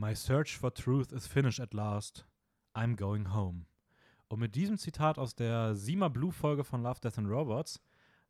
[0.00, 2.24] My search for truth is finished at last.
[2.72, 3.66] I'm going home.
[4.28, 7.80] Und mit diesem Zitat aus der Sima Blue Folge von Love, Death and Robots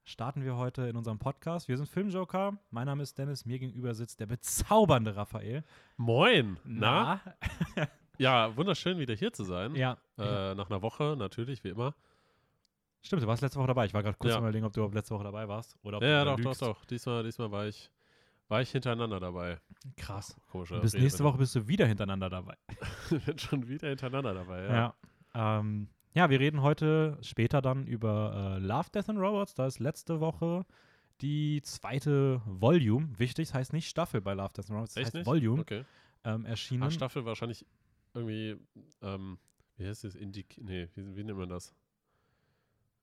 [0.02, 1.68] starten wir heute in unserem Podcast.
[1.68, 2.56] Wir sind Filmjoker.
[2.70, 3.44] Mein Name ist Dennis.
[3.44, 5.62] Mir gegenüber sitzt der bezaubernde Raphael.
[5.98, 6.58] Moin.
[6.64, 7.20] Na?
[8.18, 9.74] ja, wunderschön wieder hier zu sein.
[9.74, 9.98] Ja.
[10.16, 11.94] Äh, nach einer Woche natürlich, wie immer.
[13.02, 13.84] Stimmt, du warst letzte Woche dabei.
[13.84, 14.38] Ich war gerade kurz Ja.
[14.38, 15.76] überlegen, ob du überhaupt letzte Woche dabei warst.
[15.82, 16.62] Oder ob Ja, ja, du doch, lügst.
[16.62, 16.84] doch, doch.
[16.86, 17.90] Diesmal, diesmal war ich,
[18.48, 19.60] war ich hintereinander dabei.
[19.96, 20.36] Krass.
[20.48, 22.56] Komischer Bis nächste Woche bist du wieder hintereinander dabei.
[23.10, 23.20] Woche.
[23.20, 24.94] bin schon wieder hintereinander dabei, ja.
[25.34, 25.58] Ja.
[25.60, 29.54] Ähm, ja, wir reden heute später dann über äh, Love, Death and Robots.
[29.54, 30.64] Da ist letzte Woche
[31.20, 35.06] die zweite Volume, wichtig, das heißt nicht Staffel bei Love, Death and Robots, das Echt
[35.06, 35.26] heißt nicht?
[35.26, 35.84] Volume, Okay.
[36.24, 36.84] ähm, erschienen.
[36.84, 37.66] Ach, Staffel wahrscheinlich
[38.14, 38.56] irgendwie,
[39.02, 39.38] ähm,
[39.76, 40.14] wie heißt das?
[40.14, 41.74] Indik nee, wie, wie nennt man das?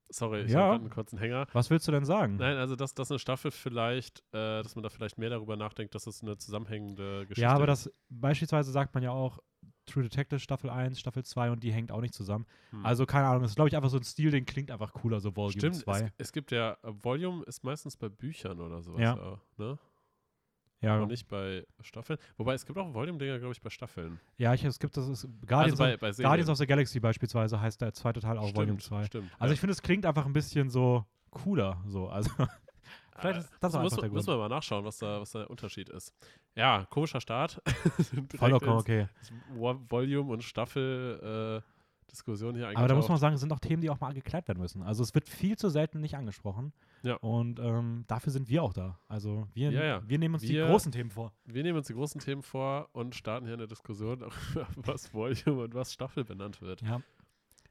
[0.09, 0.59] Sorry, ich Ja.
[0.59, 1.47] habe einen kurzen Hänger.
[1.53, 2.37] Was willst du denn sagen?
[2.37, 5.95] Nein, also dass, dass eine Staffel vielleicht, äh, dass man da vielleicht mehr darüber nachdenkt,
[5.95, 7.87] dass es eine zusammenhängende Geschichte ja, aber ist.
[7.87, 9.39] das beispielsweise sagt man ja auch
[9.87, 12.45] True Detective Staffel 1, Staffel 2 und die hängt auch nicht zusammen.
[12.71, 12.85] Hm.
[12.85, 15.19] Also keine Ahnung, das ist glaube ich einfach so ein Stil, den klingt einfach cooler,
[15.19, 16.11] so Volume Stimmt, es, 2.
[16.17, 19.15] es gibt ja, äh, Volume ist meistens bei Büchern oder sowas, Ja.
[19.19, 19.77] auch, ne?
[20.81, 22.19] Ja, Aber nicht bei Staffeln.
[22.37, 24.19] Wobei es gibt auch Volume-Dinger, glaube ich, bei Staffeln.
[24.37, 26.23] ja ich, es gibt das, ist Guardians, also bei, of, bei.
[26.23, 29.05] Guardians of the Galaxy beispielsweise heißt der zweite Teil auch stimmt, Volume 2.
[29.05, 29.31] Stimmt.
[29.39, 29.53] Also ja.
[29.53, 32.29] ich finde, es klingt einfach ein bisschen so cooler, so, also
[33.19, 34.39] vielleicht ist das auch muss, einfach der muss Grund.
[34.39, 36.13] man mal nachschauen, was da, was der Unterschied ist.
[36.55, 37.61] Ja, komischer Start.
[38.35, 39.07] Vollkommen okay.
[39.53, 41.74] Vo- Volume und Staffel äh,
[42.11, 44.47] Diskussion hier Aber da muss man sagen, es sind auch Themen, die auch mal geklärt
[44.47, 44.81] werden müssen.
[44.83, 46.71] Also es wird viel zu selten nicht angesprochen.
[47.03, 47.15] Ja.
[47.17, 48.99] Und ähm, dafür sind wir auch da.
[49.07, 50.01] Also wir, Ja, ja.
[50.07, 51.33] wir nehmen uns Wir- die großen Themen vor.
[51.45, 55.63] Wir nehmen uns die großen Themen vor und starten hier eine Diskussion, darüber, was Volume
[55.63, 56.81] und was Staffel benannt wird.
[56.81, 57.01] Ja.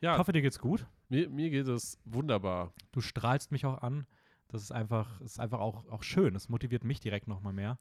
[0.00, 0.86] Ich hoffe, dir geht's gut.
[1.08, 2.74] mir, mir geht es wunderbar.
[2.92, 4.06] Du strahlst mich auch an.
[4.48, 6.34] Das ist einfach, ist einfach auch, auch schön.
[6.34, 7.78] Das motiviert mich direkt nochmal mehr.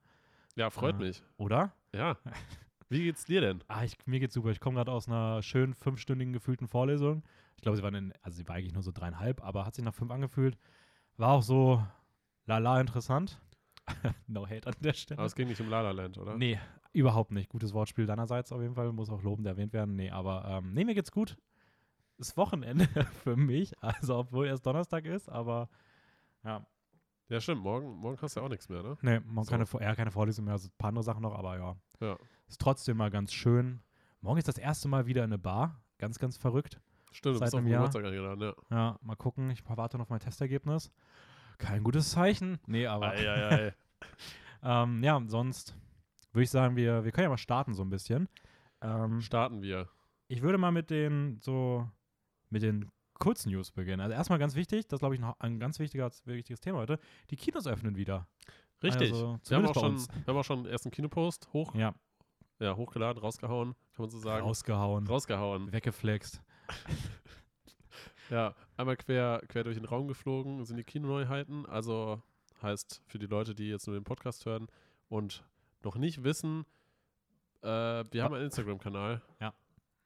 [0.55, 1.05] Ja, freut Ja.
[1.07, 1.23] mich.
[1.37, 1.73] Oder?
[1.93, 2.17] Ja.
[2.93, 3.63] Wie geht's dir denn?
[3.67, 4.51] Ah, ich, mir geht's super.
[4.51, 7.23] Ich komme gerade aus einer schönen fünfstündigen gefühlten Vorlesung.
[7.55, 9.83] Ich glaube, sie waren in, also sie war eigentlich nur so dreieinhalb, aber hat sich
[9.83, 10.57] nach fünf angefühlt.
[11.17, 11.83] War auch so
[12.45, 13.41] lala interessant.
[14.27, 15.17] no hate an der Stelle.
[15.17, 16.37] Aber es ging nicht um La La Land, oder?
[16.37, 16.59] Nee,
[16.91, 17.49] überhaupt nicht.
[17.49, 18.91] Gutes Wortspiel deinerseits auf jeden Fall.
[18.93, 19.95] Muss auch lobend erwähnt werden.
[19.95, 21.35] Nee, aber ähm, nee, mir geht's gut.
[22.19, 22.87] Ist Wochenende
[23.23, 23.73] für mich.
[23.81, 25.67] Also, obwohl erst Donnerstag ist, aber
[26.43, 26.63] ja.
[27.29, 27.61] Ja, stimmt.
[27.61, 28.97] Morgen, morgen hast du ja auch nichts mehr, ne?
[29.01, 29.51] Nee, man So.
[29.51, 30.53] keine, ja, keine Vorlesung mehr.
[30.53, 31.75] Also ein paar andere Sachen noch, aber ja.
[31.99, 32.17] Ja.
[32.47, 33.81] Ist trotzdem mal ganz schön.
[34.21, 35.81] Morgen ist das erste Mal wieder in eine Bar.
[35.97, 36.79] Ganz, ganz verrückt.
[37.11, 37.85] Stimmt, du Seit bist auf einem Jahr.
[37.95, 38.53] Eingeladen, ja.
[38.69, 39.49] Ja, mal gucken.
[39.51, 40.91] Ich warte noch auf mein Testergebnis.
[41.57, 42.59] Kein gutes Zeichen.
[42.67, 43.09] Nee, aber.
[43.11, 43.73] Ei, ei, ei.
[44.65, 45.75] Ähm, ja, sonst
[46.31, 48.29] würde ich sagen, wir, wir können ja mal starten so ein bisschen.
[48.81, 49.89] Ähm, Starten wir.
[50.29, 51.89] Ich würde mal mit den so
[52.49, 52.89] mit den
[53.23, 54.01] Kurznews beginnen.
[54.01, 56.99] Also erstmal ganz wichtig, das ist, glaube ich noch ein ganz wichtiger, wichtiges Thema heute.
[57.29, 58.27] Die Kinos öffnen wieder.
[58.83, 59.13] Richtig.
[59.13, 61.95] Also, wir, haben auch schon, wir haben auch schon einen ersten Kinopost hoch, Ja,
[62.59, 64.45] ja, hochgeladen, rausgehauen, kann man so sagen.
[64.45, 65.71] rausgehauen, Rausgehauen.
[65.71, 66.41] weggeflext.
[68.29, 71.65] Ja, einmal quer, quer durch den Raum geflogen sind die Kinoneuheiten.
[71.65, 72.21] Also
[72.61, 74.67] heißt für die Leute, die jetzt nur den Podcast hören
[75.09, 75.43] und
[75.83, 76.65] noch nicht wissen,
[77.61, 79.21] äh, wir haben einen Instagram-Kanal.
[79.41, 79.53] Ja.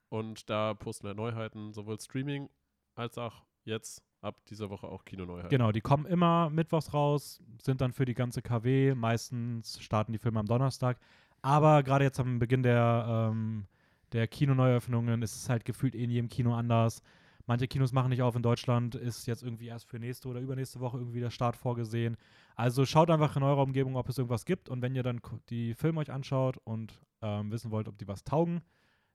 [0.10, 2.50] Und da posten wir Neuheiten, sowohl Streaming
[2.98, 5.50] als auch jetzt ab dieser Woche auch Kinoneuheiten.
[5.50, 8.96] Genau, die kommen immer mittwochs raus, sind dann für die ganze KW.
[8.96, 11.00] Meistens starten die Filme am Donnerstag.
[11.42, 13.68] Aber gerade jetzt am Beginn der, ähm,
[14.12, 17.04] der Kinoneueröffnungen ist es halt gefühlt in jedem Kino anders.
[17.46, 20.82] Manche Kinos machen nicht auf in Deutschland, ist jetzt irgendwie erst für nächste oder übernächste
[20.82, 22.18] Woche irgendwie der Start vorgesehen.
[22.56, 24.68] Also schaut einfach in eurer Umgebung, ob es irgendwas gibt.
[24.68, 28.26] Und wenn ihr dann die Filme euch anschaut und ähm, wissen wollt, ob die was
[28.26, 28.62] taugen,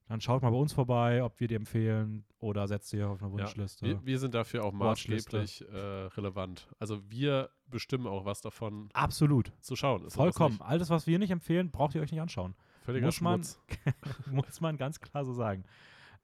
[0.08, 3.30] dann schaut mal bei uns vorbei, ob wir die empfehlen oder setzt sie auf eine
[3.32, 3.86] Ja, Wunschliste.
[3.86, 6.68] wir, wir sind dafür auch maßgeblich äh, relevant.
[6.78, 9.52] Also wir bestimmen auch, was davon Absolut.
[9.60, 10.14] zu schauen ist.
[10.14, 10.60] Vollkommen.
[10.60, 12.54] Alles, was wir nicht empfehlen, braucht ihr euch nicht anschauen.
[12.82, 13.42] Völliger Muss man-.
[14.30, 15.64] Muss man ganz klar so sagen.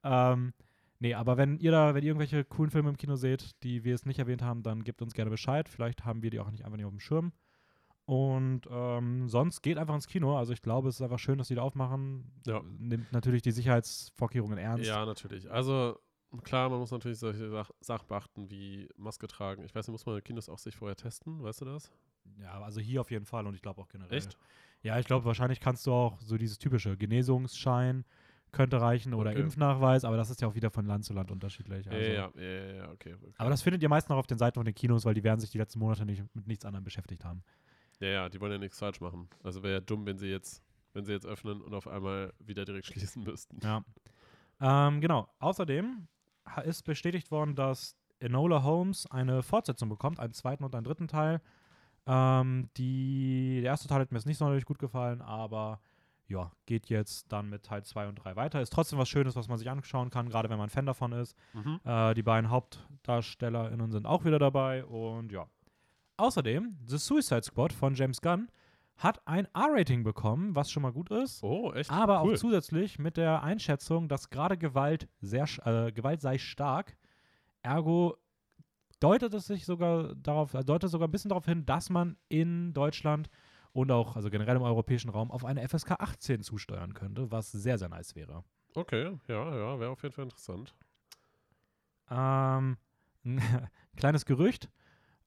[0.02, 0.52] Ähm,
[0.98, 3.94] nee, aber wenn ihr da, wenn ihr irgendwelche coolen Filme im Kino seht, die wir
[3.94, 5.68] es nicht erwähnt haben, dann gebt uns gerne Bescheid.
[5.68, 7.32] Vielleicht haben wir die auch nicht einfach nicht auf dem Schirm.
[8.08, 10.38] Und ähm, sonst geht einfach ins Kino.
[10.38, 12.24] Also ich glaube, es ist einfach schön, dass die da aufmachen.
[12.46, 12.62] Ja.
[12.78, 14.86] Nimmt natürlich die Sicherheitsvorkehrungen ernst.
[14.86, 15.50] Ja, natürlich.
[15.50, 15.98] Also
[16.42, 19.62] klar, man muss natürlich solche Sach Sachen beachten wie Maske tragen.
[19.62, 21.92] Ich weiß nicht, muss man in Kinos auch sich vorher testen, weißt du das?
[22.40, 24.16] Ja, also hier auf jeden Fall und ich glaube auch generell.
[24.16, 24.38] Echt?
[24.80, 28.06] Ja, ich glaube, wahrscheinlich kannst du auch so dieses typische Genesungsschein
[28.52, 29.40] könnte reichen oder Okay.
[29.40, 31.86] Impfnachweis, aber das ist ja auch wieder von Land zu Land unterschiedlich.
[31.90, 32.10] Also.
[32.10, 33.34] ja, ja, ja, ja, okay, okay.
[33.36, 35.40] Aber das findet ihr meist noch auf den Seiten von den Kinos, weil die werden
[35.40, 37.42] sich die letzten Monate nicht mit nichts anderem beschäftigt haben.
[38.00, 39.28] Ja, ja, die wollen ja nichts falsch machen.
[39.42, 40.62] Also wäre ja dumm, wenn sie jetzt,
[40.92, 43.58] wenn sie jetzt öffnen und auf einmal wieder direkt schließen müssten.
[43.62, 43.84] Ja.
[44.60, 45.28] Ähm, genau.
[45.38, 46.06] Außerdem
[46.64, 51.40] ist bestätigt worden, dass Enola Holmes eine Fortsetzung bekommt, einen zweiten und einen dritten Teil.
[52.06, 55.80] Ähm, die, der erste Teil hat mir jetzt nicht sonderlich gut gefallen, aber
[56.26, 58.60] ja, geht jetzt dann mit Teil 2 und 3 weiter.
[58.60, 61.36] Ist trotzdem was Schönes, was man sich anschauen kann, gerade wenn man Fan davon ist.
[61.54, 61.80] Mhm.
[61.84, 65.46] Äh, die beiden HauptdarstellerInnen sind auch wieder dabei und ja.
[66.18, 68.48] Außerdem, The Suicide Squad von James Gunn
[68.96, 71.44] hat ein R-Rating bekommen, was schon mal gut ist.
[71.44, 71.90] Oh, echt?
[71.92, 72.34] Aber cool.
[72.34, 76.96] auch zusätzlich mit der Einschätzung, dass gerade Gewalt sehr äh, Gewalt sei stark.
[77.62, 78.16] Ergo
[78.98, 82.74] deutet es sich sogar darauf, äh, deutet sogar ein bisschen darauf hin, dass man in
[82.74, 83.30] Deutschland
[83.72, 87.78] und auch, also generell im europäischen Raum, auf eine FSK 18 zusteuern könnte, was sehr,
[87.78, 88.42] sehr nice wäre.
[88.74, 90.74] Okay, ja, ja, wäre auf jeden Fall interessant.
[92.10, 92.76] Ähm,
[93.24, 93.40] ein
[93.96, 94.68] kleines Gerücht.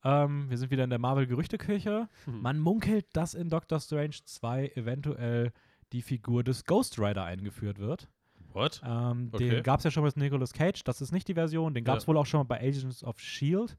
[0.03, 2.09] Ähm, wir sind wieder in der Marvel-Gerüchteküche.
[2.25, 2.41] Hm.
[2.41, 5.51] Man munkelt, dass in Doctor Strange 2 eventuell
[5.93, 8.07] die Figur des Ghost Rider eingeführt wird.
[8.53, 8.81] What?
[8.85, 9.49] Ähm, Okay.
[9.49, 11.73] Den gab es ja schon mit Nicolas Cage, das ist nicht die Version.
[11.73, 12.07] Den gab es Ja.
[12.07, 13.73] wohl auch schon mal bei Agents of S.H.I.E.L.D.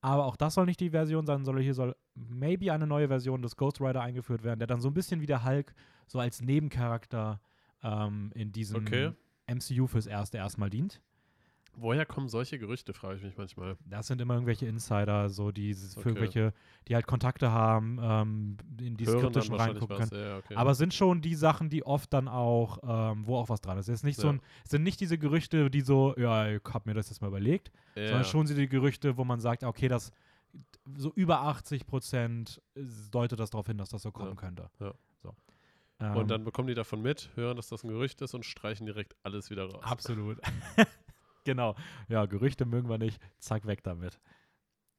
[0.00, 3.40] Aber auch das soll nicht die Version sein, sondern hier soll maybe eine neue Version
[3.40, 5.74] des Ghost Rider eingeführt werden, der dann so ein bisschen wie der Hulk
[6.06, 7.40] so als Nebencharakter
[7.82, 9.12] ähm, in diesem Okay.
[9.50, 11.00] MCU fürs Erste erstmal dient.
[11.76, 13.76] Woher kommen solche Gerüchte, frage ich mich manchmal.
[13.86, 16.08] Das sind immer irgendwelche Insider, so die für Okay.
[16.08, 16.52] irgendwelche,
[16.88, 20.10] die halt Kontakte haben, ähm, in die wahrscheinlich reingucken können.
[20.12, 20.54] Ja, okay.
[20.54, 23.78] Aber es sind schon die Sachen, die oft dann auch, ähm, wo auch was dran
[23.78, 23.88] ist.
[23.88, 24.34] Es ist nicht so Ja.
[24.34, 27.28] ein, es sind nicht diese Gerüchte, die so, ja, ich hab mir das jetzt mal
[27.28, 28.06] überlegt, ja.
[28.06, 30.12] sondern schon so die Gerüchte, wo man sagt, okay, das
[30.96, 32.62] so über 80 Prozent
[33.10, 34.70] deutet das darauf hin, dass das so kommen könnte.
[34.78, 34.94] So.
[36.00, 38.84] Ähm, Und dann bekommen die davon mit, hören, dass das ein Gerücht ist und streichen
[38.86, 39.82] direkt alles wieder raus.
[39.82, 40.38] Absolut.
[41.44, 41.74] genau.
[42.08, 43.20] Ja, Gerüchte mögen wir nicht.
[43.38, 44.20] Zack, weg damit.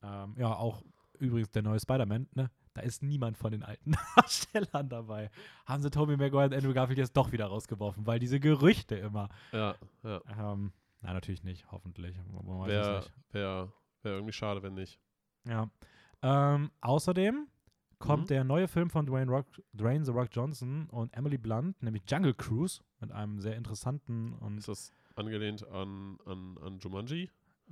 [0.02, 0.84] Ähm, ja, auch
[1.20, 2.52] übrigens der neue Spider-Man, ne?
[2.74, 5.30] Da ist niemand von den alten Darstellern dabei.
[5.66, 9.30] Haben sie Tobey Maguire und Andrew Garfield jetzt doch wieder rausgeworfen, weil diese Gerüchte immer.
[9.54, 10.22] Ja, ja.
[10.38, 12.18] Ähm, na, natürlich nicht, hoffentlich.
[12.66, 13.72] Wäre wär,
[14.04, 15.00] wär irgendwie schade, wenn nicht.
[15.48, 15.70] Ja.
[16.22, 17.48] Ähm, außerdem
[18.00, 18.28] kommt Mhm.
[18.28, 22.34] der neue Film von Dwayne, Rock, Dwayne The Rock Johnson und Emily Blunt, nämlich Jungle
[22.34, 24.58] Cruise, mit einem sehr interessanten und.
[24.58, 27.30] Ist das angelehnt an, an, an Jumanji?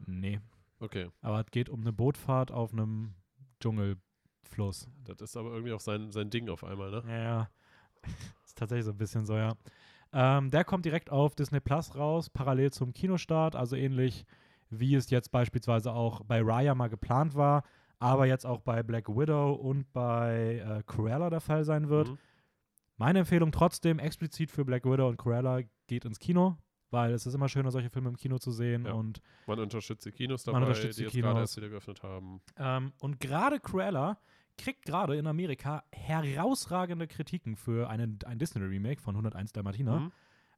[0.08, 0.40] Nee.
[0.80, 1.10] Okay.
[1.22, 3.14] Aber es geht um eine Bootfahrt auf einem
[3.60, 4.90] Dschungelfluss.
[5.04, 7.04] Das ist aber irgendwie auch sein, sein Ding auf einmal, ne?
[7.08, 7.50] Ja, ja.
[8.46, 9.54] ist tatsächlich so ein bisschen so, ja.
[10.12, 14.26] Ähm, der kommt direkt auf Disney Plus raus, parallel zum Kinostart, also ähnlich
[14.70, 17.64] wie es jetzt beispielsweise auch bei Raya mal geplant war,
[18.00, 22.10] aber jetzt auch bei Black Widow und bei äh, Cruella der Fall sein wird.
[22.10, 22.18] Mhm.
[22.98, 26.58] Meine Empfehlung trotzdem explizit für Black Widow und Cruella geht ins Kino,
[26.94, 28.94] weil es ist immer schöner, solche Filme im Kino zu sehen Ja.
[28.94, 31.50] und Man unterstützt die Kinos Man dabei, unterstützt die die jetzt gerade Kinos.
[31.50, 32.40] erst wieder geöffnet haben.
[32.58, 34.18] Ähm, und gerade Cruella
[34.58, 40.00] kriegt gerade in Amerika herausragende Kritiken für einen, ein Disney-Remake von 101 Dalmatiner.
[40.00, 40.12] Mhm.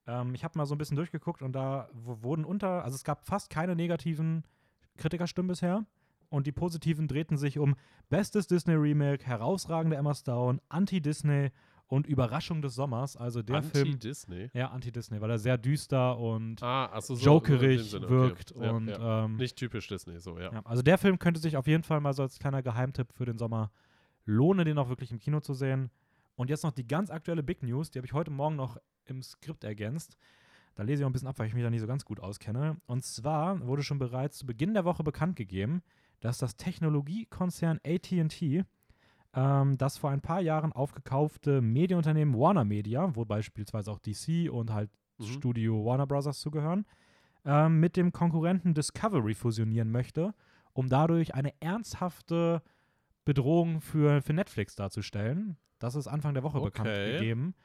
[0.08, 3.26] Ähm, ich habe mal so ein bisschen durchgeguckt und da wurden unter, also es gab
[3.26, 4.44] fast keine negativen
[4.98, 5.86] Kritikerstimmen bisher.
[6.30, 7.76] Und die positiven drehten sich um
[8.10, 11.52] bestes Disney-Remake, herausragende Emma Stone, Anti-Disney
[11.88, 13.16] und Überraschung des Sommers.
[13.16, 14.50] Also der Film, Anti-Disney?
[14.54, 18.10] ja, Anti-Disney, weil er sehr düster und Ah, so, jokerig so okay.
[18.10, 18.54] wirkt.
[18.60, 19.26] Ja, und ja.
[19.26, 20.52] Ähm, Nicht typisch Disney, so, ja.
[20.52, 23.26] ja, also der Film könnte sich auf jeden Fall mal so als kleiner Geheimtipp für
[23.26, 23.72] den Sommer
[24.26, 25.92] lohnen, den auch wirklich im Kino zu sehen.
[26.36, 29.22] Und jetzt noch die ganz aktuelle Big News, die habe ich heute Morgen noch im
[29.22, 30.18] Skript ergänzt.
[30.74, 32.20] Da lese ich auch ein bisschen ab, weil ich mich da nicht so ganz gut
[32.20, 32.76] auskenne.
[32.88, 35.82] Und zwar wurde schon bereits zu Beginn der Woche bekannt gegeben,
[36.20, 38.66] dass das Technologiekonzern ATT
[39.36, 44.72] ähm, das vor ein paar Jahren aufgekaufte Medienunternehmen Warner Media, wo beispielsweise auch DC und
[44.74, 45.26] halt Mhm.
[45.26, 46.86] Studio Warner Brothers zugehören,
[47.46, 50.34] ähm, mit dem Konkurrenten Discovery fusionieren möchte,
[50.74, 52.62] um dadurch eine ernsthafte
[53.24, 55.58] Bedrohung für, für Netflix darzustellen.
[55.80, 57.14] Das ist Anfang der Woche bekannt Okay.
[57.14, 57.56] gegeben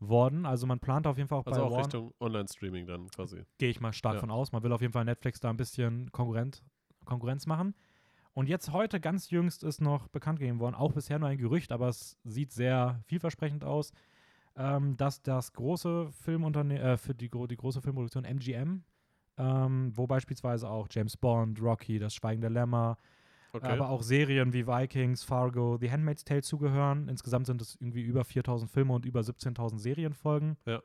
[0.00, 0.46] worden.
[0.46, 3.42] Also man plant auf jeden Fall auch Also bei auch Warner, Richtung Online-Streaming dann quasi.
[3.58, 4.20] gehe ich mal stark Ja.
[4.20, 4.52] von aus.
[4.52, 6.62] Man will auf jeden Fall Netflix da ein bisschen Konkurrent,
[7.04, 7.74] Konkurrenz machen.
[8.36, 11.72] Und jetzt heute, ganz jüngst, ist noch bekannt gegeben worden, auch bisher nur ein Gerücht,
[11.72, 13.92] aber es sieht sehr vielversprechend aus,
[14.56, 18.84] ähm, dass das große Filmunternehmen, äh, für die, die große Filmproduktion MGM,
[19.38, 22.98] ähm, wo beispielsweise auch James Bond, Rocky, Das Schweigen der Lämmer,
[23.54, 23.68] Okay.
[23.68, 27.08] aber auch Serien wie Vikings, Fargo, The Handmaid's Tale zugehören.
[27.08, 30.58] Insgesamt sind es irgendwie über 4000 Filme und über 17.000 Serienfolgen.
[30.66, 30.82] Ja.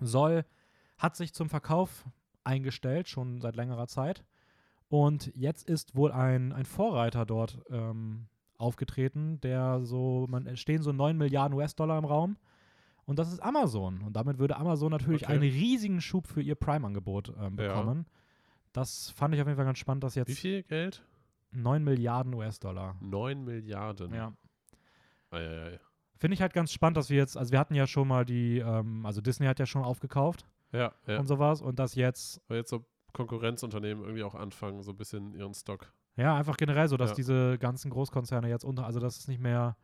[0.00, 0.46] Soll,
[0.96, 2.06] hat sich zum Verkauf
[2.44, 4.24] eingestellt, schon seit längerer Zeit.
[4.88, 8.26] Und jetzt ist wohl ein, ein Vorreiter dort ähm,
[8.56, 12.36] aufgetreten, der so, man stehen so 9 Milliarden US-Dollar im Raum.
[13.04, 14.02] Und das ist Amazon.
[14.02, 15.32] Und damit würde Amazon natürlich Okay.
[15.32, 17.68] einen riesigen Schub für ihr Prime-Angebot ähm, Ja.
[17.68, 18.06] bekommen.
[18.72, 21.02] Das fand ich auf jeden Fall ganz spannend, dass Wie jetzt viel Geld?
[21.52, 22.96] 9 Milliarden US-Dollar.
[23.00, 24.12] 9 Milliarden.
[24.14, 24.32] Ja.
[25.30, 25.80] Eieiei.
[26.16, 28.58] Finde ich halt ganz spannend, dass wir jetzt, also wir hatten ja schon mal die,
[28.58, 31.18] ähm, also Disney hat ja schon aufgekauft Ja, ja.
[31.18, 32.84] und sowas und das jetzt, Weil jetzt so
[33.18, 35.92] Konkurrenzunternehmen irgendwie auch anfangen, so ein bisschen ihren Stock.
[36.16, 37.16] ja, einfach generell so, dass Ja.
[37.16, 39.76] diese ganzen Großkonzerne jetzt unter, also dass es nicht mehr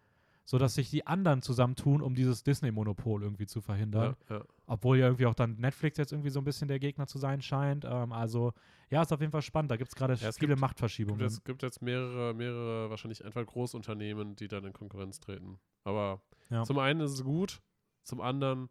[0.46, 4.14] sodass sich die anderen zusammentun, um dieses Disney-Monopol irgendwie zu verhindern.
[4.28, 4.44] Ja, ja.
[4.66, 7.40] Obwohl ja irgendwie auch dann Netflix jetzt irgendwie so ein bisschen der Gegner zu sein
[7.40, 7.86] scheint.
[7.86, 8.52] Ähm, also,
[8.90, 9.70] ja, ist auf jeden Fall spannend.
[9.70, 11.24] Da gibt es gerade Ja, es viele gibt- Machtverschiebungen.
[11.24, 15.58] Es gibt jetzt mehrere, mehrere, wahrscheinlich einfach Großunternehmen, die dann in Konkurrenz treten.
[15.82, 16.64] Aber Ja.
[16.64, 17.62] zum einen ist es gut,
[18.02, 18.68] zum anderen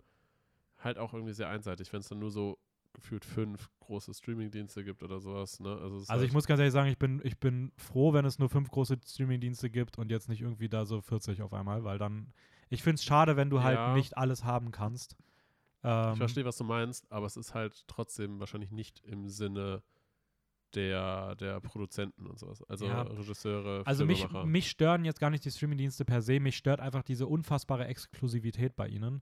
[0.77, 2.60] halt auch irgendwie sehr einseitig, wenn es dann nur so
[2.94, 5.60] gefühlt fünf große Streamingdienste gibt oder sowas.
[5.60, 5.70] Ne?
[5.70, 8.40] Also, Also halt, ich muss ganz ehrlich sagen, ich bin, ich bin froh, wenn es
[8.40, 11.98] nur fünf große Streamingdienste gibt und jetzt nicht irgendwie da so 40 auf einmal, weil
[11.98, 12.34] dann,
[12.70, 13.94] ich finde es schade, wenn du halt Ja.
[13.94, 15.16] nicht alles haben kannst.
[15.84, 19.84] Ähm, Ich verstehe, was du meinst, aber es ist halt trotzdem wahrscheinlich nicht im Sinne
[20.76, 22.64] der, der Produzenten und sowas.
[22.70, 23.04] Also Ja.
[23.04, 27.04] Regisseure, Also mich, mich stören jetzt gar nicht die Streamingdienste per se, mich stört einfach
[27.04, 29.22] diese unfassbare Exklusivität bei ihnen.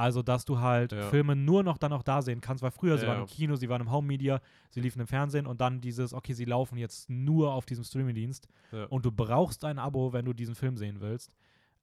[0.00, 1.02] Also, dass du halt Ja.
[1.10, 3.56] Filme nur noch dann auch da sehen kannst, weil früher, sie Ja, waren im Kino,
[3.56, 4.40] sie waren im Home Media,
[4.70, 8.48] sie liefen im Fernsehen und dann dieses, okay, sie laufen jetzt nur auf diesem Streamingdienst
[8.72, 8.86] Ja.
[8.86, 11.34] und du brauchst ein Abo, wenn du diesen Film sehen willst.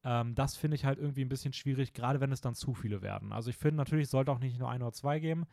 [0.03, 3.03] Ähm, das finde ich halt irgendwie ein bisschen schwierig, gerade wenn es dann zu viele
[3.03, 3.31] werden.
[3.31, 5.45] Also ich finde natürlich, es sollte auch nicht nur ein oder zwei geben,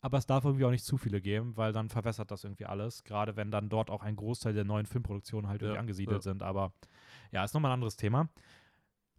[0.00, 3.04] aber es darf irgendwie auch nicht zu viele geben, weil dann verwässert das irgendwie alles,
[3.04, 6.42] gerade wenn dann dort auch ein Großteil der neuen Filmproduktionen halt irgendwie angesiedelt sind.
[6.42, 6.72] Aber
[7.30, 8.28] ja, ist nochmal ein anderes Thema.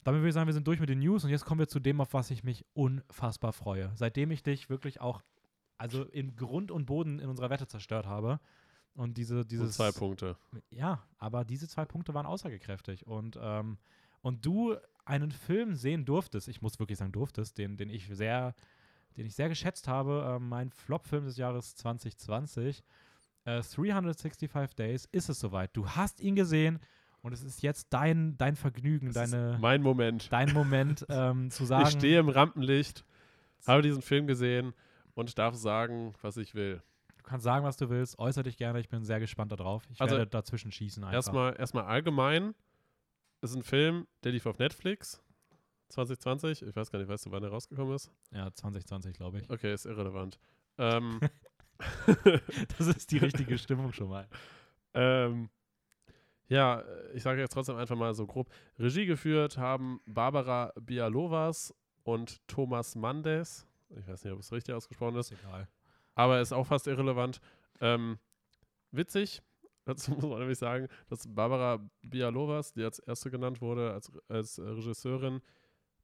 [0.03, 1.79] Damit würde ich sagen, wir sind durch mit den News und jetzt kommen wir zu
[1.79, 3.91] dem, auf was ich mich unfassbar freue.
[3.95, 5.21] Seitdem ich dich wirklich auch,
[5.77, 8.39] also in Grund und Boden in unserer Wette zerstört habe
[8.95, 10.37] und diese, Und dieses zwei Punkte.
[10.69, 13.05] ja, aber diese zwei Punkte waren aussagekräftig.
[13.05, 13.77] Und, ähm,
[14.21, 18.55] und du einen Film sehen durftest, ich muss wirklich sagen durftest, den, den ich sehr,
[19.17, 22.83] den ich sehr geschätzt habe, ähm, mein Flop-Film des Jahres 2020,
[23.45, 25.75] äh, 365 Days, ist es soweit.
[25.75, 26.79] Du hast ihn gesehen
[27.21, 30.31] und es ist jetzt dein, dein Vergnügen, Das deine, mein Moment.
[30.31, 31.83] dein Moment ähm, zu sagen.
[31.87, 33.05] Ich stehe im Rampenlicht,
[33.67, 34.73] habe diesen Film gesehen
[35.13, 36.81] und darf sagen, was ich will.
[37.17, 39.83] Du kannst sagen, was du willst, äußere dich gerne, ich bin sehr gespannt darauf.
[39.91, 41.13] Ich Also, werde dazwischen schießen einfach.
[41.15, 42.55] Erstmal, erstmal allgemein.
[43.41, 45.21] ist ein Film, der lief auf Netflix
[45.89, 46.63] 2020.
[46.63, 48.11] Ich weiß gar nicht, weißt du, wann er rausgekommen ist?
[48.31, 49.49] Ja, 2020, glaube ich.
[49.49, 50.39] Okay, ist irrelevant.
[50.77, 51.19] ähm,
[52.77, 54.27] Das ist die richtige Stimmung schon mal.
[54.93, 55.49] ähm,
[56.51, 58.49] ja, ich sage jetzt trotzdem einfach mal so grob.
[58.77, 63.67] Regie geführt haben Barbara Bialovas und Thomas Mandes.
[63.89, 65.31] Ich weiß nicht, ob es richtig ausgesprochen ist.
[65.31, 65.67] Egal.
[66.15, 67.39] aber ist auch fast irrelevant.
[67.79, 68.19] Ähm,
[68.91, 69.41] witzig,
[69.85, 74.57] dazu muss man nämlich sagen, dass Barbara Bialovas, die als erste genannt wurde, als, als
[74.57, 75.41] äh, Regisseurin,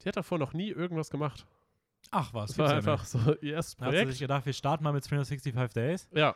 [0.02, 1.46] die hat davor noch nie irgendwas gemacht.
[2.12, 3.10] Ach was, Das war ja einfach nicht.
[3.10, 4.20] so ihr erstes Da hat sie sich Projekt.
[4.20, 6.08] gedacht, wir starten mal mit 365 Days.
[6.14, 6.36] Ja.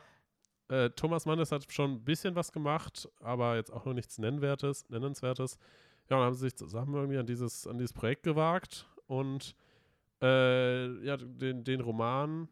[0.71, 4.89] Äh, Thomas Mannes hat schon ein bisschen was gemacht, aber jetzt auch noch nichts Nennwertes,
[4.89, 5.57] Nennenswertes.
[6.09, 9.53] Ja, und haben sie sich zusammen irgendwie an dieses, an dieses Projekt gewagt und
[10.21, 12.47] äh, ja, den, den Roman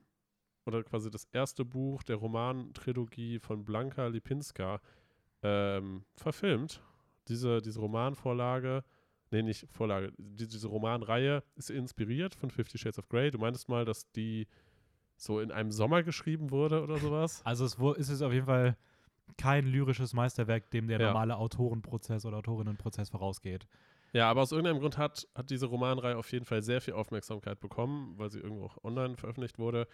[0.65, 4.81] oder quasi das erste Buch der Roman-Trilogie von Blanka Lipinska
[5.41, 6.81] ähm, verfilmt.
[7.29, 8.83] Diese, diese Romanvorlage,
[9.31, 13.31] nee, nicht Vorlage, die, diese Romanreihe ist inspiriert von Fifty Shades of Grey.
[13.31, 14.45] Du meintest mal, dass die
[15.21, 17.41] so in einem Sommer geschrieben wurde oder sowas.
[17.45, 18.77] Also es ist es auf jeden Fall
[19.37, 21.07] kein lyrisches Meisterwerk, dem der Ja.
[21.07, 23.67] normale Autorenprozess oder Autorinnenprozess vorausgeht.
[24.11, 27.59] Ja, aber aus irgendeinem Grund hat, hat diese Romanreihe auf jeden Fall sehr viel Aufmerksamkeit
[27.59, 29.87] bekommen, weil sie irgendwo auch online veröffentlicht wurde.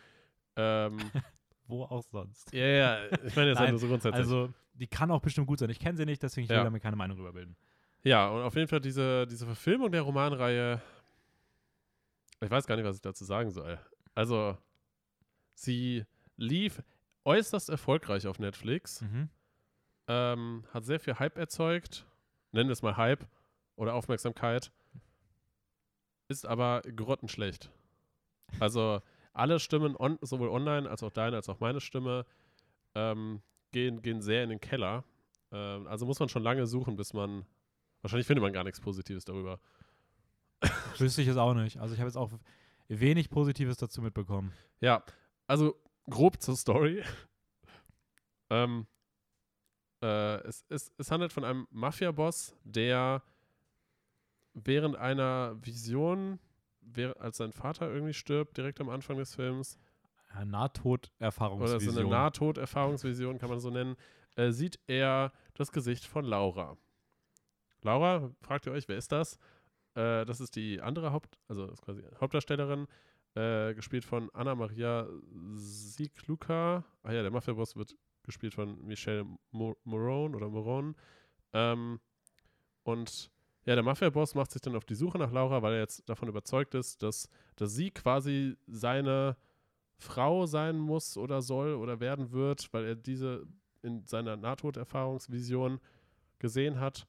[0.55, 0.98] Ähm,
[1.67, 2.53] Wo auch sonst.
[2.53, 4.20] ja, ja, ich meine jetzt Nein, nur so grundsätzlich.
[4.20, 5.70] Also, die kann auch bestimmt gut sein.
[5.72, 6.63] Ich kenne sie nicht, deswegen ich will Ja.
[6.63, 7.55] damit keine Meinung rüberbilden.
[8.03, 10.79] Ja, und auf jeden Fall diese, diese Verfilmung der Romanreihe,
[12.41, 13.79] ich weiß gar nicht, was ich dazu sagen soll.
[14.13, 14.55] Also,
[15.55, 16.05] sie
[16.38, 16.81] lief
[17.25, 19.29] äußerst erfolgreich auf Netflix, Mhm.
[20.07, 22.05] ähm, hat sehr viel Hype erzeugt,
[22.51, 23.25] nennen wir es mal Hype
[23.75, 24.71] oder Aufmerksamkeit,
[26.27, 27.71] ist aber grottenschlecht.
[28.59, 29.01] Also,
[29.33, 32.25] alle Stimmen, on, sowohl online als auch deine als auch meine Stimme,
[32.93, 35.03] ähm, gehen, gehen sehr in den Keller.
[35.51, 37.45] Ähm, also muss man schon lange suchen, bis man
[38.01, 39.59] Wahrscheinlich findet man gar nichts Positives darüber.
[41.00, 41.77] Wüsste ich es auch nicht.
[41.79, 42.31] Also ich habe jetzt auch
[42.88, 44.53] wenig Positives dazu mitbekommen.
[44.79, 45.03] Ja,
[45.47, 45.75] also
[46.09, 47.03] grob zur Story.
[48.49, 48.87] ähm,
[50.01, 53.23] äh, es, es, es handelt von einem Mafia-Boss, der
[54.53, 56.39] während einer Vision,
[56.81, 59.77] während, als sein Vater irgendwie stirbt, direkt am Anfang des Films,
[60.33, 61.97] Ja, oder so Nahtoderfahrungsvision.
[61.97, 63.95] eine Nahtoderfahrungsvision, kann man so nennen,
[64.35, 66.77] äh, sieht er das Gesicht von Laura.
[67.81, 69.37] Laura, fragt ihr euch, wer ist das?
[69.93, 72.87] Äh, das ist die andere Haupt, also quasi Hauptdarstellerin,
[73.35, 75.07] äh, gespielt von Anna Maria
[75.53, 76.83] Siegluca.
[77.03, 80.95] Ah ja, der Mafia-Boss wird gespielt von Michelle Mo Morone oder Morone.
[81.53, 81.99] Ähm,
[82.83, 83.29] und
[83.65, 86.29] ja, der Mafia-Boss macht sich dann auf die Suche nach Laura, weil er jetzt davon
[86.29, 89.37] überzeugt ist, dass, dass sie quasi seine
[89.97, 93.47] Frau sein muss oder soll oder werden wird, weil er diese
[93.81, 95.79] in seiner Nahtoderfahrungsvision
[96.39, 97.07] gesehen hat.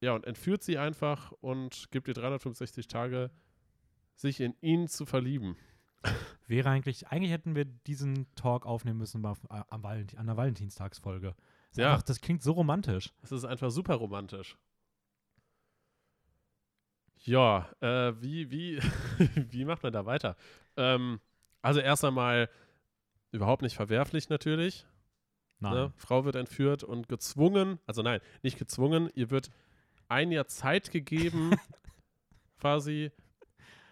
[0.00, 3.30] ja, und entführt sie einfach und gibt ihr 365 Tage,
[4.18, 5.56] sich in ihn zu verlieben.
[6.46, 9.34] Wäre eigentlich, eigentlich hätten wir diesen Talk aufnehmen müssen äh,
[9.70, 11.34] am Valent an der Valentinstagsfolge.
[11.76, 11.92] Ja.
[11.92, 13.12] Einfach, das klingt so romantisch.
[13.22, 14.56] Es ist einfach super romantisch.
[17.24, 18.80] Ja, äh, wie, wie,
[19.50, 20.36] wie macht man da weiter?
[20.76, 21.20] Ähm,
[21.62, 22.48] also erst einmal
[23.32, 24.86] überhaupt nicht verwerflich natürlich.
[25.60, 25.74] Nein.
[25.74, 25.92] Ne?
[25.96, 29.50] Frau wird entführt und gezwungen, also nein, nicht gezwungen, ihr wird
[30.08, 31.50] ein Jahr Zeit gegeben,
[32.60, 33.10] quasi,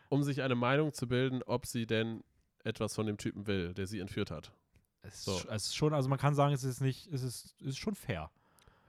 [0.09, 2.23] um sich eine Meinung zu bilden, ob sie denn
[2.65, 4.53] etwas von dem Typen will, der sie entführt hat.
[5.03, 5.39] Es, So.
[5.49, 8.31] ist, schon, also man kann sagen, es ist nicht, es ist, es ist schon fair.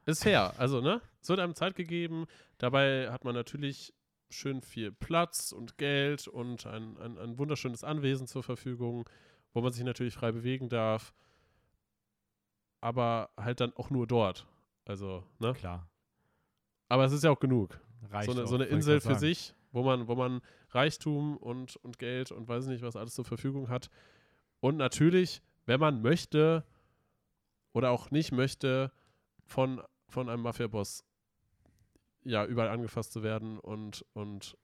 [0.06, 1.02] Ist fair, also, ne?
[1.22, 3.94] Es wird einem Zeit gegeben, dabei hat man natürlich
[4.30, 9.08] schön viel Platz und Geld und ein, ein, ein wunderschönes Anwesen zur Verfügung,
[9.54, 11.14] wo man sich natürlich frei bewegen darf,
[12.82, 14.48] aber halt dann auch nur dort.
[14.86, 15.54] Also, ne?
[15.54, 15.90] Klar.
[16.90, 17.80] Aber es ist ja auch genug.
[18.10, 21.76] Reicht so eine, auch, so eine Insel für sich, wo man, wo man Reichtum und,
[21.78, 23.90] und Geld und weiß nicht, was alles zur Verfügung hat.
[24.60, 26.64] Und natürlich, wenn man möchte
[27.74, 28.92] oder auch nicht möchte,
[29.46, 31.04] von, von einem Mafia-Boss
[32.24, 34.58] ja überall angefasst zu werden und, und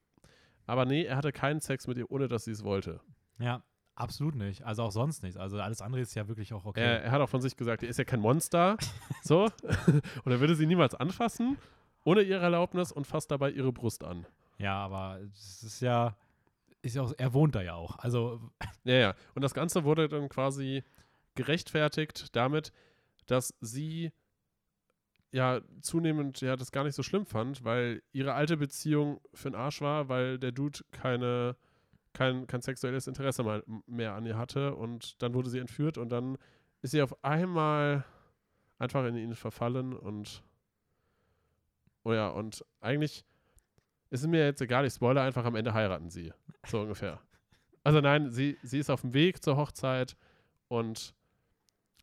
[0.65, 3.01] aber nee, er hatte keinen Sex mit ihr, ohne dass sie es wollte.
[3.39, 3.63] Ja,
[3.95, 4.63] absolut nicht.
[4.63, 5.37] Also auch sonst nicht.
[5.37, 6.81] Also alles andere ist ja wirklich auch okay.
[6.81, 8.77] Er, er hat auch von sich gesagt, er ist ja kein Monster,
[9.23, 9.43] so,
[10.23, 11.57] und er würde sie niemals anfassen,
[12.03, 14.25] ohne ihre Erlaubnis und fasst dabei ihre Brust an.
[14.57, 16.15] Ja, aber es ist ja,
[16.81, 17.97] ist ja auch, er wohnt da ja auch.
[17.99, 18.41] Also
[18.83, 19.15] Ja, ja.
[19.33, 20.83] Und das Ganze wurde dann quasi
[21.35, 22.71] gerechtfertigt damit,
[23.27, 24.11] dass sie
[25.31, 29.55] ja zunehmend ja das gar nicht so schlimm fand, weil ihre alte Beziehung für den
[29.55, 31.55] Arsch war, weil der Dude keine
[32.13, 36.09] kein, kein sexuelles Interesse mal mehr an ihr hatte und dann wurde sie entführt und
[36.09, 36.37] dann
[36.81, 38.05] ist sie auf einmal
[38.77, 40.43] einfach in ihn verfallen und
[42.03, 43.25] oh ja, und eigentlich
[44.13, 46.31] ist mir jetzt egal, ich spoilere einfach, am Ende heiraten sie.
[46.67, 47.19] So ungefähr.
[47.83, 50.15] Also nein, sie, sie ist auf dem Weg zur Hochzeit
[50.69, 51.13] und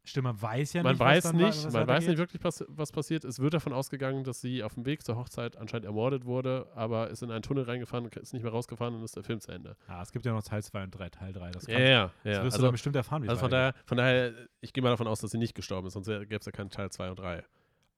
[0.04, 2.18] stimmt, man weiß ja man nicht, was weiß dann wa- nicht, was man weiß nicht
[2.18, 3.24] wirklich, was, was passiert.
[3.24, 7.08] Es wird davon ausgegangen, dass sie auf dem Weg zur Hochzeit anscheinend ermordet wurde, aber
[7.10, 9.76] ist in einen Tunnel reingefahren, ist nicht mehr rausgefahren und ist der Film zu Ende.
[9.88, 11.50] Ja, es gibt ja noch Teil 2 und 3, Teil 3.
[11.52, 12.30] Das, Ja, ja, das ja.
[12.30, 14.90] wirst du Also, dann bestimmt erfahren, wie also von daher, von daher, ich gehe mal
[14.90, 17.18] davon aus, dass sie nicht gestorben ist, sonst gäbe es ja keinen Teil 2 und
[17.18, 17.44] 3.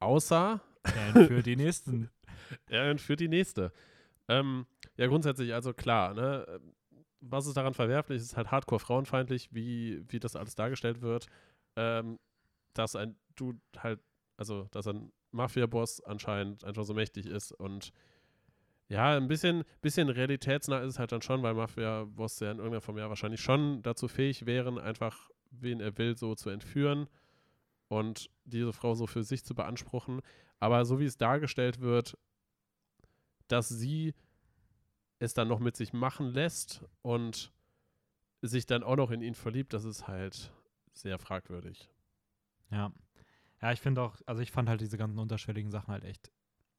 [0.01, 0.61] Außer
[1.15, 2.11] Und für die nächsten.
[2.69, 3.73] er entführt die nächste.
[4.33, 4.67] Ähm,
[4.97, 6.61] ja, grundsätzlich, also klar, ne,
[7.21, 8.19] was ist daran verwerflich?
[8.19, 11.27] Es ist halt hardcore frauenfeindlich, wie, wie das alles dargestellt wird.
[11.77, 12.19] Ähm,
[12.75, 14.01] dass ein Dude halt,
[14.37, 17.93] also, dass ein Mafia-Boss anscheinend einfach so mächtig ist und
[18.89, 22.83] ja, ein bisschen, bisschen realitätsnah ist es halt dann schon, weil Mafia-Boss ja in irgendeiner
[22.83, 27.09] Form ja wahrscheinlich schon dazu fähig wären, einfach wen er will so zu entführen
[27.89, 30.21] und diese Frau so für sich zu beanspruchen.
[30.61, 32.19] Aber so wie es dargestellt wird,
[33.53, 34.15] dass sie
[35.19, 37.53] es dann noch mit sich machen lässt und
[38.41, 40.53] sich dann auch noch in ihn verliebt, das ist halt
[40.95, 41.89] sehr fragwürdig.
[42.71, 42.93] Ja.
[43.61, 46.33] Ja, ich finde auch, also ich fand halt diese ganzen unterschwelligen Sachen halt echt.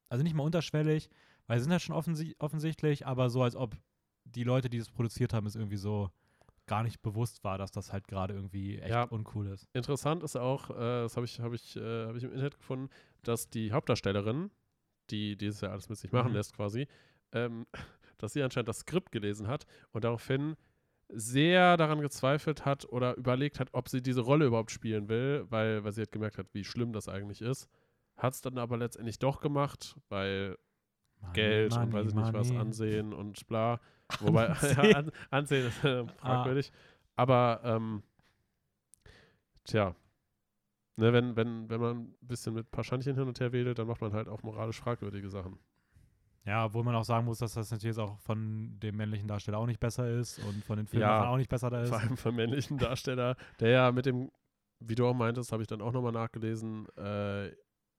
[0.09, 1.09] Also nicht mal unterschwellig,
[1.47, 3.77] weil sie sind halt schon offensi offensichtlich, aber so, als ob
[4.25, 6.09] die Leute, die das produziert haben, es irgendwie so
[6.65, 9.03] gar nicht bewusst war, dass das halt gerade irgendwie echt Ja.
[9.03, 9.67] uncool ist.
[9.73, 12.89] Interessant ist auch, äh, das habe ich, hab ich, äh, hab ich im Internet gefunden,
[13.23, 14.51] dass die Hauptdarstellerin,
[15.13, 16.37] die dieses ja alles mit sich machen Mhm.
[16.37, 16.87] lässt quasi,
[17.31, 17.65] ähm,
[18.17, 20.55] dass sie anscheinend das Skript gelesen hat und daraufhin
[21.09, 25.83] sehr daran gezweifelt hat oder überlegt hat, ob sie diese Rolle überhaupt spielen will, weil,
[25.83, 27.69] weil sie halt gemerkt hat, wie schlimm das eigentlich ist.
[28.17, 30.57] Hat es dann aber letztendlich doch gemacht, weil
[31.21, 32.51] Money, Geld und money, weiß ich nicht was.
[32.51, 33.79] Ansehen und bla.
[34.21, 34.75] Wobei, Ansehen.
[34.77, 36.71] ja, an, Ansehen ist äh, fragwürdig.
[37.15, 38.01] Aber, ähm,
[39.65, 39.95] tja,
[40.95, 43.79] ne, wenn, wenn, wenn man ein bisschen mit ein paar Scheinchen hin und her wedelt,
[43.79, 45.59] dann macht man halt auch moralisch fragwürdige Sachen.
[46.45, 49.65] Ja, obwohl man auch sagen muss, dass das natürlich auch von dem männlichen Darsteller auch
[49.65, 51.89] nicht besser ist und von den Filmen Ja, auch nicht besser da ist.
[51.89, 54.29] Vor allem vom männlichen Darsteller, der ja mit dem,
[54.79, 57.47] wie du auch meintest, habe ich dann auch nochmal nachgelesen, äh,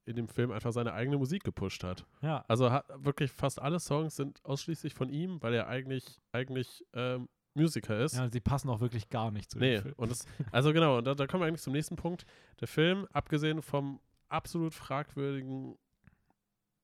[0.06, 2.04] in dem Film einfach seine eigene Musik gepusht hat.
[2.20, 6.84] Ja, Also hat, wirklich fast alle Songs sind ausschließlich von ihm, weil er eigentlich, eigentlich
[6.92, 8.16] ähm, Musiker ist.
[8.16, 9.94] ja, sie passen auch wirklich gar nicht zu Nee, dem Film.
[9.96, 12.26] und das, also genau, und da, da kommen wir eigentlich zum nächsten Punkt.
[12.60, 15.76] Der Film, abgesehen vom absolut fragwürdigen,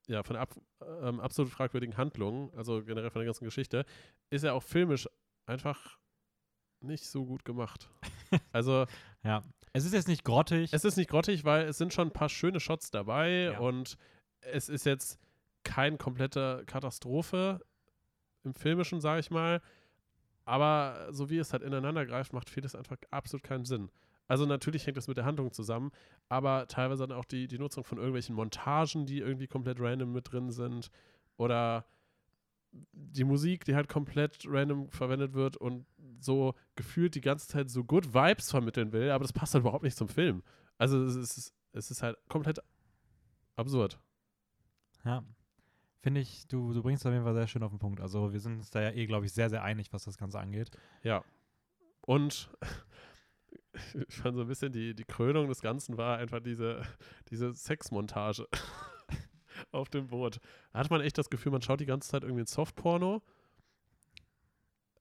[0.07, 0.55] ja, von ab,
[1.03, 3.85] ähm, absolut fragwürdigen Handlung, also generell von der ganzen Geschichte,
[4.31, 5.09] ist er auch filmisch
[5.47, 5.99] einfach
[6.81, 7.89] nicht so gut gemacht.
[8.53, 8.87] Also,
[9.25, 10.73] Ja, es ist jetzt nicht grottig.
[10.73, 13.59] es ist nicht grottig, weil es sind schon ein paar schöne Shots dabei Ja.
[13.59, 13.97] und
[14.41, 15.19] es ist jetzt
[15.65, 17.61] kein kompletter Katastrophe
[18.45, 19.61] im Filmischen, sage ich mal.
[20.45, 23.91] Aber so wie es halt ineinander greift, macht vieles einfach absolut keinen Sinn.
[24.27, 25.91] Also natürlich hängt das mit der Handlung zusammen,
[26.29, 30.31] aber teilweise dann auch die, die Nutzung von irgendwelchen Montagen, die irgendwie komplett random mit
[30.33, 30.91] drin sind
[31.37, 31.85] oder
[32.93, 35.85] die Musik, die halt komplett random verwendet wird und
[36.21, 39.83] so gefühlt die ganze Zeit so Good Vibes vermitteln will, aber das passt halt überhaupt
[39.83, 40.43] nicht zum Film.
[40.79, 42.61] Also es ist, es ist halt komplett
[43.57, 43.99] absurd.
[45.05, 45.25] Ja.
[46.03, 48.01] Finde ich, du, du bringst es auf jeden Fall sehr schön auf den Punkt.
[48.01, 50.39] Also wir sind uns da ja eh, glaube ich, sehr, sehr einig, was das Ganze
[50.41, 50.71] angeht.
[51.03, 51.23] Ja.
[52.01, 52.51] Und
[54.09, 56.83] ich fand so ein bisschen die, die Krönung des Ganzen war einfach diese,
[57.31, 58.47] diese Sexmontage
[59.73, 60.41] auf dem Boot.
[60.73, 63.23] Da hat man echt das Gefühl, man schaut die ganze Zeit irgendwie ein Softporno.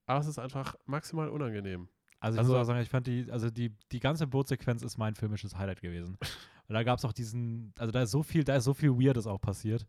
[0.05, 1.87] Aber es ist einfach maximal unangenehm.
[2.19, 4.97] Also ich Also- muss auch sagen, ich fand die, also die, die ganze Bootsequenz ist
[4.97, 6.17] mein filmisches Highlight gewesen.
[6.67, 8.91] Weil da gab es auch diesen, also da ist so viel, da ist so viel
[8.91, 9.85] Weirdes auch passiert.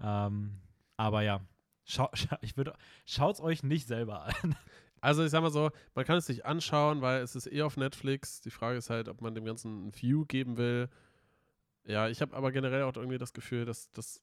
[0.00, 0.60] Ähm,
[0.96, 1.40] aber ja,
[1.84, 4.56] schau, schau, ich würde, schaut's euch nicht selber an.
[5.00, 7.76] Also ich sag mal so, man kann es sich anschauen, weil es ist eh auf
[7.76, 8.40] Netflix.
[8.40, 10.88] Die Frage ist halt, ob man dem Ganzen ein View geben will.
[11.84, 14.20] Ja, ich habe aber generell auch irgendwie das Gefühl, dass das.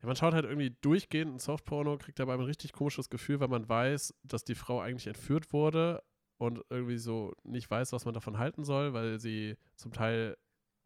[0.00, 3.48] Ja, man schaut halt irgendwie durchgehend ein Softporno, kriegt dabei ein richtig komisches Gefühl, weil
[3.48, 6.02] man weiß, dass die Frau eigentlich entführt wurde
[6.36, 10.36] und irgendwie so nicht weiß, was man davon halten soll, weil sie zum Teil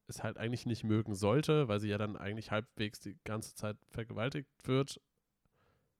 [0.09, 3.77] es halt eigentlich nicht mögen sollte, weil sie ja dann eigentlich halbwegs die ganze Zeit
[3.91, 5.01] vergewaltigt wird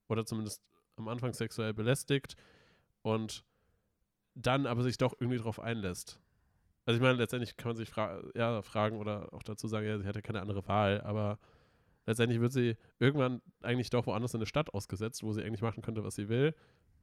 [0.09, 0.63] oder zumindest
[0.97, 2.37] am Anfang sexuell belästigt
[3.03, 3.45] und
[4.35, 6.21] dann aber sich doch irgendwie drauf einlässt.
[6.87, 9.99] Also ich meine, letztendlich kann man sich fra ja, fragen oder auch dazu sagen, ja,
[9.99, 11.39] sie hatte keine andere Wahl, aber
[12.07, 15.83] letztendlich wird sie irgendwann eigentlich doch woanders in eine Stadt ausgesetzt, wo sie eigentlich machen
[15.83, 16.55] könnte, was sie will,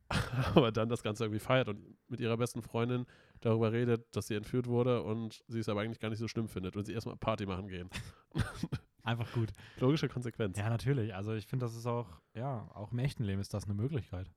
[0.55, 3.05] aber dann das Ganze irgendwie feiert und mit ihrer besten Freundin
[3.41, 6.47] darüber redet, dass sie entführt wurde und sie es aber eigentlich gar nicht so schlimm
[6.47, 7.89] findet und sie erstmal Party machen gehen.
[9.03, 9.51] Einfach gut.
[9.79, 10.57] Logische Konsequenz.
[10.57, 11.13] Ja, natürlich.
[11.13, 14.31] Also ich finde, das ist auch, ja, auch im echten Leben ist das eine Möglichkeit.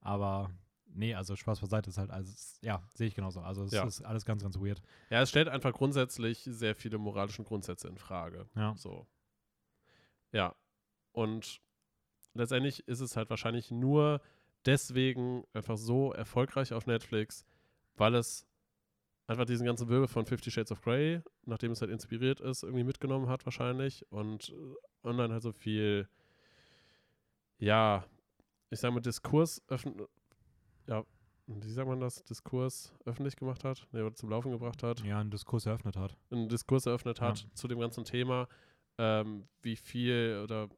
[0.00, 0.50] Aber
[0.86, 2.32] nee, also Spaß beiseite ist halt, also
[2.62, 3.40] ja, sehe ich genauso.
[3.40, 3.84] Also es Ja.
[3.84, 4.82] ist alles ganz, ganz weird.
[5.10, 8.48] Ja, es stellt einfach grundsätzlich sehr viele moralischen Grundsätze in Frage.
[8.54, 8.74] Ja.
[8.76, 9.06] So.
[10.32, 10.54] Ja.
[11.12, 11.60] Und
[12.34, 14.20] letztendlich ist es halt wahrscheinlich nur
[14.66, 17.44] deswegen einfach so erfolgreich auf Netflix,
[17.96, 18.46] weil es
[19.26, 22.84] einfach diesen ganzen Wirbel von Fifty Shades of Grey, nachdem es halt inspiriert ist, irgendwie
[22.84, 26.08] mitgenommen hat wahrscheinlich und, äh, dann halt so viel,
[27.58, 28.04] ja,
[28.70, 30.06] ich sag mal, Diskurs öffnen,
[30.86, 31.04] ja,
[31.46, 35.20] wie sagt man das, Diskurs öffentlich gemacht hat, nee, oder zum Laufen gebracht hat Ja,
[35.20, 36.16] einen Diskurs eröffnet hat.
[36.30, 37.54] einen Diskurs eröffnet hat Ja.
[37.54, 38.48] zu dem ganzen Thema,
[38.98, 40.68] ähm, wie viel oder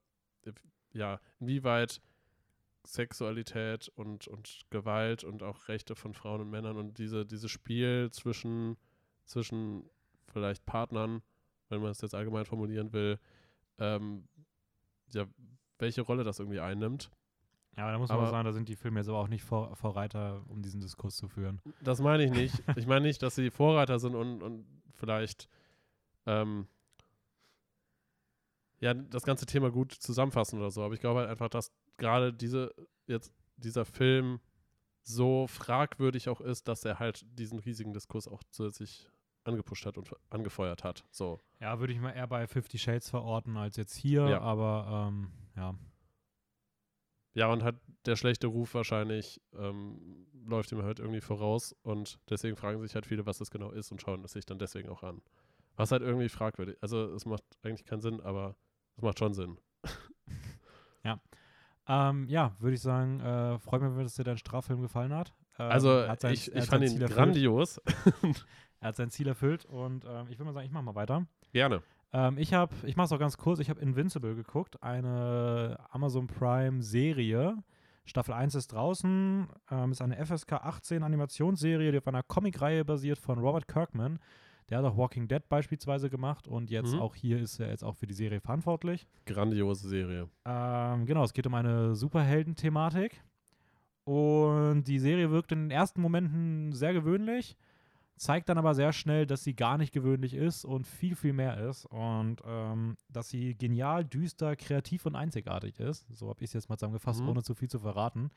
[0.92, 2.00] ja, inwieweit
[2.88, 8.08] Sexualität und, und Gewalt und auch Rechte von Frauen und Männern und diese, dieses Spiel
[8.12, 8.78] zwischen,
[9.26, 9.84] zwischen
[10.26, 11.20] vielleicht Partnern,
[11.68, 13.18] wenn man es jetzt allgemein formulieren will,
[13.78, 14.26] ähm,
[15.12, 15.26] ja,
[15.78, 17.10] welche Rolle das irgendwie einnimmt.
[17.76, 19.28] Ja, aber da muss man Aber- auch sagen, da sind die Filme jetzt aber auch
[19.28, 21.60] nicht Vor Vorreiter, um diesen Diskurs zu führen.
[21.82, 22.54] Das meine ich nicht.
[22.76, 25.48] Ich meine nicht, dass sie Vorreiter sind und, und vielleicht
[26.24, 26.66] ähm,
[28.80, 30.82] ja, das ganze Thema gut zusammenfassen oder so.
[30.82, 32.74] Aber ich glaube halt einfach, dass gerade diese,
[33.06, 34.40] jetzt dieser Film
[35.02, 39.10] so fragwürdig auch ist, dass er halt diesen riesigen Diskurs auch zusätzlich
[39.44, 41.04] angepusht hat und angefeuert hat.
[41.10, 41.38] So.
[41.60, 44.40] Ja, würde ich mal eher bei Fifty Shades verorten als jetzt hier, Ja.
[44.40, 45.74] aber ähm, ja.
[47.34, 52.56] Ja, und hat der schlechte Ruf wahrscheinlich, ähm, läuft ihm halt irgendwie voraus und deswegen
[52.56, 55.02] fragen sich halt viele, was das genau ist und schauen es sich dann deswegen auch
[55.02, 55.22] an.
[55.76, 56.76] Was halt irgendwie fragwürdig.
[56.80, 58.56] Also es macht eigentlich keinen Sinn, aber
[58.96, 59.58] es macht schon Sinn.
[61.88, 65.32] Ähm, ja, würde ich sagen, äh, freut mich, dass dir dein Straffilm gefallen hat.
[65.58, 67.16] Ähm, Also hat sein- ich, ich fand ihn Ziel erfüllt.
[67.18, 67.80] grandios.
[68.80, 71.26] Er hat sein Ziel erfüllt und ähm, ich würde mal sagen, ich mache mal weiter.
[71.52, 71.82] Gerne.
[72.12, 76.28] Ähm, ich habe, ich mache es auch ganz kurz, ich habe Invincible geguckt, eine Amazon
[76.28, 77.56] Prime Serie.
[78.04, 83.18] Staffel 1 ist draußen, ähm, ist eine FSK 18 Animationsserie, die auf einer Comicreihe basiert
[83.18, 84.20] von Robert Kirkman.
[84.68, 87.00] Der hat auch Walking Dead beispielsweise gemacht und jetzt Mhm.
[87.00, 89.06] auch hier ist er jetzt auch für die Serie verantwortlich.
[89.26, 90.28] Grandiose Serie.
[90.44, 93.22] Ähm, genau, es geht um eine Superhelden-Thematik.
[94.04, 97.56] Und die Serie wirkt in den ersten Momenten sehr gewöhnlich,
[98.16, 101.58] zeigt dann aber sehr schnell, dass sie gar nicht gewöhnlich ist und viel, viel mehr
[101.68, 101.84] ist.
[101.86, 106.06] Und ähm, dass sie genial, düster, kreativ und einzigartig ist.
[106.16, 107.28] So habe ich es jetzt mal zusammengefasst, Mhm.
[107.28, 108.30] ohne zu viel zu verraten.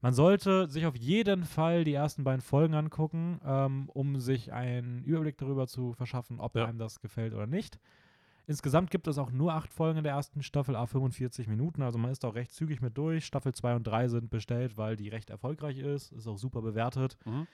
[0.00, 5.02] Man sollte sich auf jeden Fall die ersten beiden Folgen angucken, ähm, um sich einen
[5.04, 6.66] Überblick darüber zu verschaffen, ob Ja.
[6.66, 7.78] einem das gefällt oder nicht.
[8.48, 11.82] Insgesamt gibt es auch nur acht Folgen in der ersten Staffel, a 45 Minuten.
[11.82, 13.24] Also man ist auch recht zügig mit durch.
[13.26, 16.12] Staffel 2 und 3 sind bestellt, weil die recht erfolgreich ist.
[16.12, 17.16] Ist auch super bewertet.
[17.24, 17.46] Mhm.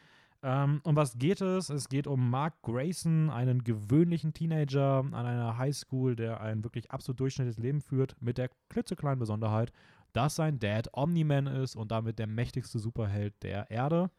[0.43, 1.71] Ähm, um was geht es?
[1.71, 7.21] Es geht um Mark Grayson, einen gewöhnlichen Teenager an einer Highschool, der ein wirklich absolut
[7.21, 9.73] durchschnittliches Leben führt, mit der klitzekleinen Besonderheit,
[10.13, 14.11] dass sein Dad Omni-Man ist und damit der mächtigste Superheld der Erde.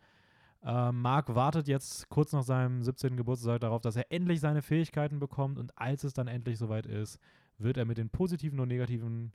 [0.63, 3.17] Äh, Mark wartet jetzt kurz nach seinem 17.
[3.17, 7.19] Geburtstag darauf, dass er endlich seine Fähigkeiten bekommt und als es dann endlich soweit ist,
[7.58, 9.34] wird er mit den positiven und negativen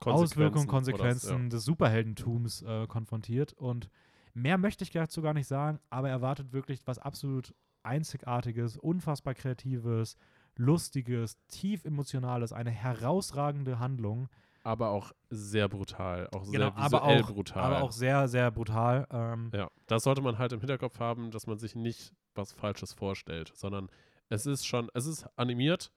[0.00, 3.52] Auswirkungen, Konsequenzen oder- des Superheldentums äh, konfrontiert.
[3.54, 3.88] Und
[4.34, 9.34] mehr möchte ich dazu gar nicht sagen, aber er erwartet wirklich was absolut Einzigartiges, unfassbar
[9.34, 10.16] Kreatives,
[10.56, 14.28] Lustiges, tief Emotionales, eine herausragende Handlung.
[14.66, 16.26] Aber auch sehr brutal.
[16.34, 17.62] Auch Genau, sehr aber visuell auch, brutal.
[17.62, 19.06] aber auch sehr, sehr brutal.
[19.10, 22.92] Ähm, Ja, das sollte man halt im Hinterkopf haben, dass man sich nicht was Falsches
[22.94, 23.88] vorstellt, sondern
[24.30, 25.92] es ist schon, es ist animiert,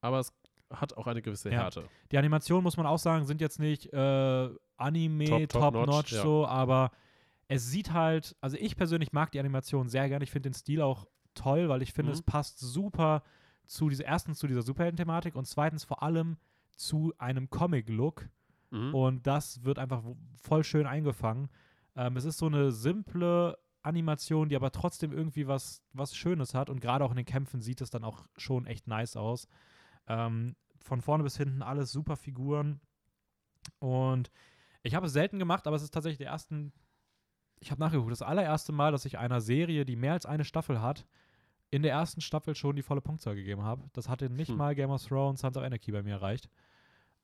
[0.00, 0.32] aber es
[0.70, 1.62] hat auch eine gewisse Ja.
[1.62, 1.84] Härte.
[2.10, 6.12] Die Animationen, muss man auch sagen, sind jetzt nicht äh, Anime Top- top top-notch notch,
[6.12, 6.22] ja.
[6.22, 6.90] so, aber
[7.48, 10.24] es sieht halt, also ich persönlich mag die Animation sehr gerne.
[10.24, 12.14] Ich finde den Stil auch toll, weil ich finde, Mhm.
[12.14, 13.22] es passt super
[13.66, 16.36] zu dieser, erstens zu dieser Superhelden-Thematik und zweitens vor allem
[16.76, 18.28] zu einem Comic-Look.
[18.70, 18.94] Mhm.
[18.94, 20.02] Und das wird einfach
[20.40, 21.48] voll schön eingefangen.
[21.96, 26.70] Ähm, es ist so eine simple Animation, die aber trotzdem irgendwie was, was Schönes hat.
[26.70, 29.48] Und gerade auch in den Kämpfen sieht es dann auch schon echt nice aus.
[30.06, 32.80] Ähm, von vorne bis hinten alles super Figuren.
[33.78, 34.30] Und
[34.82, 36.72] ich habe es selten gemacht, aber es ist tatsächlich der ersten.
[37.60, 40.80] Ich habe nachgeguckt, das allererste Mal, dass ich einer Serie, die mehr als eine Staffel
[40.80, 41.06] hat,
[41.70, 43.84] in der ersten Staffel schon die volle Punktzahl gegeben habe.
[43.92, 44.56] Das hatte nicht Hm.
[44.56, 46.48] mal Game of Thrones Sons of Anarchy bei mir erreicht.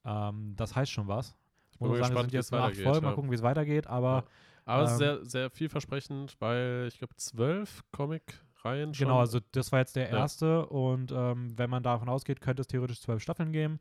[0.05, 1.35] Ähm, das heißt schon was.
[1.73, 3.15] Ich Bin muss mal sagen, es gespannt, sind jetzt acht Folgen, mal ja.
[3.15, 4.25] gucken, wie es weitergeht, aber
[4.67, 9.07] aber es ist ähm, sehr, sehr vielversprechend, weil ich glaube, zwölf Comic-Reihen schon.
[9.07, 10.19] genau, also das war jetzt der Ja.
[10.21, 13.79] erste und ähm, wenn man davon ausgeht, könnte es theoretisch zwölf Staffeln geben.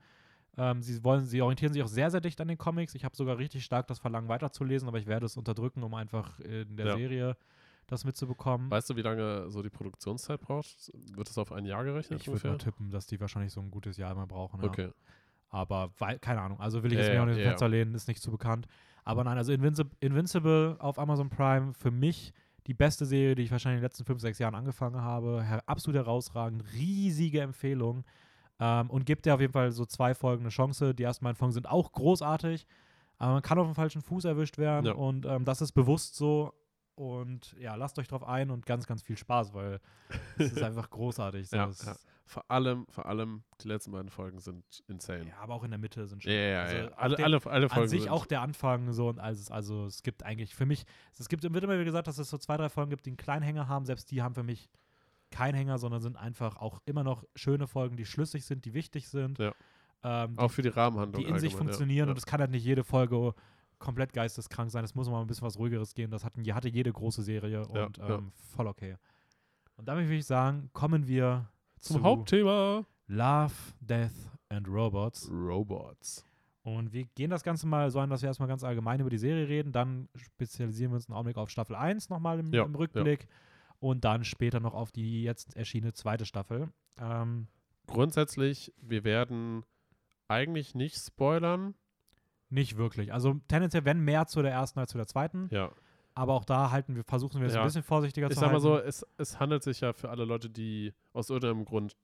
[0.58, 2.94] Ähm, sie, wollen, sie orientieren sich auch sehr, sehr dicht an den Comics.
[2.96, 6.40] Ich habe sogar richtig stark das Verlangen weiterzulesen, aber ich werde es unterdrücken, um einfach
[6.40, 6.96] in der Ja.
[6.98, 7.38] Serie
[7.88, 8.72] das mitzubekommen.
[8.72, 10.92] Weißt du, wie lange so die Produktionszeit braucht?
[10.94, 13.72] Wird es auf ein Jahr gerechnet ich würde mal tippen, dass die wahrscheinlich so ein
[13.72, 14.62] gutes Jahr immer brauchen.
[14.62, 14.68] Ja.
[14.68, 14.90] Okay.
[15.50, 17.70] Aber weil, keine Ahnung, also will ich jetzt mir ja, auch nicht ins ja, Fenster
[17.70, 18.68] lehnen, ist nicht so bekannt.
[19.04, 22.34] Aber nein, also Invinci Invincible auf Amazon Prime, für mich
[22.66, 25.44] die beste Serie, die ich wahrscheinlich in den letzten fünf, sechs Jahren angefangen habe.
[25.44, 28.04] Her absolut herausragend, riesige Empfehlung.
[28.60, 30.96] Ähm, und gibt dir auf jeden Fall so zwei Folgen eine Chance.
[30.96, 32.66] Die ersten beiden Folgen sind auch großartig,
[33.18, 34.94] aber man kann auf dem falschen Fuß erwischt werden Ja.
[34.94, 36.54] und ähm, das ist bewusst so.
[36.96, 39.80] Und ja, lasst euch drauf ein und ganz, ganz viel Spaß, weil
[40.38, 41.50] es ist einfach großartig.
[41.50, 41.56] So.
[41.58, 41.96] Ja, ja.
[42.26, 45.28] Vor allem, vor allem, die letzten beiden Folgen sind insane.
[45.28, 46.32] ja, aber auch in der Mitte sind schon.
[46.32, 46.88] Ja, ja, also ja.
[46.96, 49.86] Alle, der- alle, alle Folgen an sich sind auch der Anfang so und also, also
[49.88, 50.86] es gibt eigentlich für mich,
[51.18, 53.18] es gibt, wird immer wieder gesagt, dass es so zwei, drei Folgen gibt, die einen
[53.18, 54.70] kleinen Hänger haben, selbst die haben für mich
[55.32, 59.10] keinen Hänger, sondern sind einfach auch immer noch schöne Folgen, die schlüssig sind, die wichtig
[59.10, 59.52] sind, Ja.
[60.04, 61.24] ähm, auch für die Rahmenhandlung.
[61.24, 63.34] die in sich funktionieren und es kann halt nicht jede Folge
[63.84, 66.92] komplett geisteskrank sein, es muss mal ein bisschen was ruhigeres gehen, das hatten, hatte jede
[66.92, 68.16] große Serie Ja, und ja.
[68.16, 68.96] ähm, voll okay.
[69.76, 75.30] Und damit würde ich sagen, kommen wir Zum zu Hauptthema Love, Death and Robots.
[75.30, 76.26] Robots.
[76.62, 79.18] Und wir gehen das Ganze mal so an, dass wir erstmal ganz allgemein über die
[79.18, 79.74] Serie reden.
[79.74, 83.28] Dann spezialisieren wir uns einen Augenblick auf Staffel 1 nochmal im, Ja, im Rückblick.
[83.80, 86.70] Und dann später noch auf die jetzt erschienene zweite Staffel.
[87.02, 87.48] Ähm,
[87.86, 89.66] Grundsätzlich, wir werden
[90.30, 91.76] eigentlich nicht spoilern.
[92.54, 93.12] Nicht wirklich.
[93.14, 95.48] Also tendenziell, wenn mehr zu der ersten als zu der zweiten.
[95.52, 95.72] Ja.
[96.16, 97.62] Aber auch da halten wir, versuchen wir es Ja.
[97.62, 98.64] ein bisschen vorsichtiger Ich zu sag mal halten.
[98.64, 101.96] so, es, es handelt sich ja für alle Leute, die aus irgendeinem Grund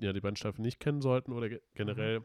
[0.00, 2.24] ja die beiden Staffeln nicht kennen sollten oder ge generell,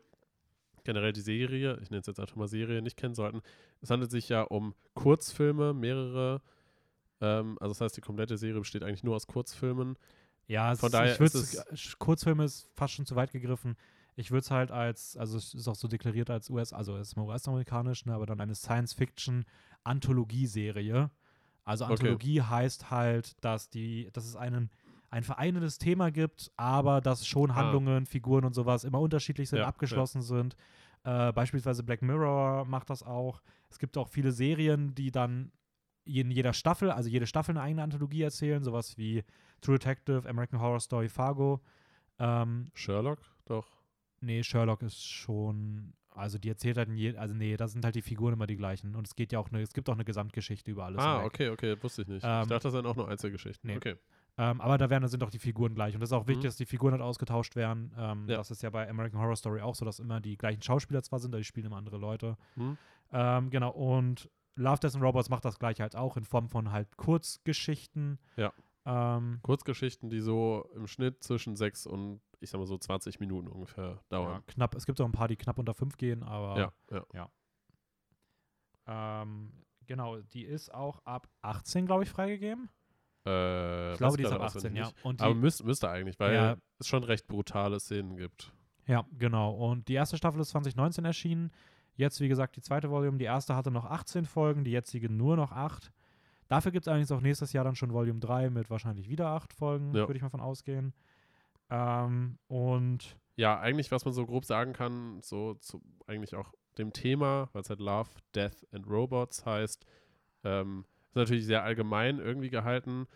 [0.84, 3.42] generell die Serie, ich nenne es jetzt einfach mal Serie, nicht kennen sollten.
[3.82, 6.42] Es handelt sich ja um Kurzfilme, mehrere.
[7.22, 9.96] Ähm, also das heißt, die komplette Serie besteht eigentlich nur aus Kurzfilmen.
[10.48, 13.78] Ja, es, Von daher ich ist es, Kurzfilm ist fast schon zu weit gegriffen.
[14.16, 17.10] Ich würde es halt als, also es ist auch so deklariert als US, also es
[17.10, 21.10] ist mal US-amerikanisch, ne, aber dann eine Science-Fiction-Anthologie-Serie.
[21.64, 21.94] Also Okay.
[21.94, 24.70] Anthologie heißt halt, dass die, dass es einen,
[25.10, 27.56] ein vereinendes Thema gibt, aber dass schon Ah.
[27.56, 29.70] Handlungen, Figuren und sowas immer unterschiedlich sind, Ja, ja.
[29.70, 30.56] abgeschlossen sind.
[31.04, 33.42] Äh, beispielsweise Black Mirror macht das auch.
[33.70, 35.52] Es gibt auch viele Serien, die dann
[36.04, 39.24] in jeder Staffel, also jede Staffel eine eigene Anthologie erzählen, sowas wie
[39.62, 41.62] True Detective, American Horror Story, Fargo.
[42.20, 43.68] Ähm, Sherlock, doch.
[44.22, 47.96] Nee, Sherlock ist schon, also die erzählt halt in je, also nee, da sind halt
[47.96, 50.06] die Figuren immer die gleichen und es geht ja auch eine, es gibt auch eine
[50.06, 51.00] Gesamtgeschichte über alles.
[51.02, 52.24] ah, okay, okay, wusste ich nicht.
[52.26, 53.70] Ähm, ich dachte, das seien auch nur Einzelgeschichten.
[53.70, 53.78] nee.
[53.78, 53.96] Okay.
[54.38, 55.94] Ähm, aber da werden, sind auch die Figuren gleich.
[55.94, 56.48] Und das ist auch wichtig, Mhm.
[56.48, 57.92] dass die Figuren halt ausgetauscht werden.
[57.98, 58.38] Ähm, Ja.
[58.38, 61.20] Das ist ja bei American Horror Story auch so, dass immer die gleichen Schauspieler zwar
[61.20, 62.38] sind, aber die spielen immer andere Leute.
[62.56, 62.78] Hm?
[63.12, 66.72] Ähm, genau, und Love, Death and Robots macht das gleiche halt auch in Form von
[66.72, 68.20] halt Kurzgeschichten.
[68.38, 68.54] Ja.
[68.86, 73.48] Ähm, Kurzgeschichten, die so im Schnitt zwischen sechs und, ich sag mal so, 20 Minuten
[73.48, 74.44] ungefähr ja, dauern.
[74.48, 77.30] knapp, es gibt auch ein paar, die knapp unter fünf gehen, aber Ja, ja.
[78.88, 79.52] ähm,
[79.86, 82.70] genau, die ist auch ab 18, glaube ich, freigegeben.
[83.26, 85.12] Äh, Ich glaube, die ist ab 18, auswendig ja.
[85.14, 86.58] die, Aber müsste, müsste eigentlich, weil Ja.
[86.80, 88.52] es schon recht brutale Szenen gibt.
[88.88, 89.52] Ja, genau.
[89.52, 91.52] Und die erste Staffel ist 2019 erschienen.
[91.94, 93.20] Jetzt, wie gesagt, die zweite Volume.
[93.20, 95.92] Die erste hatte noch 18 Folgen, die jetzige nur noch 8.
[96.52, 99.54] Dafür gibt es allerdings auch nächstes Jahr dann schon Volume 3 mit wahrscheinlich wieder 8
[99.54, 100.02] Folgen, Ja.
[100.02, 100.94] würde ich mal von ausgehen.
[101.70, 106.92] Ähm, und Ja, eigentlich, was man so grob sagen kann, so zu eigentlich auch dem
[106.92, 109.86] Thema, weil es halt Love, Death and Robots heißt,
[110.44, 113.08] ähm, ist natürlich sehr allgemein irgendwie gehalten,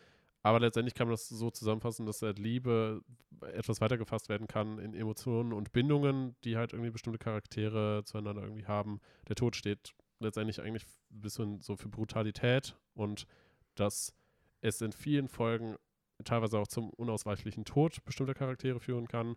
[0.42, 3.02] aber letztendlich kann man das so zusammenfassen, dass halt Liebe
[3.54, 8.44] etwas weiter gefasst werden kann in Emotionen und Bindungen, die halt irgendwie bestimmte Charaktere zueinander
[8.44, 9.02] irgendwie haben.
[9.28, 9.94] Der Tod steht
[10.26, 13.26] letztendlich eigentlich ein bisschen so für Brutalität und
[13.76, 14.14] dass
[14.62, 15.76] es in vielen Folgen
[16.24, 19.36] teilweise auch zum unausweichlichen Tod bestimmter Charaktere führen kann.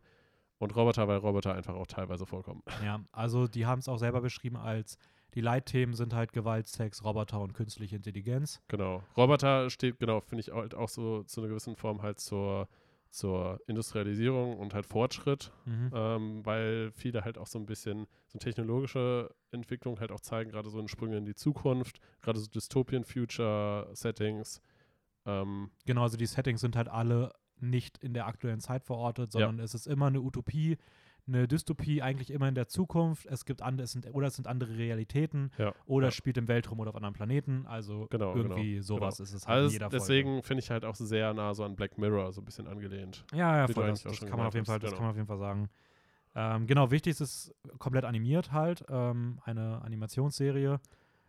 [0.59, 2.63] Und Roboter, weil Roboter einfach auch teilweise vorkommen.
[2.85, 4.99] ja, also die haben es auch selber beschrieben als
[5.35, 8.63] die Leitthemen sind halt Gewalt, Sex, Roboter und künstliche Intelligenz.
[8.69, 9.03] Genau.
[9.17, 12.67] Roboter steht, genau, finde ich halt auch so zu einer gewissen Form halt zur,
[13.11, 15.91] zur Industrialisierung und halt Fortschritt, Mhm.
[15.95, 20.69] ähm, weil viele halt auch so ein bisschen so technologische Entwicklung halt auch zeigen, gerade
[20.69, 22.47] so in Sprünge in die Zukunft, gerade so
[23.39, 24.61] Dystopian-Future-Settings.
[25.27, 29.41] Ähm, Genau, also die Settings sind halt alle nicht in der aktuellen Zeit verortet, Ja.
[29.47, 30.79] sondern es ist immer eine Utopie,
[31.29, 33.27] eine Dystopie eigentlich immer in der Zukunft.
[33.27, 35.73] Es gibt andere, es sind, oder es sind andere Realitäten ja.
[35.87, 36.09] oder ja.
[36.09, 37.67] es spielt im Weltraum oder auf anderen Planeten.
[37.67, 39.97] Also Genau, irgendwie genau, sowas ist es halt Also in jeder Folge.
[39.99, 43.25] deswegen finde ich halt auch sehr nah so an Black Mirror so ein bisschen angelehnt.
[43.33, 43.87] Ja, ja, voll.
[43.89, 45.69] Das, das kann man auf jeden Fall, das hast, kann man auf jeden Fall sagen.
[46.35, 50.81] Ähm, genau, wichtig ist es komplett animiert halt, ähm, eine Animationsserie.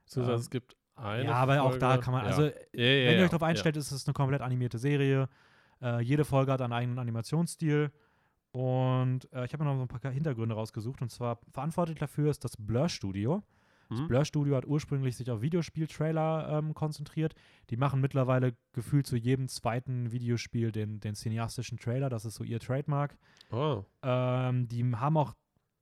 [0.06, 3.18] Beziehungsweise Ähm, es gibt eine ja, aber auch da Folge- kann man, also ja, wenn
[3.18, 5.30] ihr euch darauf einstellt, ist es eine komplett animierte Serie.
[5.82, 7.92] Äh, jede Folge hat einen eigenen Animationsstil.
[8.52, 11.02] Und äh, ich habe mir noch so ein paar Hintergründe rausgesucht.
[11.02, 13.44] Und zwar verantwortlich dafür ist das Blur Studio.
[13.90, 14.08] Das Hm?
[14.08, 17.34] Blur Studio hat ursprünglich sich auf Videospiel-Trailer ähm, konzentriert.
[17.70, 22.10] Die machen mittlerweile gefühlt zu jedem zweiten Videospiel den, den cineastischen Trailer.
[22.10, 23.18] Das ist so ihr Trademark.
[23.52, 25.34] Oh, Ähm, die haben auch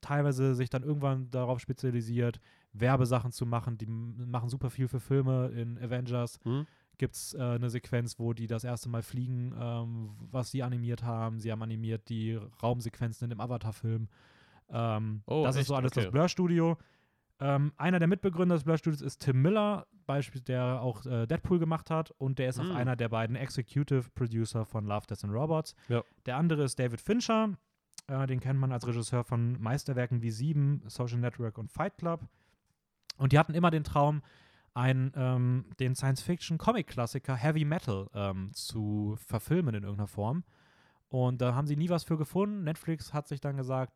[0.01, 2.39] teilweise sich dann irgendwann darauf spezialisiert,
[2.71, 3.77] Werbesachen zu machen.
[3.77, 5.47] Die machen super viel für Filme.
[5.49, 6.65] In Avengers hm?
[6.97, 11.03] Gibt es äh, eine Sequenz, wo die das erste Mal fliegen, ähm, was sie animiert
[11.03, 11.39] haben.
[11.39, 14.07] Sie haben animiert die Raumsequenzen in dem Avatar-Film.
[14.69, 15.67] Ähm, Oh, das ist echt?
[15.67, 16.03] so alles Okay.
[16.03, 16.77] das Blur-Studio.
[17.39, 21.89] Ähm, einer der Mitbegründer des Blur-Studios ist Tim Miller, Beispiel, der auch äh, Deadpool gemacht
[21.91, 22.12] hat.
[22.17, 22.75] Und der ist auch Hm.
[22.75, 25.75] einer der beiden Executive Producer von Love, Death and Robots.
[25.89, 26.03] Ja.
[26.25, 27.53] Der andere ist David Fincher.
[28.07, 32.25] Äh, den kennt man als Regisseur von Meisterwerken wie Sieben, Social Network und Fight Club.
[33.17, 34.21] Und die hatten immer den Traum,
[34.77, 40.43] einen, ähm, den Science-Fiction-Comic-Klassiker Heavy Metal ähm, zu verfilmen in irgendeiner Form.
[41.09, 42.63] Und da haben sie nie was für gefunden.
[42.63, 43.91] Netflix hat sich dann gesagt,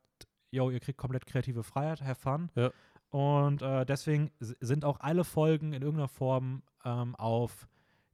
[0.50, 2.50] yo, ihr kriegt komplett kreative Freiheit, have fun.
[2.56, 2.72] Ja.
[3.10, 7.68] Und äh, deswegen sind auch alle Folgen in irgendeiner Form ähm, auf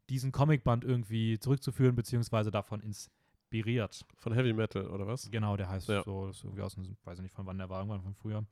[0.10, 4.06] diesen Comicband irgendwie zurückzuführen, beziehungsweise davon inspiriert.
[4.18, 5.32] Von Heavy Metal, oder was?
[5.32, 6.04] Genau, der heißt Ja.
[6.04, 8.44] so, ist irgendwie aus weiß ich nicht von wann der war, irgendwann von früher.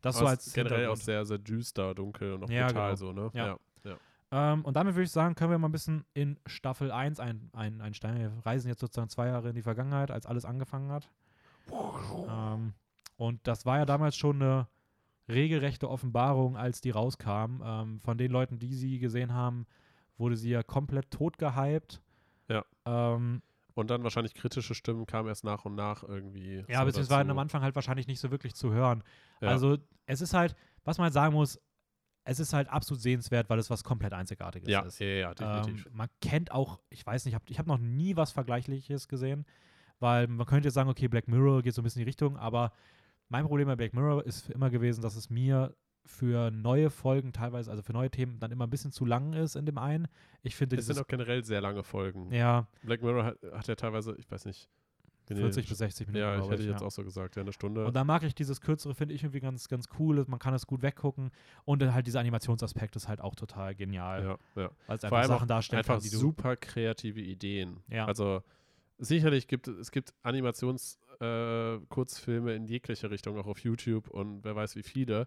[0.00, 2.96] Das so als ist generell auch sehr, sehr düster, dunkel und auch Ja, brutal genau.
[2.96, 3.30] so, ne?
[3.34, 3.46] Ja.
[3.46, 3.96] ja.
[4.32, 7.50] Ähm, und damit würde ich sagen, können wir mal ein bisschen in Staffel 1 ein,
[7.52, 8.18] ein, einsteigen.
[8.18, 11.10] Wir reisen jetzt sozusagen zwei Jahre in die Vergangenheit, als alles angefangen hat.
[12.28, 12.74] Ähm,
[13.16, 14.68] und das war ja damals schon eine
[15.28, 17.62] regelrechte Offenbarung, als die rauskam.
[17.64, 19.66] Ähm, von den Leuten, die sie gesehen haben,
[20.16, 22.00] wurde sie ja komplett tot gehypt.
[22.48, 22.64] Ja.
[22.84, 23.42] Ähm,
[23.80, 26.64] Und dann wahrscheinlich kritische Stimmen kamen erst nach und nach irgendwie.
[26.68, 27.30] ja, so beziehungsweise dazu.
[27.30, 29.02] am Anfang halt wahrscheinlich nicht so wirklich zu hören.
[29.40, 29.48] Ja.
[29.48, 31.58] Also es ist halt, was man halt sagen muss,
[32.24, 35.00] es ist halt absolut sehenswert, weil es was komplett Einzigartiges ja, ist.
[35.00, 35.86] ja, ja, definitiv.
[35.86, 39.46] Ähm, man kennt auch, ich weiß nicht, ich habe noch nie was Vergleichliches gesehen,
[39.98, 42.36] weil man könnte jetzt sagen, okay, Black Mirror geht so ein bisschen in die Richtung,
[42.36, 42.72] aber
[43.28, 47.70] mein Problem bei Black Mirror ist immer gewesen, dass es mir für neue Folgen teilweise,
[47.70, 50.08] also für neue Themen, dann immer ein bisschen zu lang ist in dem einen.
[50.42, 52.32] Ich finde, es sind auch generell sehr lange Folgen.
[52.32, 54.68] ja, Black Mirror hat, hat ja teilweise, ich weiß nicht.
[55.26, 56.24] bin 40 ich- bis 60 Minuten.
[56.24, 56.86] Ja, ich hätte jetzt ja.
[56.86, 57.86] auch so gesagt, ja, eine Stunde.
[57.86, 60.24] Und da mag ich dieses kürzere, finde ich irgendwie ganz, ganz cool.
[60.26, 61.30] Man kann es gut weggucken.
[61.64, 64.24] Und dann halt dieser Animationsaspekt ist halt auch total genial.
[64.24, 64.70] ja, ja.
[64.86, 67.76] Weil es einfach Sachen auch darstellen einfach kann, super kreative Ideen.
[67.88, 68.06] Ja.
[68.06, 68.42] Also
[68.98, 74.56] sicherlich gibt es es gibt Animations-Kurzfilme äh, in jeglicher Richtung, auch auf YouTube und wer
[74.56, 75.26] weiß wie viele.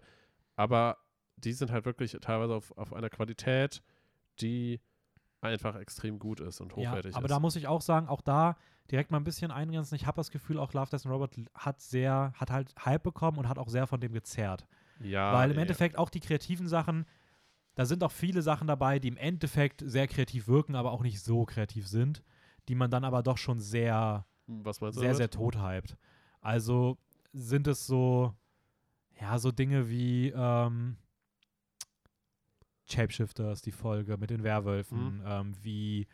[0.55, 0.97] Aber
[1.37, 3.81] die sind halt wirklich teilweise auf, auf einer Qualität,
[4.39, 4.81] die
[5.41, 7.31] einfach extrem gut ist und Ja, hochwertig aber ist.
[7.31, 8.55] da muss ich auch sagen, auch da
[8.91, 9.95] direkt mal ein bisschen eingrenzen.
[9.95, 13.37] Ich habe das Gefühl, auch Love, Death and Robot hat sehr, hat halt Hype bekommen
[13.37, 14.67] und hat auch sehr von dem gezerrt.
[14.99, 15.61] ja, Weil im ja.
[15.63, 17.05] Endeffekt auch die kreativen Sachen,
[17.75, 21.21] da sind auch viele Sachen dabei, die im Endeffekt sehr kreativ wirken, aber auch nicht
[21.21, 22.23] so kreativ sind,
[22.67, 25.17] die man dann aber doch schon sehr, sehr, damit?
[25.17, 25.97] sehr tot hypt.
[26.41, 26.97] Also
[27.31, 28.33] sind es so,
[29.23, 30.97] ja, so Dinge wie ähm,
[32.85, 35.23] Shapeshifters, die Folge mit den Werwölfen, Mhm.
[35.25, 36.07] ähm, wie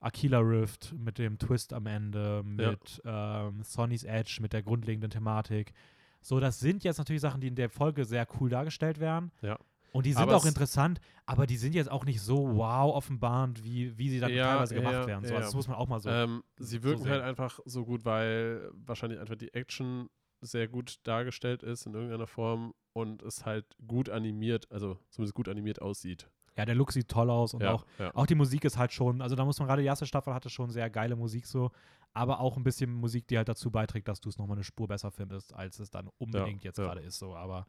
[0.00, 5.72] Aquila Rift mit dem Twist am Ende, mit ähm, Sonny's Edge, mit der grundlegenden Thematik.
[6.20, 9.30] So, das sind jetzt natürlich Sachen, die in der Folge sehr cool dargestellt werden.
[9.42, 9.58] Ja.
[9.92, 12.94] Und die sind Aber auch es- interessant, aber die sind jetzt auch nicht so wow
[12.96, 15.24] offenbarend, wie, wie sie dann Ja, teilweise gemacht ja, werden.
[15.24, 15.36] So, ja.
[15.36, 16.08] also das muss man auch mal so.
[16.10, 17.12] ähm, sie so wirken sehen.
[17.12, 20.08] halt einfach so gut, weil wahrscheinlich einfach die Action
[20.46, 25.48] sehr gut dargestellt ist in irgendeiner Form und es halt gut animiert, also zumindest gut
[25.48, 26.28] animiert aussieht.
[26.56, 28.14] ja, der Look sieht toll aus und ja, auch, ja.
[28.14, 30.50] auch die Musik ist halt schon, also da muss man gerade, die erste Staffel hatte
[30.50, 31.70] schon sehr geile Musik so,
[32.12, 34.86] aber auch ein bisschen Musik, die halt dazu beiträgt, dass du es nochmal eine Spur
[34.86, 36.84] besser findest, als es dann unbedingt jetzt ja.
[36.84, 37.34] gerade ist so.
[37.34, 37.66] Aber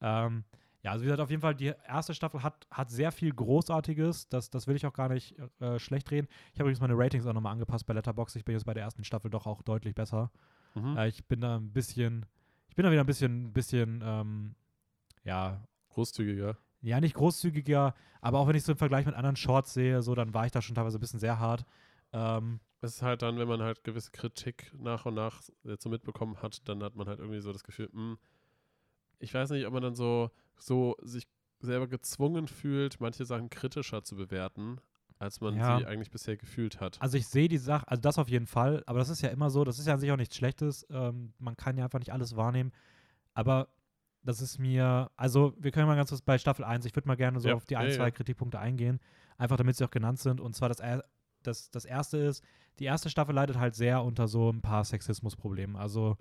[0.00, 0.44] ähm,
[0.82, 4.28] ja, also wie gesagt, auf jeden Fall, die erste Staffel hat, hat sehr viel Großartiges.
[4.28, 6.28] Das, das will ich auch gar nicht äh, schlecht reden.
[6.52, 8.36] Ich habe übrigens meine Ratings auch nochmal angepasst bei Letterboxd.
[8.36, 10.30] Ich bin jetzt bei der ersten Staffel doch auch deutlich besser.
[10.74, 10.96] Mhm.
[10.96, 12.26] Äh, ich bin da ein bisschen,
[12.68, 14.54] ich bin da wieder ein bisschen, bisschen, ähm,
[15.24, 16.56] ja, Großzügiger.
[16.82, 20.14] ja, nicht großzügiger, aber auch wenn ich so im Vergleich mit anderen Shorts sehe, so,
[20.14, 21.64] dann war ich da schon teilweise ein bisschen sehr hart.
[22.12, 25.88] Ähm, Es ist halt dann, wenn man halt gewisse Kritik nach und nach jetzt so
[25.88, 28.18] mitbekommen hat, dann hat man halt irgendwie so das Gefühl, hm,
[29.18, 31.26] ich weiß nicht, ob man dann so, so sich
[31.60, 34.80] selber gezwungen fühlt, manche Sachen kritischer zu bewerten,
[35.24, 35.78] als man Ja.
[35.78, 37.00] sie eigentlich bisher gefühlt hat.
[37.02, 39.50] Also ich sehe die Sache, also das auf jeden Fall, aber das ist ja immer
[39.50, 40.86] so, das ist ja an sich auch nichts Schlechtes.
[40.90, 42.70] Ähm, man kann ja einfach nicht alles wahrnehmen.
[43.34, 43.68] Aber
[44.22, 47.16] das ist mir, also wir können mal ganz kurz bei Staffel 1, ich würde mal
[47.16, 47.94] gerne so Ja, auf die ein, ja.
[47.96, 49.00] zwei Kritikpunkte eingehen,
[49.36, 50.40] einfach damit sie auch genannt sind.
[50.40, 50.80] Und zwar das,
[51.42, 52.42] das, das erste ist,
[52.78, 55.76] die erste Staffel leidet halt sehr unter so ein paar Sexismusproblemen.
[55.76, 56.16] Also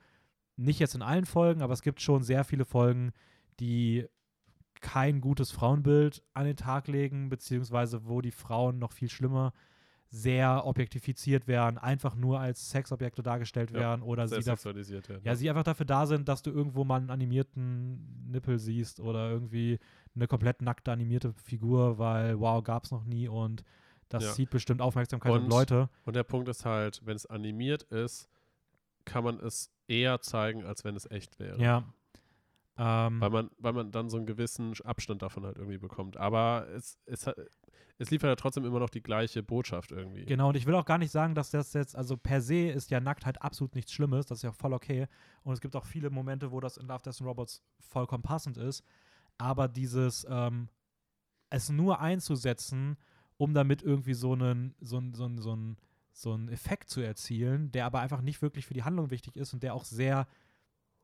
[0.57, 3.11] nicht jetzt in allen Folgen, aber es gibt schon sehr viele Folgen,
[3.59, 4.05] die
[4.83, 9.53] kein gutes Frauenbild an den Tag legen, beziehungsweise wo die Frauen noch viel schlimmer
[10.09, 15.09] sehr objektifiziert werden, einfach nur als Sexobjekte dargestellt Ja, werden oder Sehr sie, da, sexualisiert
[15.09, 15.21] werden.
[15.23, 19.31] ja, sie einfach dafür da sind, dass du irgendwo mal einen animierten Nippel siehst oder
[19.31, 19.79] irgendwie
[20.13, 23.63] eine komplett nackte animierte Figur, weil wow, gab's noch nie und
[24.09, 24.31] das Ja.
[24.33, 25.89] zieht bestimmt Aufmerksamkeit und, Und- Leute.
[26.05, 28.29] Und der Punkt ist halt, wenn es animiert ist,
[29.05, 31.59] kann man es eher zeigen, als wenn es echt wäre.
[31.59, 31.91] Ja.
[32.75, 36.17] Ähm, Weil man, weil man dann so einen gewissen Abstand davon halt irgendwie bekommt.
[36.17, 37.29] Aber es, es,
[37.99, 40.25] es liefert ja trotzdem immer noch die gleiche Botschaft irgendwie.
[40.25, 42.89] Genau, und ich will auch gar nicht sagen, dass das jetzt, also per se ist
[42.89, 45.07] ja Nacktheit absolut nichts Schlimmes, das ist ja auch voll okay.
[45.43, 48.57] Und es gibt auch viele Momente, wo das in Love, Death and Robots vollkommen passend
[48.57, 48.83] ist.
[49.37, 50.69] Aber dieses, ähm,
[51.51, 52.97] es nur einzusetzen,
[53.37, 55.77] um damit irgendwie so einen, so einen, so einen, so einen,
[56.11, 59.53] so einen Effekt zu erzielen, der aber einfach nicht wirklich für die Handlung wichtig ist
[59.53, 60.27] und der auch sehr,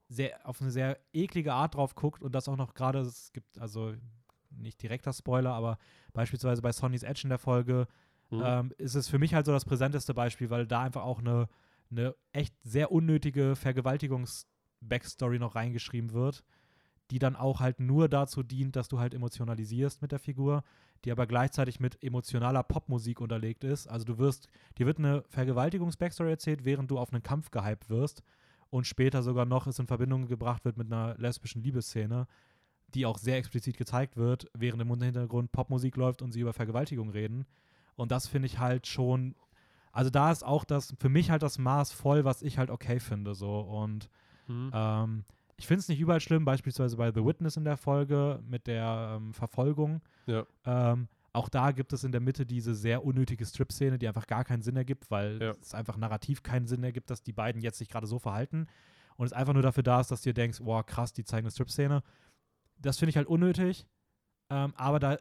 [0.10, 3.58] sehr, auf eine sehr eklige Art drauf guckt und das auch noch gerade, es gibt,
[3.60, 3.94] also
[4.50, 5.78] nicht direkter Spoiler, aber
[6.14, 7.88] beispielsweise bei Sonny's Edge in der Folge,
[8.32, 8.42] Mhm.
[8.44, 11.48] ähm, ist es für mich halt so das präsenteste Beispiel, weil da einfach auch eine,
[11.90, 16.44] eine echt sehr unnötige Vergewaltigungs-Backstory noch reingeschrieben wird,
[17.12, 20.64] die dann auch halt nur dazu dient, dass du halt emotionalisierst mit der Figur,
[21.06, 23.88] die aber gleichzeitig mit emotionaler Popmusik unterlegt ist.
[23.88, 24.48] Also du wirst,
[24.78, 28.22] dir wird eine Vergewaltigungs-Backstory erzählt, während du auf einen Kampf gehypt wirst
[28.70, 32.28] und später sogar noch es in Verbindung gebracht wird mit einer lesbischen Liebesszene,
[32.94, 37.10] die auch sehr explizit gezeigt wird, während im Hintergrund Popmusik läuft und sie über Vergewaltigung
[37.10, 37.46] reden.
[37.96, 39.36] Und das finde ich halt schon,
[39.92, 43.00] also da ist auch das, für mich halt das Maß voll, was ich halt okay
[43.00, 43.60] finde, so.
[43.60, 44.10] Und
[44.48, 44.72] Mhm.
[44.74, 45.26] ähm,
[45.58, 49.18] ich finde es nicht überall schlimm, beispielsweise bei The Witness in der Folge mit der
[49.18, 50.02] ähm, Verfolgung.
[50.26, 50.46] Ja.
[50.66, 54.44] Ähm, auch da gibt es in der Mitte diese sehr unnötige Strip-Szene, die einfach gar
[54.44, 55.56] keinen Sinn ergibt, weil Ja.
[55.62, 58.68] es einfach narrativ keinen Sinn ergibt, dass die beiden jetzt sich gerade so verhalten.
[59.16, 61.46] Und es einfach nur dafür da ist, dass du dir denkst, wow, krass, die zeigen
[61.46, 62.04] eine Strip-Szene.
[62.80, 63.86] Das finde ich halt unnötig.
[64.50, 65.18] Ähm, aber da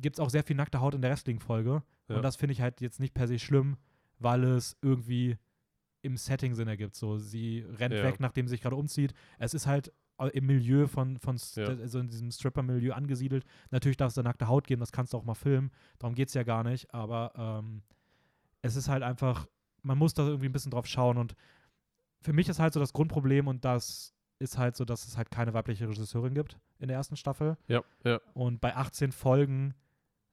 [0.00, 1.82] gibt es auch sehr viel nackte Haut in der restlichen Folge.
[2.08, 2.16] Ja.
[2.16, 3.76] Und das finde ich halt jetzt nicht per se schlimm,
[4.18, 5.38] weil es irgendwie
[6.02, 6.94] im Setting Sinn ergibt.
[6.94, 8.02] So, sie rennt Ja.
[8.04, 9.14] weg, nachdem sie sich gerade umzieht.
[9.38, 9.92] Es ist halt
[10.32, 11.66] im Milieu von, von Ja.
[11.66, 13.44] also in diesem Stripper-Milieu angesiedelt.
[13.70, 15.70] Natürlich darf es da nackte Haut geben, das kannst du auch mal filmen.
[15.98, 16.92] Darum geht es ja gar nicht.
[16.94, 17.82] Aber ähm,
[18.62, 19.46] es ist halt einfach,
[19.82, 21.18] man muss da irgendwie ein bisschen drauf schauen.
[21.18, 21.34] Und
[22.20, 25.30] für mich ist halt so das Grundproblem und das ist halt so, dass es halt
[25.30, 27.56] keine weibliche Regisseurin gibt in der ersten Staffel.
[27.68, 28.20] Ja, ja.
[28.34, 29.74] Und bei 18 Folgen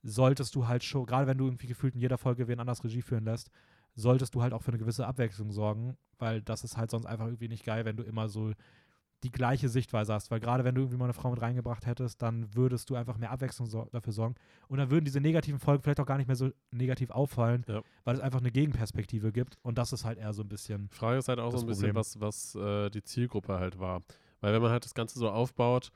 [0.04, 3.02] solltest du halt schon, gerade wenn du irgendwie gefühlt in jeder Folge wen anders Regie
[3.02, 3.52] führen lässt,
[3.94, 7.26] solltest du halt auch für eine gewisse Abwechslung sorgen, weil das ist halt sonst einfach
[7.26, 8.54] irgendwie nicht geil, wenn du immer so
[9.24, 10.32] die gleiche Sichtweise hast.
[10.32, 13.18] Weil gerade wenn du irgendwie mal eine Frau mit reingebracht hättest, dann würdest du einfach
[13.18, 14.36] mehr Abwechslung sor dafür sorgen.
[14.68, 17.82] Und dann würden diese negativen Folgen vielleicht auch gar nicht mehr so negativ auffallen, Ja.
[18.04, 19.58] weil es einfach eine Gegenperspektive gibt.
[19.62, 20.90] Und das ist halt eher so ein bisschen.
[20.90, 21.96] Frage ist halt auch so ein bisschen, Problem.
[21.96, 24.02] was, was äh, die Zielgruppe halt war.
[24.40, 25.92] Weil wenn man halt das Ganze so aufbaut,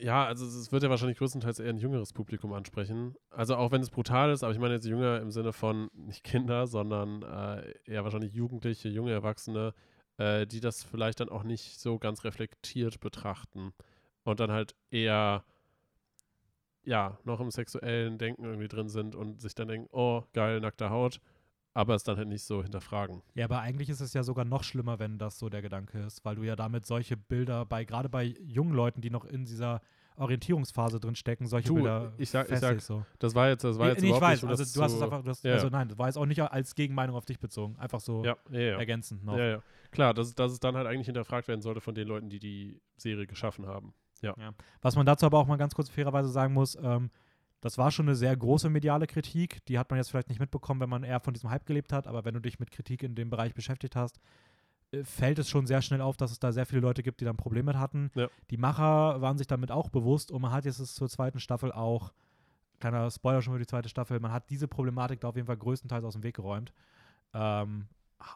[0.00, 3.14] ja, also es wird ja wahrscheinlich größtenteils eher ein jüngeres Publikum ansprechen.
[3.30, 6.24] Also auch wenn es brutal ist, aber ich meine jetzt jünger im Sinne von nicht
[6.24, 9.72] Kinder, sondern äh, eher wahrscheinlich Jugendliche, junge Erwachsene,
[10.18, 13.72] äh, die das vielleicht dann auch nicht so ganz reflektiert betrachten
[14.24, 15.44] und dann halt eher
[16.84, 20.90] ja, noch im sexuellen Denken irgendwie drin sind und sich dann denken, oh, geil, nackte
[20.90, 21.20] Haut.
[21.74, 23.22] aber es dann halt nicht so hinterfragen.
[23.34, 26.24] Ja, aber eigentlich ist es ja sogar noch schlimmer, wenn das so der Gedanke ist,
[26.24, 29.82] weil du ja damit solche Bilder bei, gerade bei jungen Leuten, die noch in dieser
[30.16, 33.04] Orientierungsphase drin stecken, solche Du, Bilder ich sag- ich sag, so.
[33.18, 34.82] Das war jetzt, das war Nee, jetzt nee, ich überhaupt weiß, nicht, also das du
[34.82, 37.14] hast es einfach, du hast, ja, also nein, das war jetzt auch nicht als Gegenmeinung
[37.16, 38.78] auf dich bezogen, einfach so Ja, ja, ja.
[38.78, 39.36] ergänzend noch.
[39.36, 39.62] ja, ja.
[39.90, 42.80] Klar, dass, dass es dann halt eigentlich hinterfragt werden sollte von den Leuten, die die
[42.96, 43.94] Serie geschaffen haben.
[44.80, 47.10] Was man dazu aber auch mal ganz kurz fairerweise sagen muss, ähm,
[47.60, 49.64] das war schon eine sehr große mediale Kritik.
[49.66, 52.06] Die hat man jetzt vielleicht nicht mitbekommen, wenn man eher von diesem Hype gelebt hat,
[52.06, 54.20] aber wenn du dich mit Kritik in dem Bereich beschäftigt hast,
[54.92, 57.24] äh, fällt es schon sehr schnell auf, dass es da sehr viele Leute gibt, die
[57.24, 58.10] da ein Problem mit hatten.
[58.14, 58.28] Ja.
[58.50, 62.12] Die Macher waren sich damit auch bewusst und man hat jetzt zur zweiten Staffel auch,
[62.78, 65.56] kleiner Spoiler schon für die zweite Staffel, man hat diese Problematik da auf jeden Fall
[65.56, 66.72] größtenteils aus dem Weg geräumt.
[67.32, 67.88] Ähm,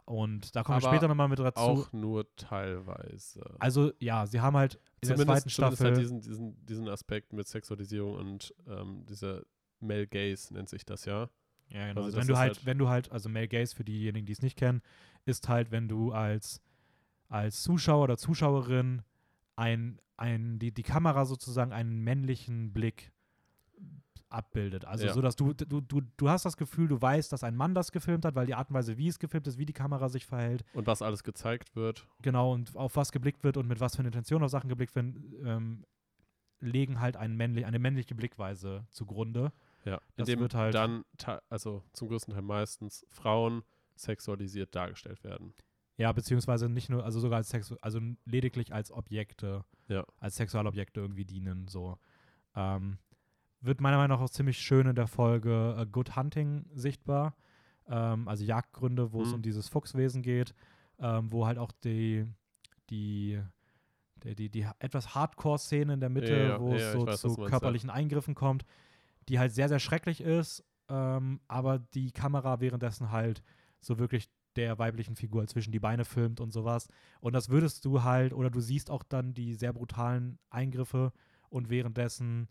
[0.04, 1.60] und da kommen wir später nochmal mit dazu.
[1.60, 3.42] Auch nur teilweise.
[3.58, 7.32] Also ja, sie haben halt in der zweiten zumindest Staffel halt diesen, diesen, diesen Aspekt
[7.32, 9.42] mit Sexualisierung und ähm, dieser
[9.80, 11.30] Male Gaze nennt sich das ja.
[11.70, 12.02] Ja, genau.
[12.02, 14.32] Also Also wenn du halt, halt- wenn du halt, also Male Gaze für diejenigen, die
[14.32, 14.82] es nicht kennen,
[15.24, 16.60] ist halt, wenn du als,
[17.28, 19.02] als Zuschauer oder Zuschauerin
[19.56, 23.12] ein, ein, die, die Kamera sozusagen einen männlichen Blick
[24.30, 24.84] abbildet.
[24.84, 25.12] Also Ja.
[25.12, 27.92] so, dass du, du, du, du hast das Gefühl, du weißt, dass ein Mann das
[27.92, 30.24] gefilmt hat, weil die Art und Weise, wie es gefilmt ist, wie die Kamera sich
[30.26, 32.06] verhält, Und was alles gezeigt wird.
[32.22, 34.94] genau, und auf was geblickt wird und mit was für eine Intention auf Sachen geblickt
[34.94, 35.84] werden, ähm,
[36.60, 39.52] legen halt männlich, eine männliche Blickweise zugrunde.
[39.84, 40.00] Ja.
[40.16, 41.04] Das Indem wird halt- dann,
[41.48, 43.62] also zum größten Teil meistens, Frauen
[43.96, 45.54] sexualisiert dargestellt werden.
[45.96, 50.04] Ja, beziehungsweise nicht nur, also sogar als Sexu also lediglich als Objekte, Ja.
[50.18, 51.66] als Sexualobjekte irgendwie dienen.
[51.68, 51.98] So.
[52.54, 52.98] Ähm,
[53.60, 57.34] wird meiner Meinung nach auch ziemlich schön in der Folge äh, Good Hunting sichtbar.
[57.88, 59.34] Ähm, also Jagdgründe, wo es Mhm.
[59.34, 60.54] um dieses Fuchswesen geht,
[60.98, 62.26] ähm, wo halt auch die,
[62.90, 63.40] die,
[64.22, 67.06] die, die, die etwas Hardcore-Szene in der Mitte, Ja, ja, wo es ja, ich so
[67.06, 68.64] weiß, zu du meinst, körperlichen Eingriffen kommt,
[69.28, 73.42] die halt sehr, sehr schrecklich ist, ähm, aber die Kamera währenddessen halt
[73.80, 76.88] so wirklich der weiblichen Figur zwischen die Beine filmt und sowas.
[77.20, 81.12] Und das würdest du halt, oder du siehst auch dann die sehr brutalen Eingriffe
[81.48, 82.48] und währenddessen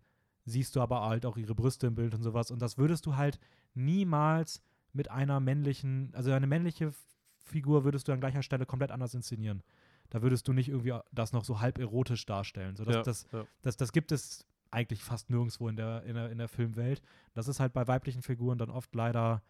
[0.49, 2.51] siehst du aber halt auch ihre Brüste im Bild und sowas.
[2.51, 3.39] Und das würdest du halt
[3.73, 4.61] niemals
[4.93, 6.91] mit einer männlichen, also eine männliche
[7.37, 9.63] Figur würdest du an gleicher Stelle komplett anders inszenieren.
[10.09, 12.75] Da würdest du nicht irgendwie das noch so halb erotisch darstellen.
[12.75, 13.45] So, das, ja, das, ja.
[13.61, 17.01] das, das gibt es eigentlich fast nirgendwo in der, in, der, in der Filmwelt.
[17.33, 19.41] Das ist halt bei weiblichen Figuren dann oft leider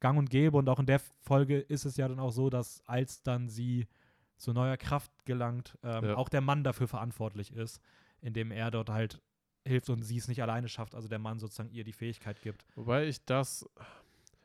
[0.00, 0.56] gang und gäbe.
[0.56, 3.86] Und auch in der Folge ist es ja dann auch so, dass als dann sie
[4.36, 6.16] zu neuer Kraft gelangt, ähm, Ja.
[6.16, 7.80] auch der Mann dafür verantwortlich ist,
[8.20, 9.20] indem er dort halt
[9.68, 12.64] hilft und sie es nicht alleine schafft, also der Mann sozusagen ihr die Fähigkeit gibt.
[12.74, 13.68] Wobei ich das,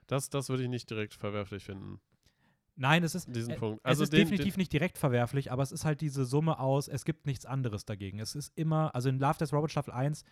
[0.08, 2.00] das, das würde ich nicht direkt verwerflich finden,
[2.76, 3.82] Nein, es ist, äh, Punkt.
[3.84, 6.88] es Also ist den, definitiv nicht direkt verwerflich, aber es ist halt diese Summe aus,
[6.88, 8.20] es gibt nichts anderes dagegen.
[8.20, 10.24] Es ist immer, also in Love Death Robot Staffel 1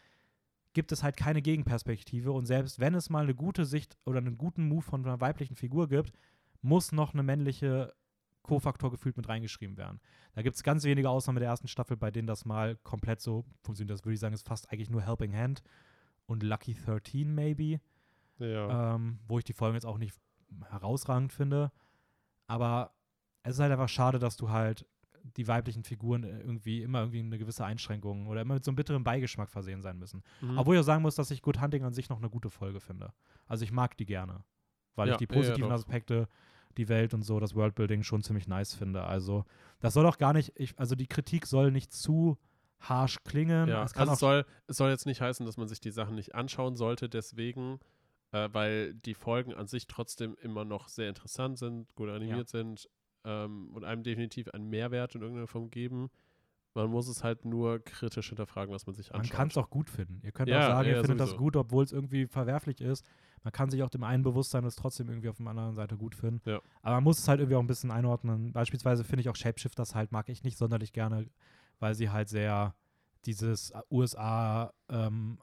[0.74, 4.38] gibt es halt keine Gegenperspektive und selbst wenn es mal eine gute Sicht oder einen
[4.38, 6.14] guten Move von einer weiblichen Figur gibt,
[6.62, 7.94] muss noch eine männliche
[8.44, 10.00] Co-Faktor gefühlt mit reingeschrieben werden.
[10.34, 13.46] Da gibt es ganz wenige Ausnahmen der ersten Staffel, bei denen das mal komplett so
[13.62, 13.94] funktioniert.
[13.98, 15.62] Das würde ich sagen, ist fast eigentlich nur Helping Hand
[16.26, 17.80] und Lucky 13 maybe
[18.50, 18.96] ja.
[18.96, 20.16] ähm, wo ich die Folgen jetzt auch nicht
[20.70, 21.72] herausragend finde.
[22.48, 22.92] Aber
[23.44, 24.86] es ist halt einfach schade, dass du halt
[25.38, 29.04] die weiblichen Figuren irgendwie immer irgendwie eine gewisse Einschränkung oder immer mit so einem bitteren
[29.04, 30.24] Beigeschmack versehen sein müssen.
[30.42, 30.58] Mhm.
[30.58, 32.80] Obwohl ich auch sagen muss, dass ich Good Hunting an sich noch eine gute Folge
[32.80, 33.14] finde.
[33.46, 34.44] Also ich mag die gerne,
[34.96, 35.76] weil Ja, ich die ja, ja, positiven doch.
[35.76, 36.28] Aspekte,
[36.78, 39.04] die Welt und so, das Worldbuilding schon ziemlich nice finde.
[39.04, 39.46] Also
[39.80, 42.38] das soll auch gar nicht, ich, also die Kritik soll nicht zu
[42.80, 43.70] harsh klingen.
[43.70, 45.80] Ja, es kann also auch es soll, es soll jetzt nicht heißen, dass man sich
[45.80, 47.80] die Sachen nicht anschauen sollte, deswegen,
[48.32, 52.90] äh, weil die Folgen an sich trotzdem immer noch sehr interessant sind, gut animiert sind
[53.24, 56.10] ähm, und einem definitiv einen Mehrwert in irgendeiner Form geben.
[56.74, 59.36] Man muss es halt nur kritisch hinterfragen, was man sich Man anschaut.
[59.36, 60.22] kann es auch gut finden.
[60.24, 61.44] Ihr könnt Ja, auch sagen, ja, ihr findet das sowieso.
[61.44, 63.06] gut, obwohl es irgendwie verwerflich ist.
[63.44, 65.76] Man kann sich auch dem einen bewusst sein und es trotzdem irgendwie auf der anderen
[65.76, 66.48] Seite gut finden.
[66.50, 66.62] Ja.
[66.82, 68.54] Aber man muss es halt irgendwie auch ein bisschen einordnen.
[68.54, 71.28] Beispielsweise finde ich auch Shapeshifters halt, mag ich nicht sonderlich gerne,
[71.80, 72.76] weil sie halt sehr
[73.26, 75.40] dieses USA ähm,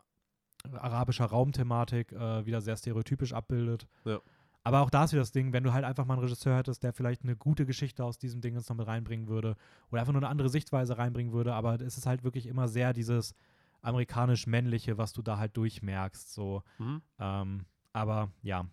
[0.72, 3.86] arabischer Raumthematik äh, wieder sehr stereotypisch abbildet.
[4.04, 4.20] Ja.
[4.68, 6.82] Aber auch da ist wieder das Ding, wenn du halt einfach mal einen Regisseur hättest,
[6.82, 9.56] der vielleicht eine gute Geschichte aus diesem Ding jetzt noch mit reinbringen würde
[9.90, 12.92] oder einfach nur eine andere Sichtweise reinbringen würde, aber es ist halt wirklich immer sehr
[12.92, 13.34] dieses
[13.80, 16.34] amerikanisch-männliche, was du da halt durchmerkst.
[16.34, 16.64] So.
[16.76, 17.00] Mhm.
[17.18, 17.64] Ähm,
[17.94, 18.66] aber ja.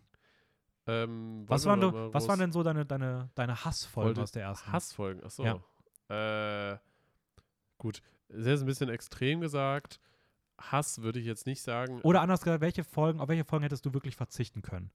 [0.85, 4.69] Ähm, Was, waren, du, was waren denn so deine, deine, deine Hassfolgen aus der ersten?
[4.73, 5.45] Hassfolgen, achso.
[5.45, 6.73] Ja.
[6.73, 6.77] Äh,
[7.77, 10.01] gut, das ist ein bisschen extrem gesagt.
[10.59, 12.01] Hass würde ich jetzt nicht sagen.
[12.01, 14.91] Oder anders gesagt, welche Folgen, auf welche Folgen hättest du wirklich verzichten können?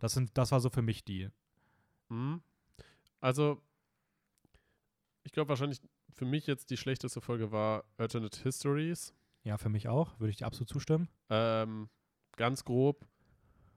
[0.00, 1.28] Das, sind, das war so für mich die.
[2.08, 2.42] Mhm.
[3.20, 3.62] Also,
[5.22, 5.80] ich glaube wahrscheinlich
[6.12, 9.14] für mich jetzt die schlechteste Folge war Alternate Histories.
[9.44, 10.18] Ja, für mich auch.
[10.18, 11.08] Würde ich dir absolut zustimmen.
[11.28, 11.88] Ähm,
[12.36, 13.06] ganz grob.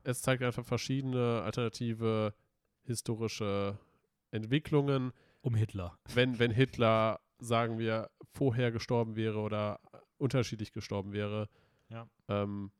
[0.04, 2.34] Es zeigt einfach verschiedene alternative
[2.84, 3.80] historische
[4.32, 5.98] Entwicklungen, Um Hitler.
[6.14, 9.80] wenn, wenn Hitler, sagen wir, vorher gestorben wäre oder
[10.18, 11.50] unterschiedlich gestorben wäre.
[11.90, 12.10] Ja.
[12.28, 12.72] Ähm,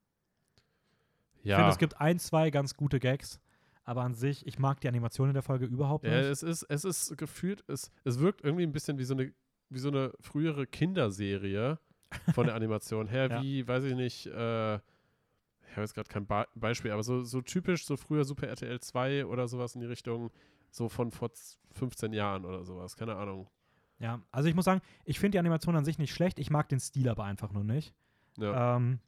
[1.44, 1.58] Ich ja.
[1.58, 3.40] finde, es gibt ein, zwei ganz gute Gags,
[3.84, 6.26] aber an sich, ich mag die Animation in der Folge überhaupt ja, nicht.
[6.30, 9.34] es ist, es ist gefühlt, es, es wirkt irgendwie ein bisschen wie so eine,
[9.70, 11.80] wie so eine frühere Kinderserie
[12.34, 13.42] von der Animation her, Ja.
[13.42, 17.42] wie, weiß ich nicht, äh, ich habe jetzt gerade kein Ba- Beispiel, aber so, so
[17.42, 20.32] typisch, so früher Super RTL 2 oder sowas in die Richtung,
[20.72, 23.50] so von vor z- 15 Jahren oder sowas, keine Ahnung.
[24.00, 26.70] Ja, also ich muss sagen, ich finde die Animation an sich nicht schlecht, ich mag
[26.70, 27.94] den Stil aber einfach nur nicht.
[28.38, 29.00] Ja, Ähm,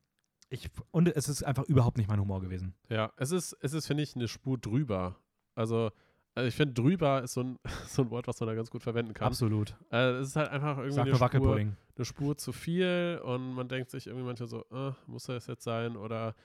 [0.55, 2.73] ich, und es ist einfach überhaupt nicht mein Humor gewesen.
[2.89, 3.11] ja.
[3.17, 5.15] es ist, es ist, finde ich, eine Spur drüber.
[5.53, 5.91] Also,
[6.33, 8.83] also ich finde, drüber ist so ein, so ein Wort, was man da ganz gut
[8.83, 9.27] verwenden kann.
[9.27, 9.75] Absolut.
[9.91, 13.89] Äh, es ist halt einfach irgendwie eine Spur, eine Spur zu viel und man denkt
[13.91, 16.35] sich irgendwie manchmal so, äh, muss das jetzt sein oder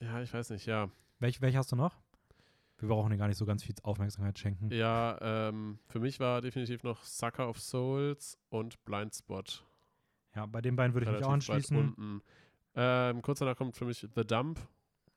[0.00, 0.90] ja, ich weiß nicht, ja.
[1.18, 1.94] Welch, welche hast du noch?
[2.78, 4.70] Wir brauchen dir gar nicht so ganz viel Aufmerksamkeit schenken.
[4.72, 9.66] Ja, ähm, für mich war definitiv noch Sucker of Souls und Blindspot.
[10.34, 12.22] Ja, bei den beiden würde ich mich auch anschließen.
[12.74, 14.60] Ähm, kurz danach kommt für mich The Dump,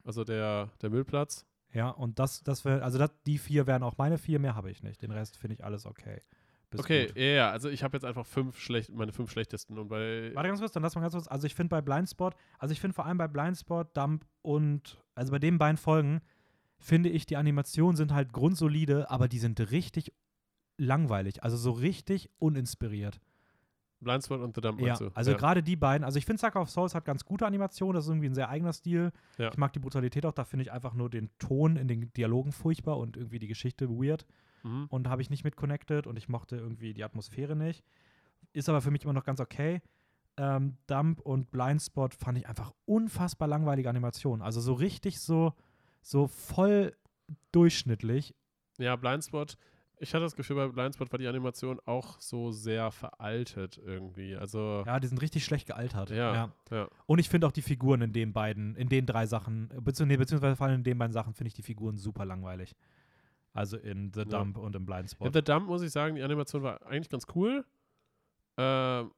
[0.04, 1.46] also der, der Müllplatz.
[1.74, 4.70] Ja, und das, das wär, also das, die vier wären auch meine vier, mehr habe
[4.70, 5.02] ich nicht.
[5.02, 6.22] Den Rest finde ich alles okay.
[6.70, 9.90] Bis okay, ja, ja, also ich habe jetzt einfach fünf schlecht, meine fünf schlechtesten und
[9.90, 11.28] bei Warte ganz kurz, dann lass mal ganz kurz.
[11.28, 15.32] Also ich finde bei Blindspot, also ich finde vor allem bei Blindspot, Dump und, also
[15.32, 16.22] bei den beiden Folgen,
[16.80, 20.12] finde ich, die Animationen sind halt grundsolide, aber die sind richtig
[20.78, 21.44] langweilig.
[21.44, 23.20] Also so richtig uninspiriert.
[24.04, 25.10] Blindspot und The Dump Ja, du?
[25.14, 25.38] also ja.
[25.38, 28.10] gerade die beiden, also ich finde Sucker of Souls hat ganz gute Animationen, das ist
[28.10, 29.12] irgendwie ein sehr eigener Stil.
[29.38, 29.50] Ja.
[29.50, 32.52] Ich mag die Brutalität auch, da finde ich einfach nur den Ton in den Dialogen
[32.52, 34.26] furchtbar und irgendwie die Geschichte weird
[34.64, 34.86] Mhm.
[34.90, 37.84] und habe ich nicht mit connected und ich mochte irgendwie die Atmosphäre nicht.
[38.54, 39.82] Ist aber für mich immer noch ganz okay.
[40.38, 44.42] Ähm, Dump und Blindspot fand ich einfach unfassbar langweilige Animationen.
[44.42, 45.54] Also so richtig so,
[46.02, 46.96] so voll
[47.52, 48.34] durchschnittlich.
[48.78, 49.58] Ja, Blindspot.
[50.04, 54.36] Ich hatte das Gefühl, bei Blindspot war die Animation auch so sehr veraltet irgendwie.
[54.36, 56.10] Also, Ja, die sind richtig schlecht gealtert.
[56.12, 56.88] ja, ja.
[57.06, 60.18] Und ich finde auch die Figuren in den beiden, in den drei Sachen, bezieh nee,
[60.18, 62.76] beziehungsweise vor allem in den beiden Sachen, finde ich die Figuren super langweilig.
[63.54, 64.26] Also in The Ja.
[64.26, 65.34] Dump und im Ja, Blindspot.
[65.34, 67.64] The Dump, muss ich sagen, die Animation war eigentlich ganz cool.
[68.58, 69.12] Ähm,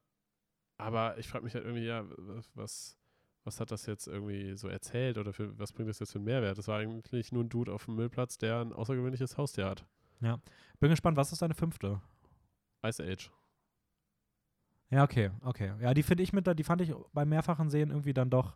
[0.77, 2.97] aber ich frage mich halt irgendwie, ja, was- was,
[3.43, 6.25] was hat das jetzt irgendwie so erzählt oder für, was bringt das jetzt für einen
[6.25, 6.57] Mehrwert?
[6.57, 9.86] Das war eigentlich nur ein Dude auf dem Müllplatz, der ein außergewöhnliches Haustier hat.
[10.22, 12.01] Bin gespannt, was ist deine fünfte?
[12.86, 13.32] Ice Age.
[14.89, 15.74] Ja, okay, okay.
[15.80, 18.55] Ja, die finde ich mit, die fand ich beim mehrfachen Sehen irgendwie dann doch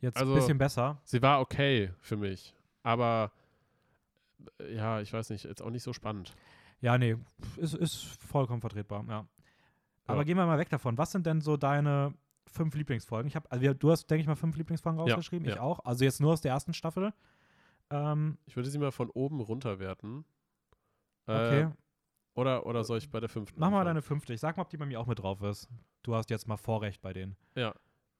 [0.00, 1.00] jetzt Also- ein bisschen besser.
[1.04, 3.32] Sie war okay für mich, aber
[4.60, 6.34] äh, ja, ich weiß nicht, jetzt auch nicht so spannend.
[6.80, 7.16] Ja, nee,
[7.56, 9.26] ist, ist vollkommen vertretbar, ja.
[10.06, 10.24] Aber Ja.
[10.24, 10.98] gehen wir mal weg davon.
[10.98, 12.12] Was sind denn so deine
[12.46, 13.26] fünf Lieblingsfolgen?
[13.26, 15.48] Ich habe, also du hast, denke ich mal, fünf Lieblingsfolgen Ja, rausgeschrieben.
[15.48, 15.62] Ich ja.
[15.62, 15.80] auch.
[15.86, 17.14] Also jetzt nur aus der ersten Staffel.
[17.88, 19.78] Ähm, Ich würde sie mal von oben runter
[21.26, 21.54] werten.
[21.56, 21.74] Äh, okay.
[22.36, 23.60] Oder, oder soll ich bei der fünften?
[23.60, 23.86] Mach mal anfangen?
[23.94, 24.32] deine fünfte.
[24.34, 25.68] Ich sag mal, ob die bei mir auch mit drauf ist.
[26.02, 27.36] Du hast jetzt mal Vorrecht bei denen.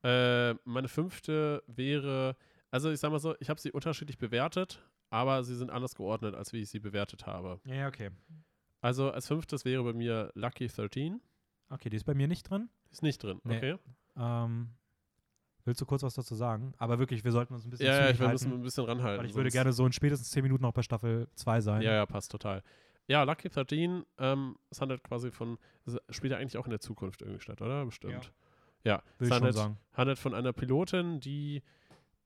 [0.03, 2.37] Äh, meine fünfte wäre,
[2.71, 6.35] also ich sag mal so, ich habe sie unterschiedlich bewertet, aber sie sind anders geordnet,
[6.35, 7.61] als wie ich sie bewertet habe.
[7.65, 8.11] Ja, ja, okay.
[8.83, 11.21] Also als fünftes wäre bei mir Lucky 13.
[11.71, 12.69] Okay, die ist bei mir nicht drin.
[12.91, 13.57] Ist nicht drin, Nee.
[13.57, 13.77] okay?
[14.17, 14.69] Ähm,
[15.65, 16.75] willst du kurz was dazu sagen?
[16.77, 18.85] Aber wirklich, wir sollten uns ein bisschen Ja, ja, ich wir halten, müssen ein bisschen
[18.85, 19.19] ranhalten.
[19.25, 21.83] weil ich würde gerne so in spätestens 10 Minuten auch bei Staffel 2 sein.
[21.83, 22.63] Ja, ja, passt total.
[23.07, 26.81] Ja, Lucky 13, ähm, es handelt quasi von, es spielt ja eigentlich auch in der
[26.81, 27.85] Zukunft irgendwie statt, oder?
[27.85, 28.33] Bestimmt.
[28.85, 29.79] Ja, Würde es handelt, sagen.
[29.93, 31.63] handelt von einer Pilotin, die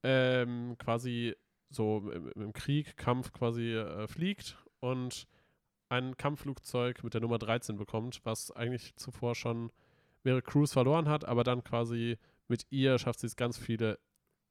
[0.03, 1.35] ähm, quasi
[1.71, 5.27] so im, im Krieg, Kampf quasi äh, fliegt und
[5.89, 9.73] ein Kampfflugzeug mit der Nummer 13 bekommt, was eigentlich zuvor schon
[10.23, 12.19] mehrere Crews verloren hat, aber dann quasi
[12.49, 13.99] mit ihr schafft sie es ganz viele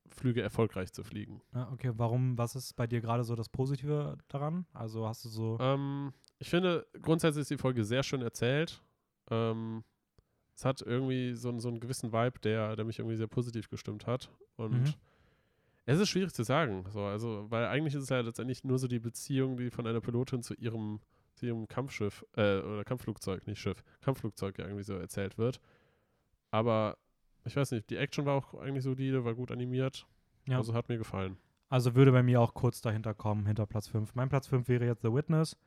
[0.10, 1.42] Flüge erfolgreich zu fliegen.
[1.54, 4.66] Ja, okay, warum, was ist bei dir gerade so das Positive daran?
[4.74, 5.58] Also hast du so.
[5.60, 8.82] Ähm, ich finde, grundsätzlich ist die Folge sehr schön erzählt.
[9.30, 9.84] Ähm,
[10.56, 13.70] es hat irgendwie so, einen- so einen gewissen Vibe, der, der mich irgendwie sehr positiv
[13.70, 14.32] gestimmt hat.
[14.56, 14.94] Und Mhm.
[15.86, 16.86] es ist schwierig zu sagen.
[16.90, 20.02] So, also, weil eigentlich ist es ja letztendlich nur so die Beziehung, die von einer
[20.02, 21.00] Pilotin zu ihrem,
[21.36, 25.60] zu ihrem Kampfschiff, äh, oder Kampfflugzeug, nicht Schiff, Kampfflugzeug ja irgendwie so erzählt wird.
[26.50, 26.98] Aber
[27.48, 30.06] ich weiß nicht, die Action war auch eigentlich solide, war gut animiert.
[30.48, 30.58] Ja.
[30.58, 31.38] Also hat mir gefallen.
[31.70, 34.16] Also würde bei mir auch kurz dahinter kommen, hinter Platz 5.
[34.16, 35.58] Mein Platz 5 wäre jetzt The Witness,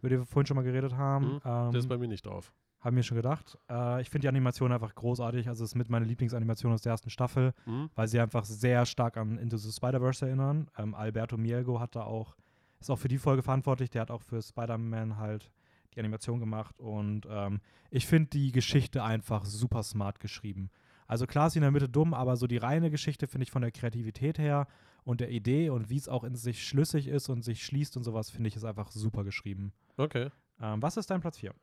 [0.00, 1.34] über den wir vorhin schon mal geredet haben.
[1.34, 2.52] Mhm, Ähm, Der ist bei mir nicht drauf.
[2.80, 3.56] haben wir schon gedacht.
[3.70, 5.48] Äh, ich finde die Animation einfach großartig.
[5.48, 7.88] Also es ist mit meiner Lieblingsanimation aus der ersten Staffel, Mhm.
[7.94, 10.68] weil sie einfach sehr stark an Into the Spider-Verse erinnern.
[10.76, 12.36] Ähm, Alberto Mielgo hat da auch,
[12.80, 13.88] ist auch für die Folge verantwortlich.
[13.90, 15.50] Der hat auch für Spider-Man halt
[15.94, 16.78] die Animation gemacht.
[16.78, 17.60] Und ähm,
[17.90, 20.68] ich finde die Geschichte einfach super smart geschrieben.
[21.08, 23.50] Also klar ist sie in der Mitte dumm, aber so die reine Geschichte finde ich
[23.50, 24.68] von der Kreativität her
[25.04, 28.04] und der Idee und wie es auch in sich schlüssig ist und sich schließt und
[28.04, 29.72] sowas, finde ich, ist einfach super geschrieben.
[29.96, 30.30] Okay.
[30.60, 31.54] Ähm, was ist dein Platz 4?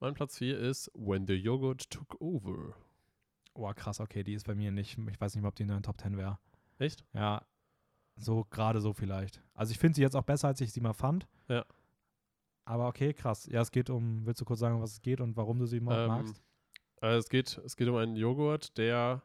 [0.00, 2.74] Mein Platz 4 ist When the Yogurt Took Over.
[3.54, 4.98] Oh, krass, okay, die ist bei mir nicht.
[5.10, 6.38] Ich weiß nicht mal, ob die in den Top 10 wäre.
[6.78, 7.04] Echt?
[7.14, 7.42] Ja,
[8.16, 9.42] so gerade so vielleicht.
[9.54, 11.26] Also ich finde sie jetzt auch besser, als ich sie mal fand.
[11.48, 11.64] Ja.
[12.66, 13.46] Aber okay, krass.
[13.50, 15.78] Ja, es geht um, willst du kurz sagen, was es geht und warum du sie
[15.78, 16.42] überhaupt Ähm, magst?
[17.00, 19.22] Also es, geht, es geht um einen Joghurt, der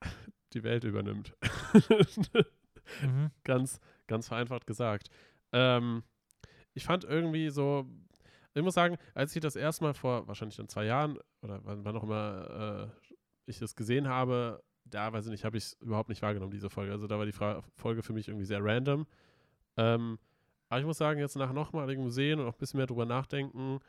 [0.52, 1.34] die Welt übernimmt.
[3.02, 3.30] Mhm.
[3.44, 5.08] ganz, ganz vereinfacht gesagt.
[5.52, 6.04] Ähm,
[6.74, 7.86] ich fand irgendwie so,
[8.54, 11.84] ich muss sagen, als ich das erste Mal vor wahrscheinlich dann zwei Jahren oder wann,
[11.84, 13.08] wann auch immer äh,
[13.46, 16.70] ich das gesehen habe, da weiß ich nicht, habe ich es überhaupt nicht wahrgenommen, diese
[16.70, 16.92] Folge.
[16.92, 19.06] Also da war die Fra Folge für mich irgendwie sehr random.
[19.76, 20.18] Ähm,
[20.68, 23.80] aber ich muss sagen, jetzt nach nochmaligem Sehen und auch ein bisschen mehr drüber nachdenken,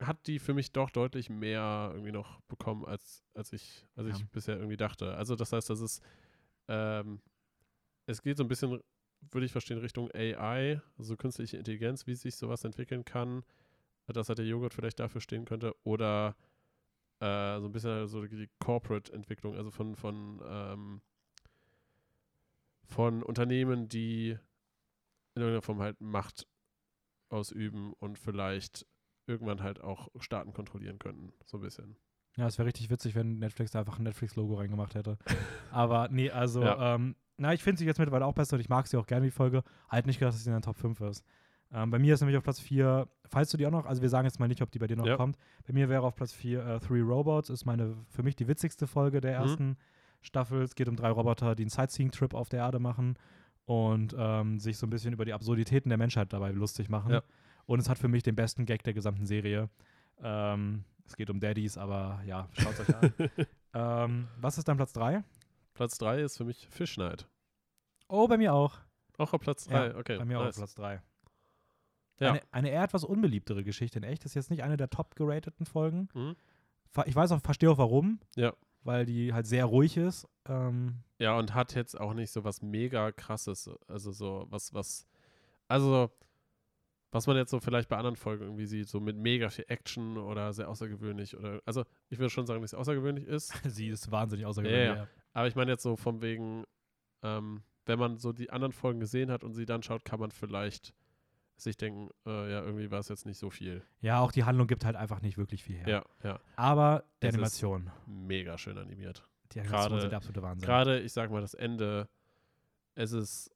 [0.00, 4.18] hat die für mich doch deutlich mehr irgendwie noch bekommen, als, als ich, als ich
[4.18, 4.26] Ja.
[4.32, 5.14] bisher irgendwie dachte.
[5.14, 6.02] Also das heißt, das ist,
[6.68, 7.20] ähm,
[8.06, 8.80] es geht so ein bisschen,
[9.30, 13.42] würde ich verstehen, Richtung AI, also künstliche Intelligenz, wie sich sowas entwickeln kann,
[14.06, 16.36] dass halt der Joghurt vielleicht dafür stehen könnte, oder
[17.20, 21.00] äh, so ein bisschen so die Corporate-Entwicklung, also von, von, ähm,
[22.84, 24.30] von Unternehmen, die
[25.34, 26.46] in irgendeiner Form halt Macht
[27.28, 28.86] ausüben und vielleicht
[29.26, 31.96] irgendwann halt auch Staaten kontrollieren könnten, so ein bisschen.
[32.36, 35.16] Ja, es wäre richtig witzig, wenn Netflix da einfach ein Netflix-Logo reingemacht hätte.
[35.70, 36.94] Aber nee, also, Ja.
[36.94, 39.24] ähm, na, ich finde sie jetzt mittlerweile auch besser und ich mag sie auch gerne,
[39.26, 39.62] die Folge.
[39.88, 41.24] Halt nicht gedacht, dass sie in der Top 5 ist.
[41.72, 44.08] Ähm, bei mir ist nämlich auf Platz 4, falls du die auch noch, also wir
[44.08, 45.16] sagen jetzt mal nicht, ob die bei dir noch Ja.
[45.16, 45.36] kommt.
[45.66, 48.86] Bei mir wäre auf Platz 4 äh, Three Robots, ist meine, für mich die witzigste
[48.86, 49.46] Folge der Mhm.
[49.48, 49.76] ersten
[50.22, 50.62] Staffel.
[50.62, 53.18] Es geht um drei Roboter, die einen Sightseeing-Trip auf der Erde machen
[53.64, 57.12] und ähm, sich so ein bisschen über die Absurditäten der Menschheit dabei lustig machen.
[57.12, 57.22] Ja.
[57.66, 59.68] Und es hat für mich den besten Gag der gesamten Serie.
[60.22, 63.12] Ähm, es geht um Daddies, aber ja, schaut euch an.
[63.74, 65.22] ähm, was ist dein Platz 3?
[65.74, 67.28] Platz 3 ist für mich Fish Night.
[68.08, 68.78] Oh, bei mir auch.
[69.18, 70.18] Auch auf Platz Ja, 3, okay.
[70.18, 70.54] Bei mir auch nice.
[70.54, 71.02] auf Platz 3.
[72.18, 72.30] Ja.
[72.30, 74.24] Eine, eine eher etwas unbeliebtere Geschichte in echt.
[74.24, 76.08] Das ist jetzt nicht eine der top gerateten Folgen.
[76.14, 76.36] Mhm.
[77.04, 78.20] Ich weiß auch, verstehe auch warum.
[78.36, 78.54] Ja.
[78.82, 80.26] Weil die halt sehr ruhig ist.
[80.46, 83.68] Ähm, Ja, und hat jetzt auch nicht so was mega krasses.
[83.86, 85.06] Also so was, was,
[85.68, 86.10] also
[87.12, 90.18] was man jetzt so vielleicht bei anderen Folgen irgendwie sieht, so mit mega viel Action
[90.18, 93.52] oder sehr außergewöhnlich oder, also ich würde schon sagen, dass es außergewöhnlich ist.
[93.64, 94.86] sie ist wahnsinnig außergewöhnlich.
[94.88, 95.08] Ja, ja.
[95.32, 96.64] Aber ich meine jetzt so von wegen,
[97.22, 100.30] ähm, wenn man so die anderen Folgen gesehen hat und sie dann schaut, kann man
[100.30, 100.94] vielleicht
[101.58, 103.82] sich denken, äh, ja, irgendwie war es jetzt nicht so viel.
[104.00, 105.88] ja, auch die Handlung gibt halt einfach nicht wirklich viel her.
[105.88, 106.40] Ja, ja.
[106.56, 107.90] Aber die Es Animation.
[108.06, 109.26] Mega schön animiert.
[109.52, 110.66] Die Animation gerade- sind der absolute Wahnsinn.
[110.66, 112.08] Gerade, ich sag mal, das Ende,
[112.94, 113.50] es ist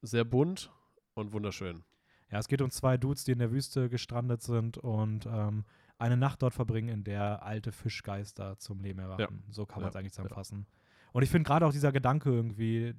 [0.00, 0.70] sehr bunt
[1.14, 1.84] und wunderschön.
[2.30, 5.64] Ja, es geht um zwei Dudes, die in der Wüste gestrandet sind und ähm,
[5.98, 9.44] eine Nacht dort verbringen, in der alte Fischgeister zum Leben erwachen.
[9.50, 10.16] So kann man es Ja, eigentlich ja.
[10.16, 10.66] zusammenfassen.
[11.12, 12.94] Und ich finde gerade auch dieser Gedanke irgendwie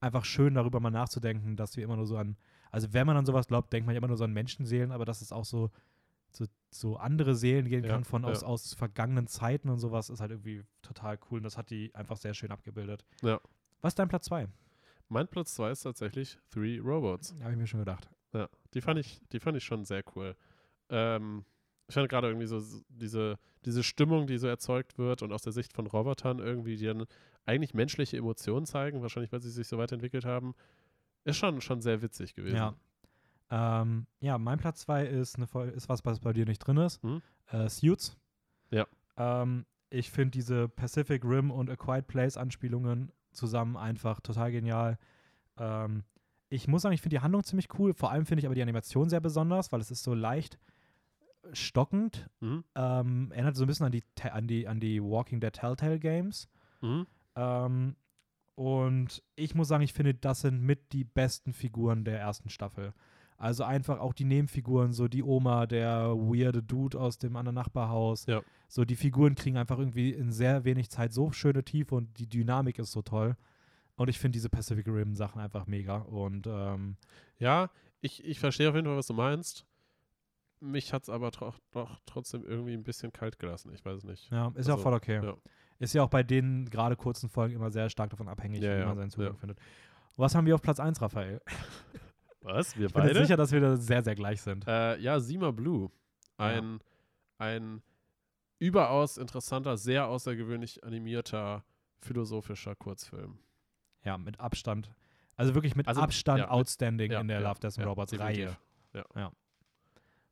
[0.00, 2.36] einfach schön, darüber mal nachzudenken, dass wir immer nur so an,
[2.70, 5.06] also wenn man an sowas glaubt, denkt man ja immer nur so an Menschenseelen, aber
[5.06, 5.70] dass es auch so,
[6.32, 8.28] so, so andere Seelen gehen Ja, kann von ja.
[8.28, 11.94] aus, aus vergangenen Zeiten und sowas, ist halt irgendwie total cool und das hat die
[11.94, 13.06] einfach sehr schön abgebildet.
[13.22, 13.40] Ja.
[13.80, 14.48] Was ist dein Platz 2?
[15.08, 17.34] Mein Platz 2 ist tatsächlich Three Robots.
[17.40, 18.10] Habe ich mir schon gedacht.
[18.32, 20.36] Ja, die fand ich, die fand ich schon sehr cool.
[20.88, 21.44] Ähm,
[21.88, 25.52] ich fand gerade irgendwie so diese, diese Stimmung, die so erzeugt wird und aus der
[25.52, 27.06] Sicht von Robotern irgendwie, die dann
[27.44, 30.54] eigentlich menschliche Emotionen zeigen, wahrscheinlich weil sie sich so weiterentwickelt haben,
[31.24, 32.56] ist schon, schon sehr witzig gewesen.
[32.56, 32.74] Ja.
[33.50, 37.02] Ähm, ja, mein Platz 2 ist, eine ist was, was bei dir nicht drin ist.
[37.02, 37.22] Hm?
[37.46, 38.16] Äh, Suits.
[38.70, 38.86] Ja.
[39.16, 44.98] Ähm, ich finde diese Pacific Rim und A Quiet Place Anspielungen zusammen einfach total genial.
[45.58, 46.02] Ähm,
[46.48, 47.92] ich muss sagen, ich finde die Handlung ziemlich cool.
[47.92, 50.58] Vor allem finde ich aber die Animation sehr besonders, weil es ist so leicht
[51.52, 52.28] stockend.
[52.40, 52.64] Mhm.
[52.74, 56.48] Ähm, erinnert so ein bisschen an die, an die, an die Walking Dead Telltale Games.
[56.80, 57.06] Mhm.
[57.34, 57.96] Ähm,
[58.54, 62.94] und ich muss sagen, ich finde, das sind mit die besten Figuren der ersten Staffel.
[63.38, 68.24] Also einfach auch die Nebenfiguren, so die Oma, der weirde Dude aus dem anderen Nachbarhaus.
[68.26, 68.40] Ja.
[68.66, 72.28] So die Figuren kriegen einfach irgendwie in sehr wenig Zeit so schöne Tiefe und die
[72.28, 73.36] Dynamik ist so toll.
[73.96, 75.96] Und ich finde diese Pacific Rim Sachen einfach mega.
[75.98, 76.96] Und ähm,
[77.38, 77.70] Ja,
[78.00, 79.66] ich, ich verstehe auf jeden Fall, was du meinst.
[80.60, 83.72] Mich hat es aber tro doch trotzdem irgendwie ein bisschen kalt gelassen.
[83.74, 84.30] Ich weiß es nicht.
[84.30, 85.22] ja, ist ja auch Also, voll okay.
[85.22, 85.34] ja.
[85.78, 88.84] Ist ja auch bei den gerade kurzen Folgen immer sehr stark davon abhängig, Ja, wie
[88.86, 89.58] man seinen Zugang findet.
[90.16, 91.42] Was haben wir auf Platz 1, Raphael?
[92.40, 92.76] Was?
[92.78, 94.66] Wir Ich bin jetzt sicher, dass wir da sehr, sehr gleich sind.
[94.66, 95.90] Äh, ja, Sima Blue.
[96.38, 96.80] Ein,
[97.38, 97.82] ein
[98.58, 101.64] überaus interessanter, sehr außergewöhnlich animierter,
[101.98, 103.38] philosophischer Kurzfilm.
[104.06, 104.90] Ja, mit Abstand.
[105.36, 108.18] Also wirklich mit Also, Abstand ja, outstanding ja, in der ja, Love, Death and Robots.
[108.18, 108.56] Reihe.
[108.94, 109.04] Ja.
[109.14, 109.32] Ja.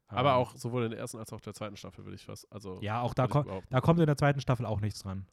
[0.09, 2.51] Aber Ähm, auch sowohl in der ersten als auch der zweiten Staffel würde ich was.
[2.51, 5.27] Also Ja, auch da, ko da kommt in der zweiten Staffel auch nichts dran.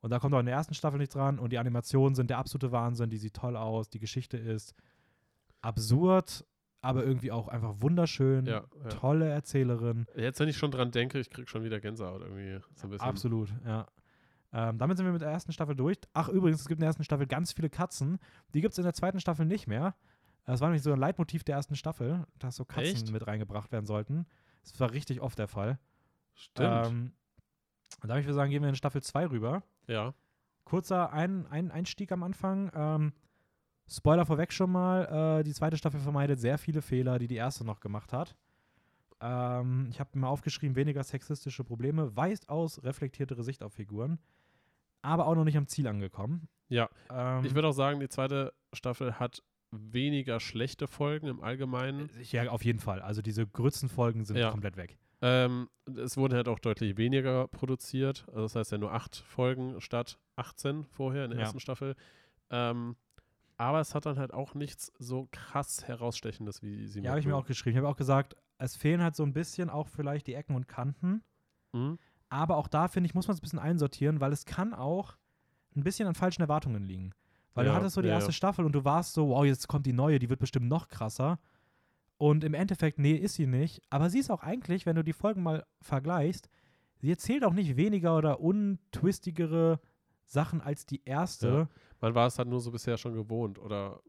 [0.00, 1.38] Und da kommt auch in der ersten Staffel nichts dran.
[1.38, 3.10] Und die Animationen sind der absolute Wahnsinn.
[3.10, 3.88] Die sieht toll aus.
[3.88, 4.74] Die Geschichte ist
[5.60, 6.44] absurd,
[6.82, 8.46] aber irgendwie auch einfach wunderschön.
[8.46, 8.88] Ja, ja.
[8.90, 10.06] Tolle Erzählerin.
[10.14, 12.60] Jetzt, wenn ich schon dran denke, ich krieg schon wieder Gänsehaut irgendwie.
[12.76, 13.08] So ein bisschen.
[13.08, 13.86] Absolut, ja.
[14.52, 15.98] Ähm, damit sind wir mit der ersten Staffel durch.
[16.14, 18.18] Ach, übrigens, es gibt in der ersten Staffel ganz viele Katzen.
[18.54, 19.94] Die gibt es in der zweiten Staffel nicht mehr.
[20.46, 23.12] Das war nämlich so ein Leitmotiv der ersten Staffel, dass so Katzen Echt?
[23.12, 24.26] mit reingebracht werden sollten.
[24.62, 25.78] Das war richtig oft der Fall.
[26.34, 26.86] Stimmt.
[26.86, 27.12] Ähm,
[28.02, 29.62] und damit würde ich sagen, gehen wir in Staffel 2 rüber.
[29.86, 30.14] ja.
[30.64, 32.70] Kurzer ein, ein Einstieg am Anfang.
[32.74, 33.12] Ähm,
[33.90, 35.38] Spoiler vorweg schon mal.
[35.40, 38.36] Äh, die zweite Staffel vermeidet sehr viele Fehler, die die erste noch gemacht hat.
[39.20, 44.18] Ähm, ich habe mir aufgeschrieben, weniger sexistische Probleme, weist aus reflektiertere Sicht auf Figuren,
[45.02, 46.48] aber auch noch nicht am Ziel angekommen.
[46.68, 46.88] Ja.
[47.10, 52.10] Ähm, Ich würde auch sagen, die zweite Staffel hat weniger schlechte Folgen im Allgemeinen.
[52.30, 53.00] ja, auf jeden Fall.
[53.02, 54.50] Also diese Grützenfolgen sind Ja.
[54.50, 54.98] komplett weg.
[55.20, 58.24] Ähm, es wurden halt auch deutlich weniger produziert.
[58.28, 61.44] Also das heißt ja nur acht Folgen statt 18 vorher in der Ja.
[61.46, 61.96] ersten Staffel.
[62.50, 62.96] Ähm,
[63.56, 67.26] aber es hat dann halt auch nichts so krass herausstechendes wie sie Ja, habe ich
[67.26, 67.74] mir auch geschrieben.
[67.76, 70.68] Ich habe auch gesagt, es fehlen halt so ein bisschen auch vielleicht die Ecken und
[70.68, 71.22] Kanten.
[71.72, 71.98] Mhm.
[72.30, 75.16] Aber auch da, finde ich, muss man es ein bisschen einsortieren, weil es kann auch
[75.76, 77.12] ein bisschen an falschen Erwartungen liegen.
[77.54, 78.34] Weil du Ja, hattest so die ja, erste ja.
[78.34, 81.38] Staffel und du warst so, wow, jetzt kommt die neue, die wird bestimmt noch krasser.
[82.18, 83.80] Und im Endeffekt, nee, ist sie nicht.
[83.90, 86.48] Aber sie ist auch eigentlich, wenn du die Folgen mal vergleichst,
[86.96, 89.80] sie erzählt auch nicht weniger oder untwistigere
[90.24, 91.68] Sachen als die erste.
[92.00, 93.58] Man war es halt nur so bisher schon gewohnt.
[93.58, 94.00] Oder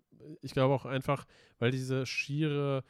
[0.42, 1.26] ich glaube auch einfach,
[1.60, 2.84] weil diese schiere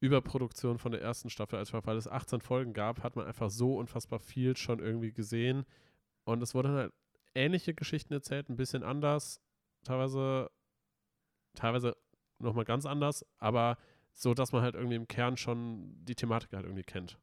[0.00, 3.76] Überproduktion von der ersten Staffel, einfach weil es 18 Folgen gab, hat man einfach so
[3.76, 5.64] unfassbar viel schon irgendwie gesehen.
[6.24, 6.92] Und es wurden halt
[7.34, 9.40] ähnliche Geschichten erzählt, ein bisschen anders,
[9.84, 10.50] teilweise,
[11.54, 11.96] teilweise
[12.38, 13.76] nochmal ganz anders, aber
[14.12, 17.18] so, dass man halt irgendwie im Kern schon die Thematik halt irgendwie kennt.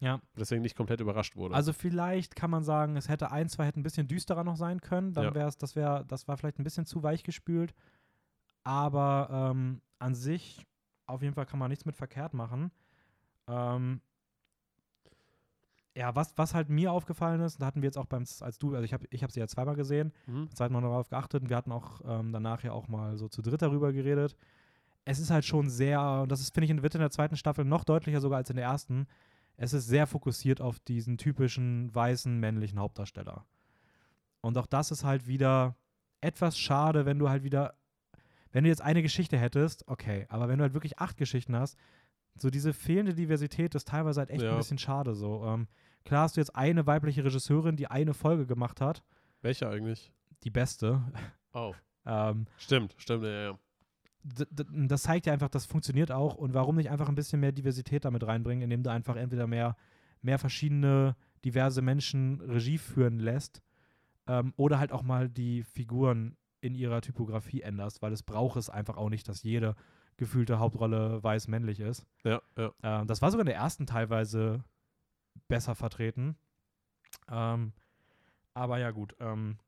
[0.00, 0.20] Ja.
[0.36, 1.54] Deswegen nicht komplett überrascht wurde.
[1.54, 4.80] Also vielleicht kann man sagen, es hätte ein, zwei hätten ein bisschen düsterer noch sein
[4.80, 5.12] können.
[5.12, 5.34] Dann Ja.
[5.34, 7.74] wäre es, das wäre, das war vielleicht ein bisschen zu weich gespült.
[8.64, 10.66] Aber ähm, an sich,
[11.06, 12.70] auf jeden Fall kann man nichts mit verkehrt machen.
[13.48, 14.00] Ähm,
[15.96, 18.74] ja, was, was halt mir aufgefallen ist, da hatten wir jetzt auch beim, als du,
[18.74, 20.48] also ich habe ich hab sie ja zweimal gesehen, mhm.
[20.58, 23.62] Mal darauf geachtet und wir hatten auch ähm, danach ja auch mal so zu dritt
[23.62, 24.36] darüber geredet.
[25.04, 27.36] Es ist halt schon sehr, und das ist, finde ich, in, wird in der zweiten
[27.36, 29.06] Staffel noch deutlicher sogar als in der ersten,
[29.56, 33.44] es ist sehr fokussiert auf diesen typischen weißen männlichen Hauptdarsteller.
[34.40, 35.76] Und auch das ist halt wieder
[36.20, 37.74] etwas schade, wenn du halt wieder,
[38.54, 41.76] wenn du jetzt eine Geschichte hättest, okay, aber wenn du halt wirklich acht Geschichten hast,
[42.38, 44.52] so diese fehlende Diversität ist teilweise halt echt Ja.
[44.52, 45.44] ein bisschen schade so.
[45.44, 45.68] Ähm,
[46.04, 49.02] klar hast du jetzt eine weibliche Regisseurin, die eine Folge gemacht hat,
[49.42, 50.10] Welcher eigentlich?
[50.44, 51.02] die beste.
[51.56, 51.72] Oh,
[52.06, 53.58] Ähm, stimmt, stimmt, ja, ja.
[54.24, 58.04] das zeigt ja einfach, das funktioniert auch und warum nicht einfach ein bisschen mehr Diversität
[58.04, 59.76] damit reinbringen, indem du einfach entweder mehr,
[60.22, 63.62] mehr verschiedene, diverse Menschen Regie führen lässt
[64.26, 68.70] ähm, oder halt auch mal die Figuren in ihrer Typografie änderst, weil es braucht es
[68.70, 69.76] einfach auch nicht, dass jede
[70.16, 72.06] gefühlte Hauptrolle weiß-männlich ist.
[72.24, 72.72] Ja, ja.
[72.82, 74.64] Ähm, das war sogar in der ersten teilweise
[75.46, 76.36] besser vertreten.
[77.28, 77.72] Ähm,
[78.54, 79.14] aber ja, gut.
[79.20, 79.58] Ähm,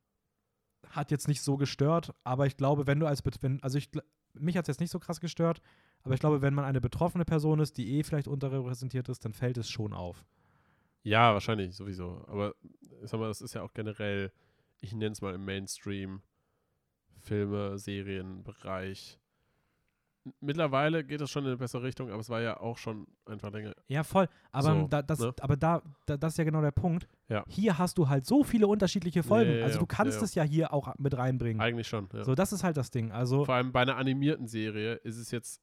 [0.89, 3.91] hat jetzt nicht so gestört, aber ich glaube, wenn du als, wenn, also ich,
[4.33, 5.61] mich hat es jetzt nicht so krass gestört,
[6.03, 9.33] aber ich glaube, wenn man eine betroffene Person ist, die eh vielleicht unterrepräsentiert ist, dann
[9.33, 10.25] fällt es schon auf.
[11.03, 12.23] Ja, wahrscheinlich sowieso.
[12.27, 12.55] Aber
[13.03, 14.31] ich sag mal, das ist ja auch generell,
[14.79, 16.21] ich nenne es mal im Mainstream,
[17.27, 19.19] Filme, Serien, Bereich.
[20.41, 23.51] Mittlerweile geht es schon in eine bessere Richtung, aber es war ja auch schon einfach
[23.51, 23.73] länger.
[23.87, 24.27] Ja, voll.
[24.51, 25.33] Aber, So, da, das, ne?
[25.39, 27.07] aber da, da, das ist ja genau der Punkt.
[27.29, 27.45] Ja.
[27.47, 29.51] Hier hast du halt so viele unterschiedliche Folgen.
[29.51, 31.61] Ja, ja, also du kannst es ja hier auch mit reinbringen.
[31.61, 32.09] Eigentlich schon.
[32.11, 33.11] So, das ist halt das Ding.
[33.11, 35.61] Also, Vor allem bei einer animierten Serie ist es jetzt,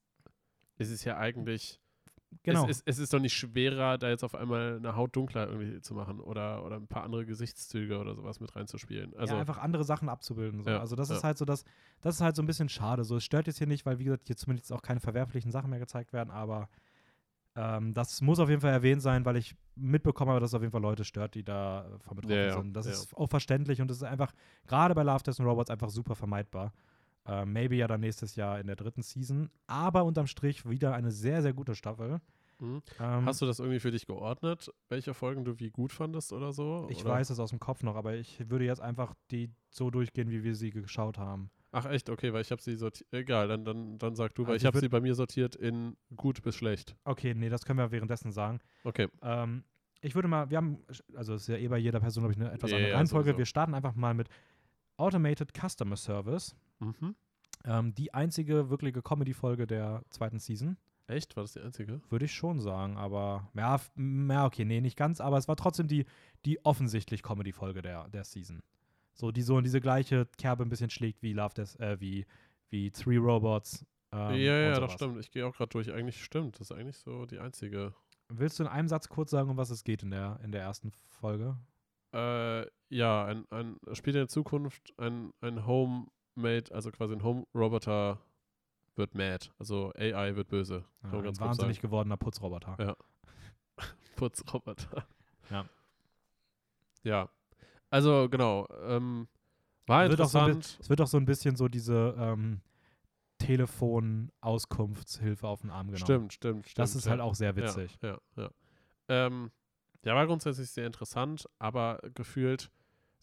[0.79, 1.81] ist es ja eigentlich,
[2.43, 2.65] genau.
[2.65, 5.81] es, ist, es ist doch nicht schwerer, da jetzt auf einmal eine Haut dunkler irgendwie
[5.81, 9.15] zu machen oder, oder ein paar andere Gesichtszüge oder sowas mit reinzuspielen.
[9.17, 10.63] Also, ja, einfach andere Sachen abzubilden.
[10.63, 10.71] So.
[10.71, 11.17] Ja, also das ja.
[11.17, 11.65] ist halt so, das,
[12.01, 13.05] das ist halt so ein bisschen schade.
[13.05, 15.71] So, es stört jetzt hier nicht, weil wie gesagt, hier zumindest auch keine verwerflichen Sachen
[15.71, 16.69] mehr gezeigt werden, aber
[17.57, 20.63] ähm, das muss auf jeden Fall erwähnt sein, weil ich mitbekommen habe, dass es auf
[20.63, 22.75] jeden Fall Leute stört, die da äh, von betroffen Ja, sind.
[22.75, 24.33] Das ist auch verständlich und das ist einfach,
[24.67, 26.73] gerade bei Love, and Robots, einfach super vermeidbar.
[27.27, 31.11] Äh, maybe ja dann nächstes Jahr in der dritten Season, aber unterm Strich wieder eine
[31.11, 32.21] sehr, sehr gute Staffel.
[32.59, 32.83] mhm.
[33.01, 36.53] Ähm, Hast du das irgendwie für dich geordnet, welche Folgen du wie gut fandest oder
[36.53, 36.87] so?
[36.91, 37.15] ich oder?
[37.15, 40.45] weiß es aus dem Kopf noch, aber ich würde jetzt einfach die so durchgehen, wie
[40.45, 41.51] wir sie geschaut haben.
[41.73, 43.13] Ach echt, okay, weil ich habe sie sortiert.
[43.13, 45.97] Egal, dann, dann, dann sag du, weil Also ich habe sie bei mir sortiert in
[46.15, 46.95] gut bis schlecht.
[47.05, 48.61] Okay, nee, das können wir währenddessen sagen.
[48.85, 49.09] Okay.
[49.23, 49.65] Ähm,
[50.01, 50.79] ich würde mal, wir haben,
[51.17, 53.25] also es ist ja eh bei jeder Person, glaube ich, eine etwas Ja, andere Reihenfolge.
[53.31, 53.39] sowieso.
[53.39, 54.29] Wir starten einfach mal mit
[54.99, 56.55] Automated Customer Service.
[56.85, 57.15] Mhm.
[57.65, 60.77] Ähm, die einzige wirkliche Comedy-Folge der zweiten Season,
[61.07, 61.37] Echt?
[61.37, 62.01] War das die einzige?
[62.09, 62.97] würde ich schon sagen.
[62.97, 66.07] Aber, ja, ja, okay, nee, nicht ganz, aber es war trotzdem die,
[66.45, 68.63] die offensichtlich Comedy-Folge der, der Season.
[69.13, 72.27] So, die so in diese gleiche Kerbe ein bisschen schlägt wie Love Death, äh, wie,
[72.71, 73.85] wie Three Robots.
[74.13, 75.19] Ähm, ja, ja, das stimmt.
[75.21, 75.93] Ich gehe auch gerade durch.
[75.93, 76.59] Eigentlich stimmt.
[76.59, 77.95] Das ist eigentlich so die einzige.
[78.29, 80.63] Willst du in einem Satz kurz sagen, um was es geht in der, in der
[80.63, 81.57] ersten Folge?
[82.13, 85.67] Äh, ja, ein, ein spielt in der Zukunft ein, ein
[86.37, 88.19] Homemade, also quasi ein Home-Roboter
[88.97, 89.51] wird mad.
[89.59, 90.85] Also AI wird böse.
[91.03, 92.77] Ja, ein ganz wahnsinnig gewordener Putzroboter.
[92.79, 92.97] Ja.
[94.17, 95.07] Putzroboter.
[95.51, 95.69] Ja.
[97.03, 97.29] Ja.
[97.91, 98.67] Also, genau.
[98.87, 99.29] Ähm,
[99.87, 100.79] war Wird auch so interessant.
[100.81, 102.61] Es wird auch so ein bisschen so diese ähm,
[103.39, 106.05] Telefon-Auskunftshilfe auf den Arm genommen.
[106.05, 106.79] Stimmt, stimmt, stimmt.
[106.79, 107.11] Das ist ja.
[107.13, 107.99] halt auch sehr witzig.
[108.01, 108.37] Ja, ja.
[108.37, 108.51] ja.
[109.09, 109.51] Ähm,
[110.05, 112.71] ja, war grundsätzlich sehr interessant, aber gefühlt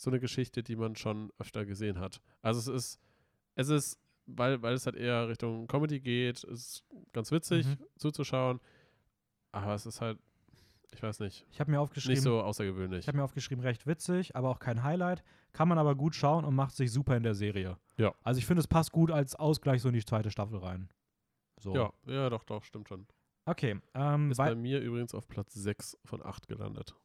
[0.02, 2.22] so eine Geschichte, die man schon öfter gesehen hat.
[2.42, 3.00] Also es ist,
[3.56, 6.84] es ist, weil, weil es halt eher Richtung Comedy geht, ist
[7.14, 7.78] ganz witzig Mhm.
[7.98, 8.60] zuzuschauen,
[9.52, 10.20] aber es ist halt,
[10.94, 13.00] ich weiß nicht, Ich habe mir aufgeschrieben, nicht so außergewöhnlich.
[13.00, 15.24] ich habe mir aufgeschrieben, recht witzig, aber auch kein Highlight.
[15.54, 17.78] Kann man aber gut schauen und macht sich super in der Serie.
[17.98, 18.14] Ja.
[18.24, 20.90] Also ich finde, es passt gut als Ausgleich so in die zweite Staffel rein.
[21.60, 21.76] So.
[21.76, 23.06] Ja, ja, doch, doch, stimmt schon.
[23.46, 23.80] Okay.
[23.94, 26.96] Ähm, Ist bei mir übrigens auf Platz 6 von 8 gelandet.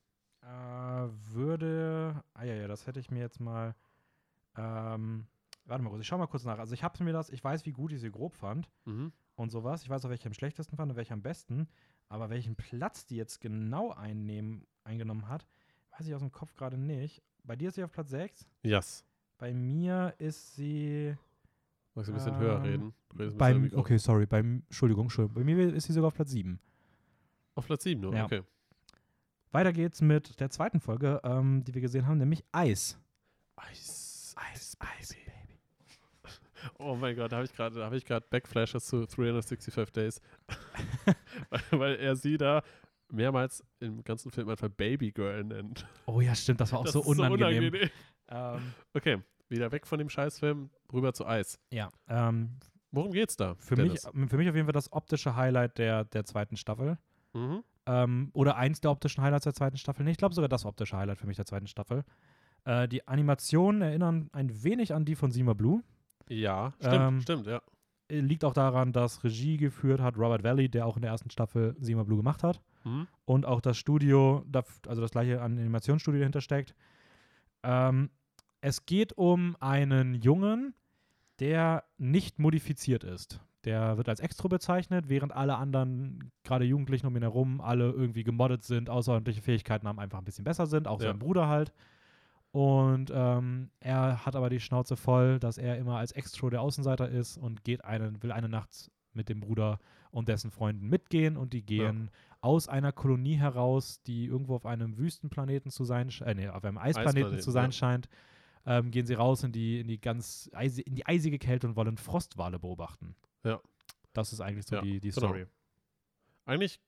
[0.47, 2.23] Äh, würde.
[2.35, 3.75] Ah ja, ja, das hätte ich mir jetzt mal.
[4.57, 5.27] Ähm,
[5.65, 6.59] warte mal kurz, ich schau mal kurz nach.
[6.59, 9.13] Also ich habe mir das, ich weiß, wie gut ich sie grob fand Mhm.
[9.35, 9.83] und sowas.
[9.83, 11.69] Ich weiß auch, welche ich am schlechtesten fand und welche am besten.
[12.09, 15.47] Aber welchen Platz die jetzt genau einnehmen, eingenommen hat,
[15.99, 17.23] weiß ich aus dem Kopf gerade nicht.
[17.43, 18.47] Bei dir ist sie auf Platz 6.
[18.63, 19.05] Yes.
[19.39, 21.15] Bei mir ist sie.
[21.95, 22.95] Magst du ein bisschen höher Ähm, reden?
[23.15, 25.35] Bisschen am Beim, okay, sorry, beim, Entschuldigung, Entschuldigung.
[25.35, 26.61] Bei mir ist sie sogar auf Platz 7.
[27.55, 28.25] Auf Platz 7 nur, Ja.
[28.27, 28.43] okay.
[29.53, 32.99] Weiter geht's mit der zweiten Folge, ähm, die wir gesehen haben, nämlich Eis.
[33.57, 35.23] Eis, Eis, Eis, Baby.
[36.79, 40.21] Oh mein Gott, da habe ich gerade hab ich Backflashes zu 365 Days.
[41.51, 42.63] weil, weil er sie da
[43.13, 45.87] mehrmals im ganzen Film einfach Baby Girl nennt.
[46.07, 47.75] Oh ja, stimmt, das war auch das so ist unangenehm.
[48.29, 51.59] Ähm, Okay, wieder weg von dem Scheißfilm, rüber zu Eis.
[51.73, 52.59] ja, ähm,
[52.91, 53.55] Worum geht's da?
[53.57, 56.99] für, mich, für mich auf jeden Fall das optische Highlight der, der zweiten Staffel.
[57.35, 57.63] Mhm.
[57.87, 60.05] Ähm, oder eins der optischen Highlights der zweiten Staffel.
[60.05, 62.05] Nee, ich glaube sogar das optische Highlight für mich der zweiten Staffel.
[62.65, 65.83] Äh, die Animationen erinnern ein wenig an die von Sima Blue.
[66.29, 67.63] Ja, stimmt, Ähm, stimmt, ja.
[68.09, 71.31] Äh, Liegt auch daran, dass Regie geführt hat Robert Valley, der auch in der ersten
[71.31, 72.61] Staffel Sima Blue gemacht hat.
[72.85, 73.09] Mhm.
[73.25, 74.45] und auch das Studio,
[74.87, 76.77] also das gleiche Animationsstudio dahinter steckt.
[77.65, 78.11] Ähm,
[78.61, 80.73] es geht um einen Jungen,
[81.41, 83.41] der nicht modifiziert ist.
[83.67, 88.23] Der wird als Extro bezeichnet, während alle anderen, gerade Jugendlichen um ihn herum, alle irgendwie
[88.23, 91.09] gemoddet sind, außerordentliche Fähigkeiten haben, einfach ein bisschen besser sind, auch Ja.
[91.09, 91.73] sein Bruder halt.
[92.53, 97.09] Und ähm, er hat aber die Schnauze voll, dass er immer als Extro der Außenseiter
[97.09, 99.79] ist und geht eine, will eine Nacht mit dem Bruder
[100.11, 102.11] und dessen Freunden mitgehen und die gehen
[102.41, 106.79] aus einer Kolonie heraus, die irgendwo auf einem Wüstenplaneten zu sein, äh, nee, auf einem
[106.79, 107.73] Eisplaneten Eisplaneten, zu sein ja.
[107.73, 108.09] scheint,
[108.65, 111.77] ähm, gehen sie raus in die, in die ganz eisi in die eisige Kälte und
[111.77, 113.17] wollen Frostwale beobachten.
[113.45, 113.61] Ja.
[114.13, 115.27] Das ist eigentlich so Ja, die, die genau.
[115.29, 115.47] Story.
[116.45, 116.81] Eigentlich,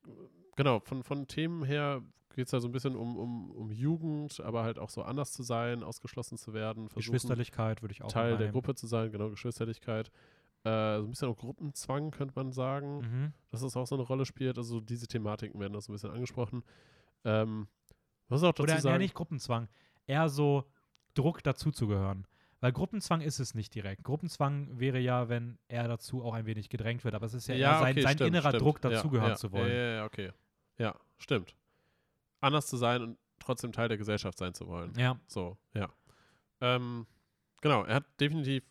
[0.57, 2.03] genau, von, von Themen her
[2.34, 5.32] geht es da so ein bisschen um, um, um Jugend, aber halt auch so anders
[5.32, 8.53] zu sein, ausgeschlossen zu werden, Geschwisterlichkeit würde ich auch Teil der.
[8.53, 10.11] Gruppe zu sein, genau, Geschwisterlichkeit.
[10.64, 13.32] Äh, so ein bisschen auch Gruppenzwang, könnte man sagen, Mhm.
[13.51, 14.57] dass das auch so eine Rolle spielt.
[14.59, 16.62] Also diese Thematiken werden da so ein bisschen angesprochen.
[17.24, 17.68] Ähm,
[18.28, 19.68] was auch dazu Oder sagen, ja, nicht Gruppenzwang,
[20.07, 20.64] eher so
[21.14, 22.26] Druck dazuzugehören.
[22.61, 24.02] Weil Gruppenzwang ist es nicht direkt.
[24.02, 27.14] Gruppenzwang wäre ja, wenn er dazu auch ein wenig gedrängt wird.
[27.14, 28.62] Aber es ist ja, eher sein, okay, sein stimmt, innerer stimmt.
[28.62, 29.70] Druck, Ja, dazugehören ja, zu wollen.
[29.70, 30.32] Ja, ja, ja, okay.
[30.78, 31.54] Ja, stimmt.
[32.40, 34.92] Anders zu sein und trotzdem Teil der Gesellschaft sein zu wollen.
[34.96, 35.20] Ja.
[35.26, 35.88] So, ja.
[36.61, 37.06] Ähm,
[37.61, 38.64] genau, er hat definitiv,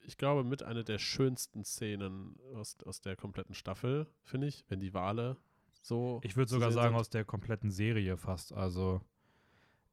[0.00, 4.80] ich glaube, mit einer der schönsten Szenen aus, aus der kompletten Staffel, finde ich, wenn
[4.80, 5.36] die Wale
[5.82, 6.20] so.
[6.24, 7.00] Ich würde sogar sagen, sind.
[7.00, 8.52] aus der kompletten Serie fast.
[8.52, 9.02] Also,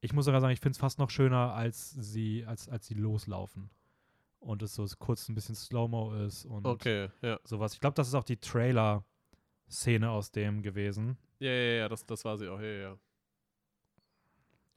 [0.04, 2.94] ich muss sogar sagen, ich finde es fast noch schöner, als sie, als, als sie
[2.94, 3.70] loslaufen.
[4.38, 7.40] Und es so kurz ein bisschen Slow-Mo ist und Okay, ja.
[7.44, 7.72] sowas.
[7.72, 11.16] Ich glaube, das ist auch die Trailer-Szene aus dem gewesen.
[11.38, 12.98] Ja, ja, ja, das, das war sie auch, ja, ja.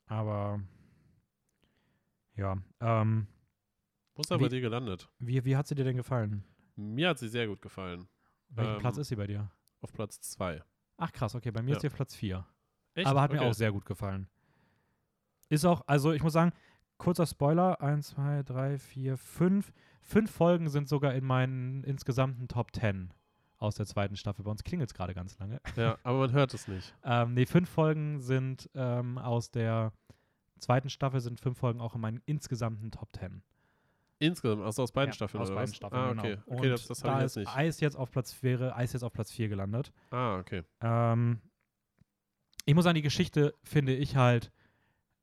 [0.05, 0.61] Aber
[2.36, 3.28] ja, ähm,
[4.15, 5.09] Wo ist er bei dir gelandet?
[5.19, 6.43] wie, wie hat sie dir denn gefallen?
[6.75, 8.07] Mir hat sie sehr gut gefallen.
[8.49, 9.51] Welchen Ähm, Platz ist sie bei dir?
[9.82, 10.63] Auf Platz zwei.
[10.97, 11.82] Ach krass, okay, bei mir ist ja.
[11.82, 12.45] sie auf Platz 4.
[12.93, 13.05] Echt?
[13.07, 13.49] Aber hat mir Okay.
[13.49, 14.28] auch sehr gut gefallen.
[15.50, 16.52] Ist auch, also ich muss sagen,
[16.98, 19.74] kurzer Spoiler: 1, 2, 3, 4, 5.
[20.02, 23.14] Fünf Folgen sind sogar in meinen insgesamten Top 10
[23.58, 24.43] aus der zweiten Staffel.
[24.45, 25.60] Bei uns klingelt es gerade ganz lange.
[25.76, 26.93] Ja, aber man hört es nicht.
[27.04, 29.91] Ähm, nee, fünf Folgen sind ähm, aus der
[30.60, 33.41] zweiten Staffel, sind fünf Folgen auch in meinen insgesamten Top 10.
[34.20, 35.76] Insgesamt, also aus beiden Ja, Staffeln Aus beiden was?
[35.76, 36.22] Staffeln, ah, genau.
[36.24, 36.38] okay.
[36.48, 37.58] Okay, Und das, das da habe ich ist jetzt nicht.
[37.58, 39.91] Eis jetzt auf Platz, wäre Eis jetzt auf Platz 4 gelandet.
[40.10, 40.64] Ah, okay.
[40.82, 41.39] Ähm,
[42.66, 44.52] ich muss sagen, die Geschichte finde ich halt,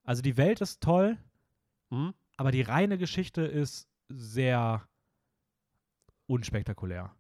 [0.05, 1.19] also die Welt ist toll,
[1.91, 2.15] Mhm.
[2.37, 4.87] aber die reine Geschichte ist sehr
[6.27, 7.11] unspektakulär.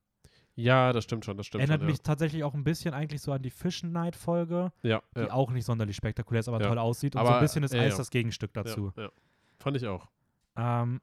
[0.57, 1.89] Ja, das stimmt schon, das stimmt Erinnert schon.
[1.91, 5.26] mich tatsächlich auch ein bisschen eigentlich so an die Fish Night Folge, ja, die ja,
[5.26, 5.32] ja.
[5.32, 6.68] auch nicht sonderlich spektakulär ist, aber Ja.
[6.68, 7.16] toll aussieht.
[7.16, 7.99] Und so Aber, ein bisschen ist ja, Eis ja.
[7.99, 8.93] das Gegenstück dazu.
[8.97, 9.11] Ja, ja.
[9.59, 10.09] Fand ich auch.
[10.57, 11.01] Ähm,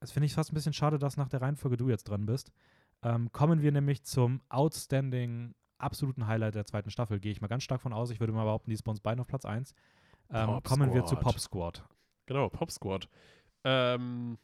[0.00, 2.50] das finde ich fast ein bisschen schade, dass nach der Reihenfolge du jetzt dran bist.
[3.02, 7.20] Ähm, kommen wir nämlich zum outstanding, absoluten Highlight der zweiten Staffel.
[7.20, 8.10] Gehe ich mal ganz stark von aus.
[8.10, 9.74] Ich würde mal behaupten, die ist bei uns beiden auf Platz 1.
[10.30, 11.16] Ähm, kommen wir zu.
[11.16, 11.84] Pop Squad.
[12.26, 13.08] Genau, Pop Squad.
[13.64, 14.38] Ähm,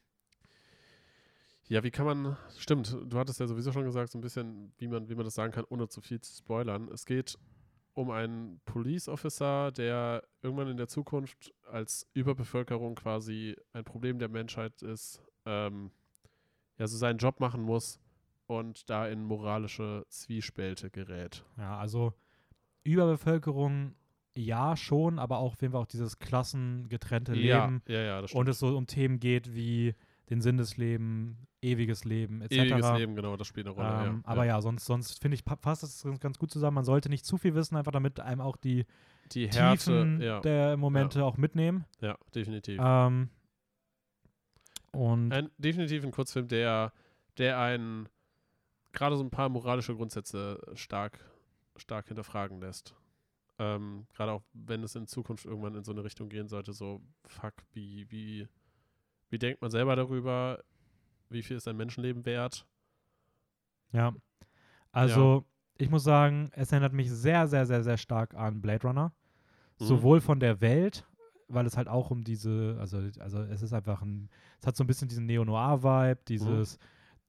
[1.68, 4.88] ja, wie kann man, stimmt, du hattest ja sowieso schon gesagt, so ein bisschen, wie
[4.88, 6.88] man, wie man das sagen kann, ohne zu viel zu spoilern.
[6.92, 7.38] Es geht
[7.94, 14.28] um einen Police Officer, der irgendwann in der Zukunft als Überbevölkerung quasi ein Problem der
[14.28, 15.90] Menschheit ist, ähm,
[16.76, 18.00] ja, so seinen Job machen muss
[18.46, 21.44] und da in moralische Zwiespälte gerät.
[21.56, 22.12] Ja, also
[22.82, 23.94] Überbevölkerung,
[24.36, 27.82] ja, schon, aber auch auf jeden Fall auch dieses klassengetrennte Leben.
[27.86, 28.40] ja, ja, das stimmt.
[28.40, 29.94] Und es so um Themen geht wie
[30.30, 32.52] den Sinn des Lebens, ewiges Leben, etc.
[32.56, 34.08] Ewiges Leben, genau, das spielt eine Rolle.
[34.08, 36.74] Ähm, ja, aber ja, sonst, sonst finde ich, pa- passt das ganz- ganz gut zusammen.
[36.76, 38.86] Man sollte nicht zu viel wissen, einfach damit einem auch die
[39.32, 41.84] Die Härte, Tiefen ja, der Momente auch mitnehmen.
[42.00, 42.80] ja, definitiv.
[42.82, 43.28] Ähm,
[44.92, 46.92] und Ein, definitiv ein Kurzfilm, der,
[47.38, 48.08] der einen
[48.92, 51.18] gerade so ein paar moralische Grundsätze stark,
[51.76, 52.94] stark hinterfragen lässt.
[53.58, 57.00] Ähm, gerade auch wenn es in Zukunft irgendwann in so eine Richtung gehen sollte, so,
[57.24, 58.48] fuck, wie, wie,
[59.30, 60.62] wie denkt man selber darüber?
[61.30, 62.66] Wie viel ist ein Menschenleben wert?
[63.92, 64.12] ja,
[64.90, 65.44] also
[65.78, 69.12] ich muss sagen, es erinnert mich sehr, sehr, sehr, sehr stark an Blade Runner.
[69.80, 69.84] Mhm.
[69.84, 71.06] Sowohl von der Welt,
[71.48, 74.28] weil es halt auch um diese, also, also es ist einfach ein,
[74.60, 76.78] es hat so ein bisschen diesen Neo-Noir-Vibe, dieses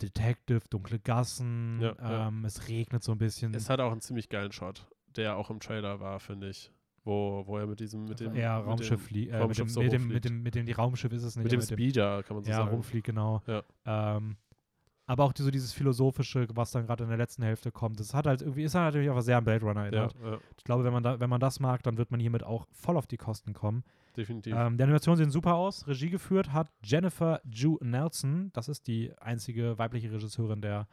[0.01, 1.81] Detective, dunkle Gassen, Mhm.
[1.81, 2.27] Ja, ja.
[2.27, 3.53] ähm, es regnet so ein bisschen.
[3.53, 6.71] Es hat auch einen ziemlich geilen Shot, der auch im Trailer war, finde ich.
[7.03, 9.91] Wo, wo er mit diesem, mit dem, ja, Raumschiff fliegt, äh, mit, dem, so mit,
[9.93, 11.43] dem, mit, dem, mit dem, die Raumschiff ist es nicht.
[11.43, 12.71] mit dem Speeder, kann man so ja, sagen.
[12.71, 13.43] rumfliegt, genau.
[13.45, 13.61] Ja.
[13.85, 14.37] Ähm,
[15.05, 18.15] aber auch die, so dieses Philosophische, was dann gerade in der letzten Hälfte kommt, das
[18.15, 20.15] hat halt irgendwie, ist halt natürlich auch sehr an Blade Runner Ja, erinnert.
[20.23, 22.65] ja, Ich glaube, wenn man, da, wenn man das mag, dann wird man hiermit auch
[22.71, 23.83] voll auf die Kosten kommen.
[24.17, 24.55] definitiv.
[24.57, 25.85] Ähm, die Animationen sehen super aus.
[25.87, 28.49] Regie geführt hat Jennifer Ju Nelson.
[28.53, 30.87] Das ist die einzige weibliche Regisseurin der,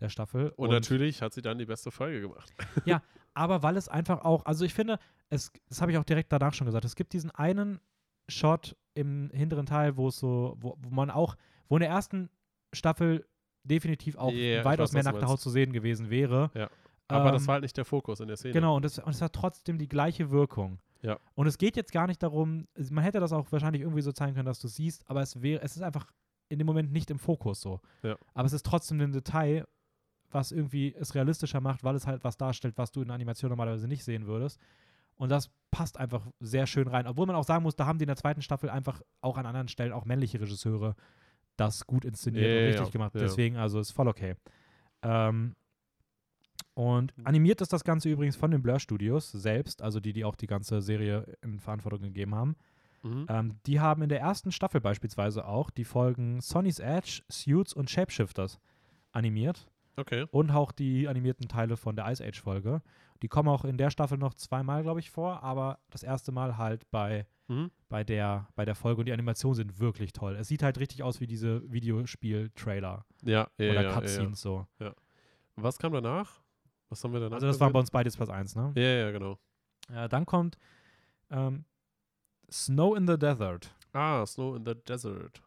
[0.00, 0.50] der Staffel.
[0.56, 2.52] Und, natürlich hat sie dann die beste Folge gemacht.
[3.34, 6.54] aber weil es einfach auch, also ich finde, es, das habe ich auch direkt danach
[6.54, 7.80] schon gesagt, es gibt diesen einen
[8.28, 11.36] Shot im hinteren Teil, wo es so, wo, wo man auch,
[11.68, 12.30] wo in der ersten
[12.72, 13.26] Staffel
[13.64, 16.50] definitiv auch Ja, ich weitaus weiß, mehr nackte Haut zu sehen gewesen wäre.
[16.54, 16.68] Ja.
[17.08, 18.52] Aber das Ähm, war halt nicht der Fokus in der Szene.
[18.52, 20.80] Genau, und es, und es hat trotzdem die gleiche Wirkung.
[21.02, 21.18] Ja.
[21.34, 24.34] Und es geht jetzt gar nicht darum, man hätte das auch wahrscheinlich irgendwie so zeigen
[24.34, 26.10] können, dass du siehst, aber es wäre, es ist einfach
[26.48, 27.80] in dem Moment nicht im Fokus so.
[28.02, 28.16] Ja.
[28.34, 29.66] Aber es ist trotzdem ein Detail,
[30.36, 33.48] was irgendwie es realistischer macht, weil es halt was darstellt, was du in der Animation
[33.48, 34.60] normalerweise nicht sehen würdest.
[35.16, 37.06] Und das passt einfach sehr schön rein.
[37.06, 39.46] Obwohl man auch sagen muss, da haben die in der zweiten Staffel einfach auch an
[39.46, 40.94] anderen Stellen auch männliche Regisseure
[41.56, 42.90] das gut inszeniert Ja, und richtig ja.
[42.92, 43.14] gemacht.
[43.14, 43.20] Ja.
[43.22, 44.34] Deswegen, also ist voll okay.
[45.02, 45.54] Ähm,
[46.74, 47.26] und Mhm.
[47.26, 50.46] animiert ist das Ganze übrigens von den Blur Studios selbst, also die, die auch die
[50.46, 52.56] ganze Serie in Verantwortung gegeben haben.
[53.02, 53.26] Mhm.
[53.30, 57.88] Ähm, die haben in der ersten Staffel beispielsweise auch die Folgen Sonny's Edge, Suits und
[57.88, 58.58] Shapeshifters
[59.12, 59.66] animiert
[59.96, 60.26] Okay.
[60.30, 62.82] und auch die animierten Teile von der Ice Age Folge.
[63.22, 66.58] Die kommen auch in der Staffel noch zweimal, glaube ich, vor, aber das erste Mal
[66.58, 67.70] halt bei, Mhm.
[67.88, 70.34] bei, der, bei der Folge und die Animationen sind wirklich toll.
[70.36, 73.94] Es sieht halt richtig aus wie diese Videospiel-Trailer Ja, ja, oder ja, ja, ja.
[73.94, 74.66] Cutscenes so.
[75.56, 76.40] Was kam danach?
[76.88, 77.36] Was haben wir danach?
[77.36, 77.80] Also das war bei gesehen?
[77.80, 78.72] uns beides Platz 1, ne?
[78.76, 79.38] Ja, ja, genau.
[79.90, 80.58] Äh, dann kommt
[81.30, 81.64] ähm,
[82.50, 83.74] Snow in the Desert.
[83.92, 85.42] Ah, Snow in the Desert.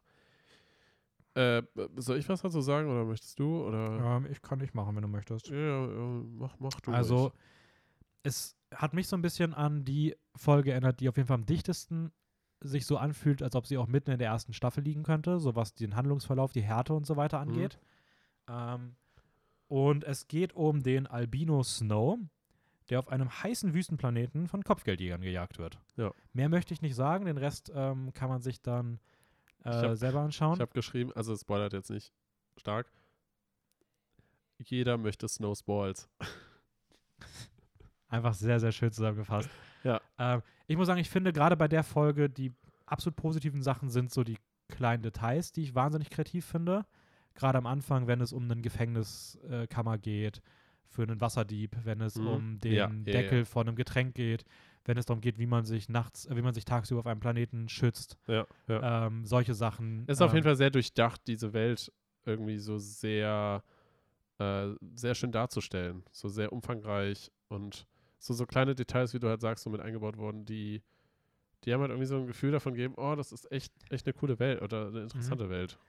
[1.36, 1.62] Äh,
[1.98, 3.66] soll ich was dazu sagen oder möchtest du?
[3.68, 4.18] Oder?
[4.18, 5.48] Ähm, ich kann nicht machen, wenn du möchtest.
[5.50, 6.92] Ja, mach, mach du.
[6.92, 7.34] Also, ruhig.
[8.24, 11.46] es hat mich so ein bisschen an die Folge erinnert, die auf jeden Fall am
[11.46, 12.12] dichtesten
[12.62, 15.56] sich so anfühlt, als ob sie auch mitten in der ersten Staffel liegen könnte, so
[15.56, 17.50] was den Handlungsverlauf, die Härte und so weiter Mhm.
[17.52, 17.80] angeht.
[18.50, 18.96] Ähm,
[19.68, 22.18] und es geht um den Albino Snow,
[22.90, 25.80] der auf einem heißen Wüstenplaneten von Kopfgeldjägern gejagt wird.
[25.96, 26.12] Ja.
[26.34, 29.00] Mehr möchte ich nicht sagen, den Rest ähm, kann man sich dann
[29.64, 30.54] äh, hab- selber anschauen.
[30.56, 32.12] ich habe geschrieben, also es spoilert jetzt nicht
[32.58, 32.92] stark.
[34.64, 36.10] Jeder möchte Snowballs.
[38.10, 39.50] Einfach sehr, sehr schön zusammengefasst.
[39.84, 40.02] Ja.
[40.18, 42.52] Ähm, ich muss sagen, ich finde gerade bei der Folge, die
[42.86, 44.38] absolut positiven Sachen sind so die
[44.68, 46.86] kleinen Details, die ich wahnsinnig kreativ finde.
[47.36, 50.42] Gerade am Anfang, wenn es um eine Gefängniskammer geht,
[50.88, 52.28] für einen Wasserdieb, wenn es Mhm.
[52.28, 53.46] um den Ja, ja, Deckel ja.
[53.46, 54.44] von einem Getränk geht,
[54.86, 57.20] wenn es darum geht, wie man sich nachts, äh, wie man sich tagsüber auf einem
[57.20, 58.18] Planeten schützt.
[58.28, 59.08] Ja, ja.
[59.08, 60.04] Ähm, solche Sachen.
[60.08, 61.92] Es ist auf ähm, jeden Fall sehr durchdacht, diese Welt
[62.26, 63.64] irgendwie so sehr,
[64.40, 66.04] äh, sehr schön darzustellen.
[66.12, 67.88] So sehr umfangreich und
[68.18, 70.82] so, so kleine Details, wie du halt sagst, so mit eingebaut wurden, die,
[71.64, 74.14] die haben halt irgendwie so ein Gefühl davon gegeben, oh, das ist echt, echt eine
[74.14, 75.50] coole Welt oder eine interessante Mhm.
[75.50, 75.80] Welt.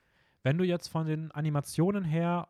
[0.43, 2.49] Wenn du jetzt von den Animationen her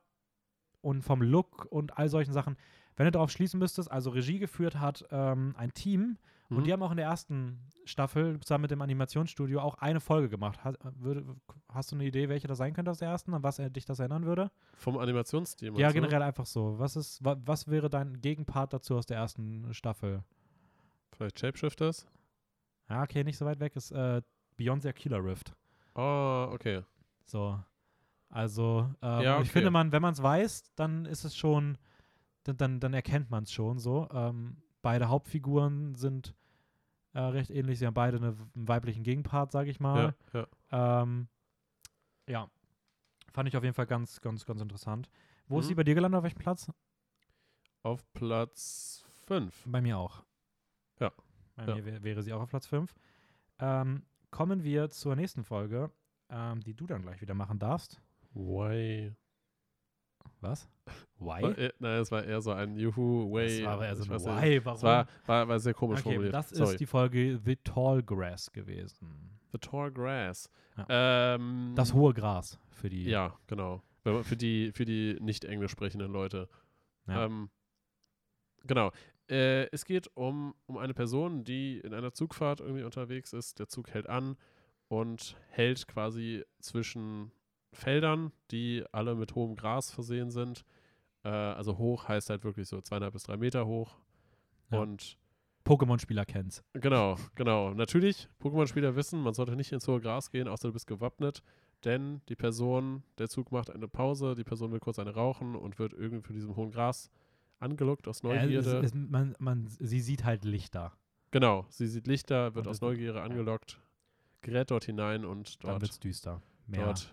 [0.83, 2.57] und vom Look und all solchen Sachen,
[2.97, 6.19] wenn du darauf schließen müsstest, also Regie geführt hat ähm, ein Team
[6.51, 6.57] Mhm.
[6.57, 10.29] und die haben auch in der ersten Staffel zusammen mit dem Animationsstudio auch eine Folge
[10.29, 10.63] gemacht.
[10.65, 11.25] Hast, würde,
[11.69, 13.85] hast du eine Idee, welche das sein könnte aus der ersten, an was er, dich
[13.85, 14.51] das erinnern würde?
[14.75, 15.73] Vom Animationsstil.
[15.79, 15.95] ja, du?
[15.95, 16.79] generell einfach so.
[16.79, 20.25] Was, ist, wa, was wäre dein Gegenpart dazu aus der ersten Staffel?
[21.17, 22.07] Vielleicht Shapeshifters?
[22.89, 24.21] Ja, okay, nicht so weit weg ist äh,
[24.57, 25.55] Beyond the Killer Rift.
[25.95, 26.83] Oh, okay.
[27.27, 27.61] So.
[28.29, 29.49] Also, ähm, Ja, ich okay.
[29.51, 31.79] finde, man, wenn man es weiß, dann ist es schon,
[32.45, 34.09] dann, dann, dann erkennt man es schon so.
[34.13, 36.35] Ähm, beide Hauptfiguren sind
[37.13, 37.79] äh, recht ähnlich.
[37.79, 40.15] Sie haben beide eine, einen weiblichen Gegenpart, sage ich mal.
[40.33, 41.03] Ja, ja.
[41.03, 41.29] Ähm,
[42.29, 42.51] ja.
[43.33, 45.09] Fand ich auf jeden Fall ganz, ganz, ganz interessant.
[45.47, 45.69] Wo ist Mhm.
[45.69, 46.19] sie bei dir gelandet?
[46.19, 46.71] Auf welchem Platz?
[47.83, 49.65] Auf Platz 5.
[49.67, 50.25] Bei mir auch.
[50.99, 51.13] Ja.
[51.57, 51.75] Bei Ja.
[51.77, 52.95] mir wär, wäre sie auch auf Platz 5.
[53.59, 55.91] Ähm, kommen wir zur nächsten Folge,
[56.29, 58.01] ähm, die du dann gleich wieder machen darfst.
[58.33, 59.13] Why?
[60.41, 60.69] Was?
[61.19, 61.43] Why?
[61.43, 63.59] War, äh, nein, es war eher so ein Juhu, way.
[63.59, 64.43] Das war aber eher so ein.
[64.43, 64.77] Why, warum?
[64.77, 66.35] Es war, war, war sehr komisch okay, formuliert.
[66.35, 66.71] das Sorry.
[66.73, 69.39] ist die Folge The Tall Grass gewesen.
[69.53, 70.51] The Tall Grass.
[70.77, 70.87] Ja.
[71.35, 73.05] Ähm, Das hohe Gras für die.
[73.05, 73.83] Ja, genau.
[74.03, 76.49] Für die, für die nicht englisch sprechenden Leute.
[77.07, 77.27] Ja.
[77.27, 77.51] Ähm,
[78.65, 78.93] genau.
[79.29, 83.59] Äh, es geht um, um eine Person, die in einer Zugfahrt irgendwie unterwegs ist.
[83.59, 84.37] Der Zug hält an
[84.89, 87.31] und hält quasi zwischen
[87.73, 90.65] Feldern, die alle mit hohem Gras versehen sind.
[91.25, 93.97] Äh, also hoch heißt halt wirklich so zweieinhalb bis drei Meter hoch.
[94.71, 94.81] Ja.
[94.81, 95.19] Und
[95.65, 96.65] Pokémon-Spieler kennt's.
[96.73, 97.75] Genau, genau.
[97.75, 101.43] Natürlich, Pokémon-Spieler wissen, man sollte nicht ins hohe Gras gehen, außer du bist gewappnet,
[101.85, 105.79] denn die Person, der Zug macht eine Pause, die Person will kurz eine rauchen und
[105.79, 107.11] wird irgendwie von diesem hohen Gras
[107.59, 108.79] angelockt aus Neugierde.
[108.79, 110.93] es, es, man, man, sie sieht halt Lichter.
[111.31, 113.81] genau, sie sieht Lichter, wird Und aus Neugierde angelockt,
[114.41, 116.43] gerät dort hinein und Dann dort, wird's düster.
[116.67, 117.13] Mehr, dort,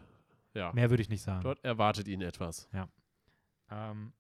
[0.58, 1.42] ja, mehr würde ich nicht sagen.
[1.42, 2.68] dort erwartet ihn etwas.
[3.70, 4.14] Ähm,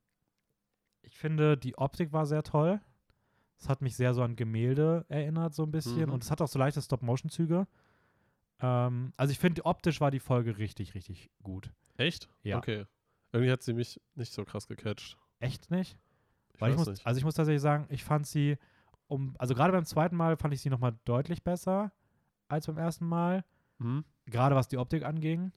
[1.01, 2.79] ich finde, die Optik war sehr toll.
[3.59, 6.07] Es hat mich sehr so an Gemälde erinnert, so ein bisschen.
[6.07, 6.13] Mhm.
[6.13, 7.67] Und es hat auch so leichte Stop-Motion-Züge.
[8.59, 11.73] Ähm, also ich finde, optisch war die Folge richtig, richtig gut.
[11.95, 12.29] Echt?
[12.43, 12.57] Ja.
[12.57, 12.85] Okay.
[13.31, 15.17] Irgendwie hat sie mich nicht so krass gecatcht.
[15.39, 15.97] Echt nicht?
[16.53, 17.05] Ich Weil ich muss, nicht.
[17.05, 18.57] also ich muss tatsächlich sagen, ich fand sie,
[19.07, 21.91] um, also gerade beim zweiten Mal fand ich sie nochmal deutlich besser
[22.47, 23.43] als beim ersten Mal.
[23.79, 24.05] Hm?
[24.25, 25.51] Gerade was die Optik anging.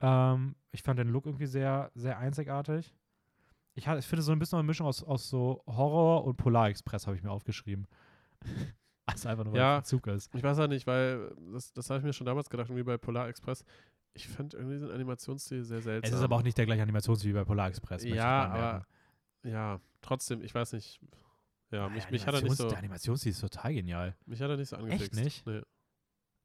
[0.00, 2.94] Ähm, ich fand den Look irgendwie sehr, sehr einzigartig.
[3.74, 6.68] Ich, ha- ich finde so ein bisschen eine Mischung aus, aus so Horror und Polar
[6.68, 7.86] Express habe ich mir aufgeschrieben.
[9.06, 9.78] also einfach nur, weil Ja.
[9.78, 10.34] es ein Zug ist.
[10.34, 12.96] Ich weiß ja nicht, weil das, das habe ich mir schon damals gedacht, irgendwie bei
[12.98, 13.64] Polar Express.
[14.14, 16.12] Ich fand irgendwie den Animationsstil sehr seltsam.
[16.12, 18.04] Es ist aber auch nicht der gleiche Animationsstil wie bei Polar Express.
[18.04, 18.86] Ja, aber
[19.44, 21.00] ja, trotzdem, ich weiß nicht.
[21.70, 24.16] Ja, mich, Der mich, hat er nicht so, Der Animationsstil ist total genial.
[24.26, 25.14] mich hat er nicht so angefixt.
[25.14, 25.46] nicht?
[25.46, 25.60] Nee.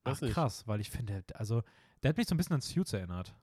[0.03, 0.33] Ach, nicht.
[0.33, 1.63] krass, weil ich finde, also,
[2.03, 3.33] der hat mich so ein bisschen an Suits erinnert.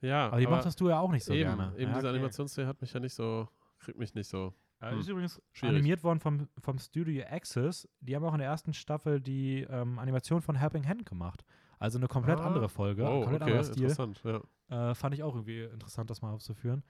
[0.00, 1.72] Ja, Aber die mochtest du ja auch nicht so eben, gerne.
[1.76, 2.16] eben ja, dieser okay.
[2.16, 3.48] Animationsstil hat mich ja nicht so,
[3.78, 4.52] kriegt mich nicht so.
[4.80, 4.98] Hm.
[5.00, 5.74] Ist übrigens Schwierig.
[5.76, 7.88] animiert worden vom, vom Studio Access.
[8.00, 11.44] Die haben auch in der ersten Staffel die ähm, Animation von Helping Hand gemacht.
[11.78, 12.46] Also eine komplett Ah.
[12.46, 13.82] andere Folge, oh, komplett okay, anderer Stil.
[13.84, 14.90] interessant, ja.
[14.90, 16.82] Äh, fand ich auch irgendwie interessant, das mal aufzuführen.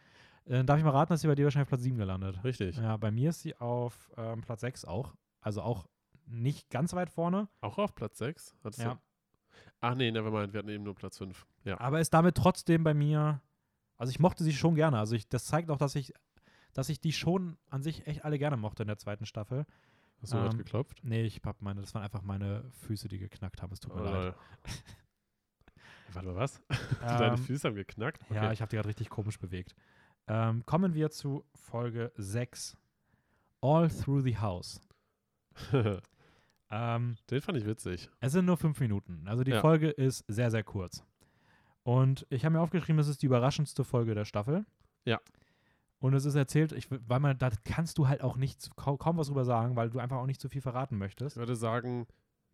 [0.47, 2.43] Äh, darf ich mal raten, dass sie bei dir wahrscheinlich auf Platz 7 gelandet?
[2.45, 2.77] Richtig.
[2.77, 5.15] Ja, bei mir ist sie auf ähm, Platz 6 auch.
[5.41, 5.87] Also auch
[6.27, 7.49] nicht ganz weit vorne.
[7.61, 8.57] Auch auf Platz 6?
[8.65, 8.95] Hattest Ja.
[8.95, 9.01] du?
[9.81, 11.47] Ach nee, nevermind, wir hatten eben nur Platz 5.
[11.67, 11.79] Ja.
[11.81, 13.43] Aber ist damit trotzdem bei mir.
[13.99, 14.99] Also ich mochte sie schon gerne.
[14.99, 16.13] Also ich, das zeigt auch, dass ich,
[16.73, 19.67] dass ich die schon an sich echt alle gerne mochte in der zweiten Staffel.
[20.23, 21.01] Hast du gerade Ähm, geklopft?
[21.03, 23.73] Nee, ich hab meine, das waren einfach meine Füße, die geknackt haben.
[23.73, 24.15] Es tut mir Oh, leid.
[24.15, 24.35] lol.
[26.13, 26.63] Warte mal, was?
[27.01, 28.23] Deine Ähm, Füße haben geknackt?
[28.31, 28.35] Okay.
[28.37, 29.75] Ja, ich habe die gerade richtig komisch bewegt.
[30.29, 32.77] Ähm, kommen wir zu Folge 6.
[33.61, 34.81] All Through the House.
[36.69, 38.11] Ähm, Den fand ich witzig.
[38.19, 39.23] es sind nur fünf Minuten.
[39.29, 39.61] Also die Ja.
[39.61, 41.05] Folge ist sehr, sehr kurz.
[41.87, 44.67] Und ich habe mir aufgeschrieben, es ist die überraschendste Folge der Staffel.
[45.05, 45.21] Ja.
[46.01, 49.29] Und es ist erzählt, ich, weil man, da kannst du halt auch nicht, kaum, was
[49.29, 51.37] drüber sagen, weil du einfach auch nicht zu viel verraten Ich möchtest.
[51.37, 52.09] würde sagen,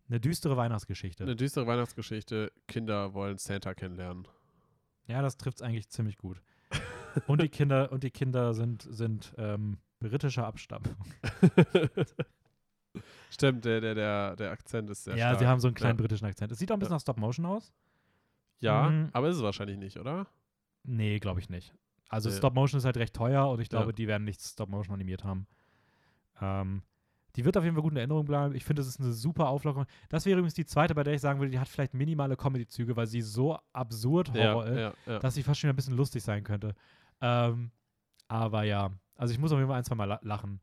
[0.07, 1.23] Eine düstere Weihnachtsgeschichte.
[1.23, 2.51] eine düstere Weihnachtsgeschichte.
[2.67, 4.27] Kinder wollen Santa kennenlernen.
[5.07, 6.39] Ja, das trifft es eigentlich ziemlich gut.
[7.27, 10.95] und die Kinder, und die Kinder sind, sind ähm, britischer Abstammung.
[13.31, 15.39] Stimmt, der, der, der, der Akzent ist sehr ja, stark.
[15.39, 16.01] sie haben so einen kleinen Ja.
[16.03, 16.51] britischen Akzent.
[16.51, 16.95] Es sieht auch ein bisschen Ja.
[16.97, 17.73] nach Stop-Motion aus.
[18.63, 19.09] Ja, Mhm.
[19.13, 20.27] aber ist es wahrscheinlich nicht, oder?
[20.83, 21.73] Nee, glaube ich nicht.
[22.09, 22.35] Also Nee.
[22.35, 23.79] Stop-Motion ist halt recht teuer und ich Ja.
[23.79, 25.47] glaube, die werden nicht Stop-Motion animiert haben.
[26.41, 26.83] Ähm,
[27.35, 28.53] die wird auf jeden Fall gut in Erinnerung bleiben.
[28.53, 29.87] Ich finde, das ist eine super Auflockerung.
[30.09, 32.95] Das wäre übrigens die zweite, bei der ich sagen würde, die hat vielleicht minimale Comedy-Züge,
[32.95, 35.19] weil sie so absurd Horror ist, ja, ja.
[35.19, 36.75] dass sie fast schon ein bisschen lustig sein könnte.
[37.21, 37.71] Ähm,
[38.27, 40.61] aber ja, also ich muss auf jeden Fall ein, zwei Mal la- lachen.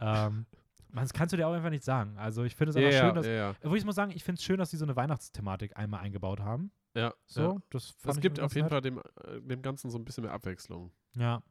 [0.00, 0.46] Ähm,
[0.90, 2.16] Man, das kannst du dir auch einfach nicht sagen.
[2.16, 3.26] Also ich finde es Ja, einfach ja, schön, dass.
[3.26, 3.54] ja, ja.
[3.62, 6.40] Wo ich muss sagen, ich finde es schön, dass sie so eine Weihnachtsthematik einmal eingebaut
[6.40, 6.70] haben.
[6.98, 7.56] Ja, So, ja.
[7.70, 8.72] das fand Es gibt auf jeden nett.
[8.72, 10.90] Fall dem, äh, dem Ganzen so ein bisschen mehr Abwechslung.
[11.16, 11.42] Ja.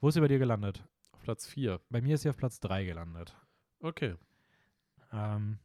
[0.00, 0.84] Wo ist sie bei dir gelandet?
[1.12, 1.80] Auf Platz 4.
[1.90, 3.36] Bei mir ist sie auf Platz 3 gelandet.
[3.80, 4.16] Okay.
[5.12, 5.58] Ähm,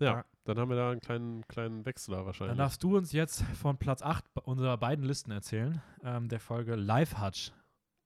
[0.00, 0.24] Ja, Ja.
[0.44, 2.52] dann haben wir da einen kleinen, kleinen Wechsler wahrscheinlich.
[2.52, 6.76] dann darfst du uns jetzt von Platz 8 unserer beiden Listen erzählen, ähm, der Folge
[6.76, 7.52] Life Hutch.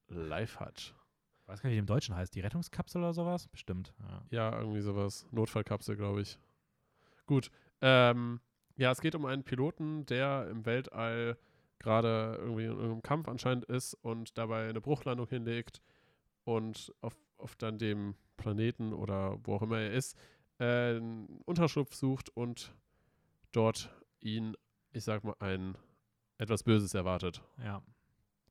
[0.09, 0.94] Life Hutch.
[1.43, 2.35] Ich weiß gar nicht, wie die im Deutschen heißt.
[2.35, 3.48] Die Rettungskapsel oder sowas?
[3.48, 3.93] Bestimmt.
[4.01, 4.23] Ja.
[4.31, 5.27] Ja, irgendwie sowas.
[5.32, 6.39] Notfallkapsel, glaube ich.
[7.27, 7.51] Gut.
[7.82, 8.40] Ähm,
[8.77, 11.36] ja, es geht um einen Piloten, der im Weltall
[11.78, 15.81] gerade irgendwie in irgendeinem Kampf anscheinend ist und dabei eine Bruchlandung hinlegt
[16.44, 20.16] und auf, auf dann dem Planeten oder wo auch immer er ist,
[20.59, 22.74] äh, einen Unterschlupf sucht und
[23.53, 23.90] dort
[24.20, 24.57] ihn,
[24.93, 25.77] ich sag mal, ein
[26.39, 27.43] etwas Böses erwartet.
[27.59, 27.82] ja.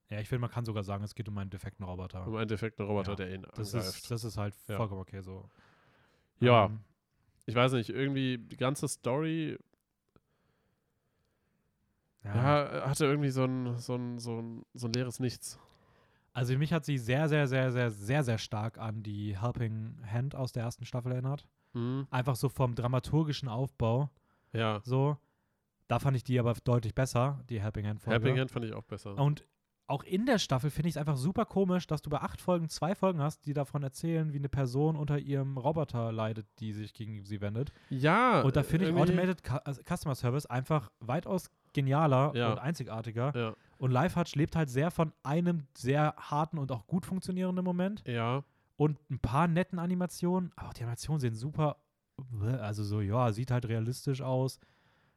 [0.09, 2.27] Ja, ich finde, man kann sogar sagen, es geht um einen defekten Roboter.
[2.27, 3.95] Um einen defekten Roboter, Ja, der ihn Das angreift.
[3.95, 4.75] ist, das ist halt Ja.
[4.75, 5.49] vollkommen okay so.
[6.41, 6.65] Ja.
[6.65, 6.81] Ähm,
[7.45, 9.57] ich weiß nicht, irgendwie die ganze Story
[12.23, 12.85] ja.
[12.87, 15.59] Hatte irgendwie so ein, so ein, so ein, so ein leeres Nichts.
[16.33, 20.35] Also mich hat sie sehr, sehr, sehr, sehr, sehr, sehr stark an die Helping Hand
[20.35, 21.45] aus der ersten Staffel erinnert.
[21.73, 22.07] Mhm.
[22.09, 24.09] Einfach so vom dramaturgischen Aufbau.
[24.53, 25.17] Ja, So.
[25.87, 28.23] Da fand ich die aber deutlich besser, die Helping Hand Folge.
[28.23, 29.17] Helping Hand fand ich auch besser.
[29.17, 29.45] Und
[29.87, 32.69] auch in der Staffel finde ich es einfach super komisch, dass du bei acht Folgen
[32.69, 36.93] zwei Folgen hast, die davon erzählen, wie eine Person unter ihrem Roboter leidet, die sich
[36.93, 37.73] gegen sie wendet.
[37.89, 38.39] ja.
[38.41, 42.51] Und da finde ich Automated also Customer Service einfach weitaus genialer Ja.
[42.51, 43.31] und einzigartiger.
[43.35, 48.03] Ja, Und Lifehutch lebt halt sehr von einem sehr harten und auch gut funktionierenden Moment
[48.07, 48.43] ja,
[48.77, 50.51] und ein paar netten Animationen.
[50.55, 51.77] Aber auch die Animationen sehen super,
[52.59, 54.59] also so, ja, sieht halt realistisch aus,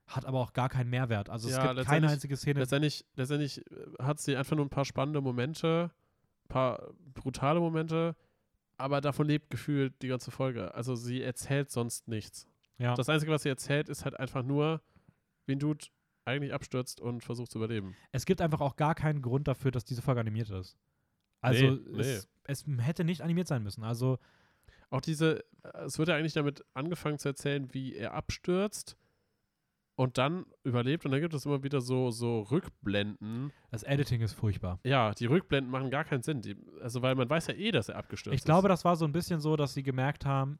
[0.07, 1.29] hat aber auch gar keinen Mehrwert.
[1.31, 2.61] Also es Ja, gibt keine einzige Szene.
[2.61, 5.91] letztendlich, letztendlich äh, hat sie einfach nur ein paar spannende Momente,
[6.45, 8.15] ein paar brutale Momente,
[8.77, 10.75] aber davon lebt gefühlt die ganze Folge.
[10.75, 12.47] Also sie erzählt sonst nichts.
[12.79, 12.95] Ja.
[12.95, 14.81] Das Einzige, was sie erzählt, ist halt einfach nur,
[15.47, 15.87] wie ein Dude
[16.27, 17.95] eigentlich abstürzt und versucht zu überleben.
[18.13, 20.77] es gibt einfach auch gar keinen Grund dafür, dass diese Folge animiert ist.
[21.41, 23.85] Also Nee, es, es hätte nicht animiert sein müssen.
[23.85, 24.19] Also
[24.91, 28.97] Auch diese, äh, es wird ja eigentlich damit angefangen zu erzählen, wie er abstürzt
[29.97, 33.53] und dann überlebt und dann gibt es immer wieder so, so Rückblenden.
[33.71, 34.81] das Editing ist furchtbar.
[34.85, 36.41] Ja, die Rückblenden machen gar keinen Sinn.
[36.43, 38.45] Die, also, weil man weiß ja eh, dass er abgestürzt Ich ist.
[38.47, 40.59] glaube, das war so ein bisschen so, dass sie gemerkt haben,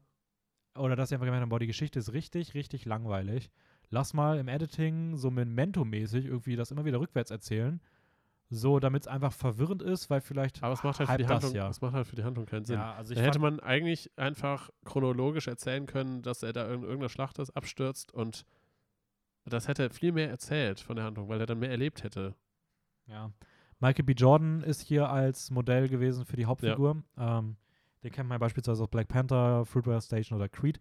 [0.77, 3.49] oder dass sie einfach gemerkt haben, boah, die Geschichte ist richtig, richtig langweilig.
[3.89, 7.81] Lass mal im Editing so Memento-mäßig irgendwie das immer wieder rückwärts erzählen.
[8.49, 11.29] So, damit es einfach verwirrend ist, weil vielleicht Aber es macht halt für die hypt
[11.31, 11.69] das Handlung, ja.
[11.69, 12.77] es macht halt für die Handlung keinen Sinn.
[12.77, 17.09] Ja, also da hätte man eigentlich einfach chronologisch erzählen können, dass er da in irgendeiner
[17.09, 18.45] Schlacht ist, abstürzt und
[19.45, 22.35] das hätte viel mehr erzählt von der Handlung, weil er dann mehr erlebt hätte.
[23.07, 23.31] ja.
[23.79, 24.13] Michael B.
[24.13, 27.03] Jordan ist hier als Modell gewesen für die Hauptfigur.
[27.17, 27.57] Ähm,
[28.03, 30.79] den kennt man beispielsweise aus Black Panther, Fruitvale Station oder Creed.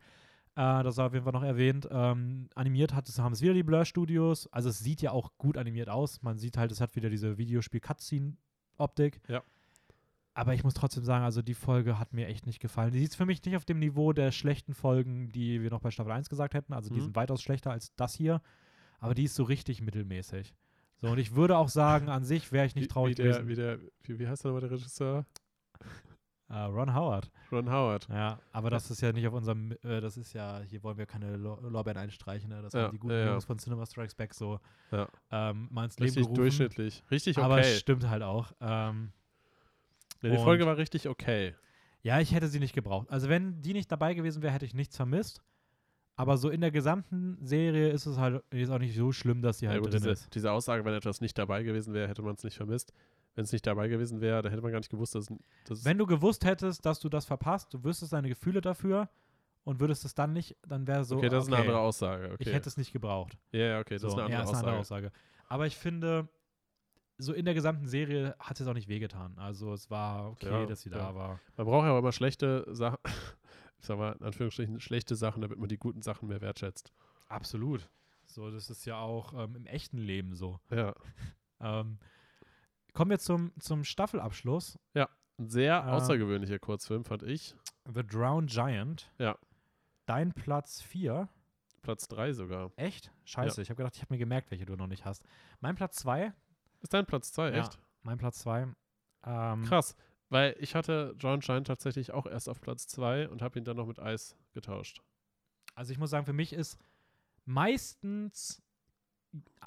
[0.57, 1.89] Äh, das sei auf jeden Fall noch erwähnt.
[1.91, 4.47] Ähm, animiert hat, es- haben es wieder die Blur Studios.
[4.53, 6.23] Also es sieht ja auch gut animiert aus.
[6.23, 9.21] Man sieht halt, es hat wieder diese Videospiel-Cutscene-Optik.
[9.29, 9.43] Ja.
[10.37, 12.93] Aber ich muss trotzdem sagen, also die Folge hat mir echt nicht gefallen.
[12.93, 15.91] Die ist für mich nicht auf dem Niveau der schlechten Folgen, die wir noch bei
[15.93, 16.73] Staffel 1 gesagt hätten.
[16.73, 17.05] Also die Mhm.
[17.05, 18.41] sind weitaus schlechter als das hier.
[18.99, 20.55] Aber die ist so richtig mittelmäßig.
[20.97, 23.33] So, und ich würde auch sagen, an sich wäre ich nicht Wie- traurig wie, der,
[23.43, 23.49] gewesen.
[23.49, 25.27] wie, der, wie, wie heißt der der Regisseur?
[26.51, 27.31] Äh, Ron Howard.
[27.51, 28.07] Ron Howard.
[28.11, 31.07] Ja, aber das ist ja nicht auf unserem, äh, das ist ja, hier wollen wir
[31.07, 32.61] keine Lo Lorbeeren einstreichen, ne?
[32.63, 33.31] Das Ja, haben die guten ja, ja.
[33.33, 34.61] Jungs von Cinema Strikes Back so
[34.91, 35.09] Ja.
[35.31, 36.35] ähm, mal ins Leben Richtig gerufen.
[36.37, 37.03] durchschnittlich.
[37.11, 37.77] Richtig Aber es okay.
[37.79, 38.53] stimmt halt auch.
[38.61, 39.13] Ähm,
[40.23, 41.55] Ja, die Folge war richtig okay.
[42.03, 43.11] ja, ich hätte sie nicht gebraucht.
[43.11, 45.43] Also wenn die nicht dabei gewesen wäre, hätte ich nichts vermisst.
[46.17, 49.59] Aber so in der gesamten Serie ist es halt ist auch nicht so schlimm, dass
[49.59, 50.35] sie Ja, halt gut, drin diese, ist.
[50.35, 52.93] diese Aussage, wenn etwas nicht dabei gewesen wäre, hätte man es nicht vermisst.
[53.35, 55.27] Wenn es nicht dabei gewesen wäre, dann hätte man gar nicht gewusst, dass,
[55.67, 59.09] dass Wenn du gewusst hättest, dass du das verpasst, du wüsstest deine Gefühle dafür
[59.65, 61.17] und würdest es dann nicht, dann wäre so.
[61.17, 62.27] Okay, das ist eine andere Aussage.
[62.33, 62.37] Okay.
[62.41, 63.37] Ich hätte es nicht gebraucht.
[63.53, 64.59] ja, ja, okay, das So, ist eine andere ja, ist Aussage.
[64.67, 65.13] eine andere Aussage.
[65.49, 66.29] Aber ich finde,
[67.19, 69.37] so in der gesamten Serie hat es auch nicht wehgetan.
[69.39, 70.99] Also es war okay, Ja, dass sie ja.
[70.99, 71.41] da war.
[71.57, 72.99] Man braucht ja auch immer schlechte Sachen,
[73.79, 76.93] ich sag mal, in Anführungsstrichen, schlechte Sachen, damit man die guten Sachen mehr wertschätzt.
[77.29, 77.89] Absolut.
[78.27, 80.61] So, das ist ja auch ähm, im echten Leben so.
[80.71, 80.95] Ja.
[81.61, 81.99] Ähm,
[82.95, 84.79] kommen wir zum, zum Staffelabschluss.
[85.37, 85.97] Ein sehr Ah.
[85.97, 87.55] außergewöhnlicher Kurzfilm, fand ich.
[87.93, 89.11] The Drowned Giant.
[89.19, 89.37] Ja.
[90.07, 91.29] Dein Platz 4.
[91.83, 92.71] Platz 3 sogar.
[92.77, 93.11] Echt?
[93.25, 95.25] Scheiße, ich habe gedacht, ich habe mir gemerkt, welche du noch nicht hast.
[95.61, 96.33] Mein Platz 2.
[96.83, 97.59] Ist dein Platz 2, Ja.
[97.65, 97.79] echt?
[98.03, 98.69] Mein Platz 2.
[99.27, 99.97] Ähm, Krass.
[100.29, 103.77] Weil ich hatte John Shine tatsächlich auch erst auf Platz 2 und habe ihn dann
[103.77, 105.03] noch mit Eis getauscht.
[105.75, 106.79] Also ich muss sagen, für mich ist
[107.45, 108.63] meistens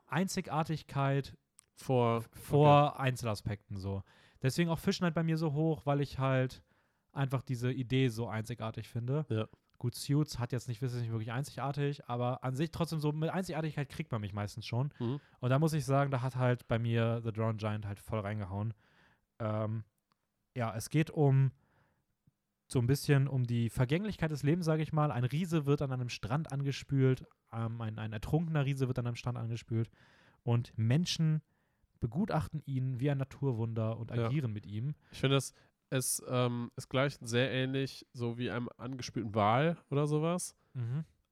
[0.07, 1.35] Einzigartigkeit
[1.77, 2.23] Vor.
[2.31, 4.03] vor Einzelaspekten so.
[4.41, 6.63] Deswegen auch Fischen halt bei mir so hoch, weil ich halt
[7.11, 9.25] einfach diese Idee so einzigartig finde.
[9.29, 9.47] Ja.
[9.79, 13.29] Gut, Suits hat jetzt nicht, ist nicht wirklich einzigartig, aber an sich trotzdem so mit
[13.29, 14.91] Einzigartigkeit kriegt man mich meistens schon.
[14.99, 15.19] Mhm.
[15.39, 18.19] Und da muss ich sagen, da hat halt bei mir The Drowned Giant halt voll
[18.19, 18.73] reingehauen.
[19.39, 19.83] Ähm,
[20.55, 21.51] ja, es geht um
[22.67, 25.11] so ein bisschen um die Vergänglichkeit des Lebens, sage ich mal.
[25.11, 29.15] Ein Riese wird an einem Strand angespült, ähm, ein, ein ertrunkener Riese wird an einem
[29.15, 29.89] Strand angespült
[30.43, 31.41] und Menschen
[31.99, 34.25] begutachten ihn wie ein Naturwunder und Ja.
[34.27, 34.95] agieren mit ihm.
[35.11, 35.53] Ich finde, es,
[35.89, 40.55] es ähm, ist gleich sehr ähnlich, so wie einem angespülten Wal oder sowas.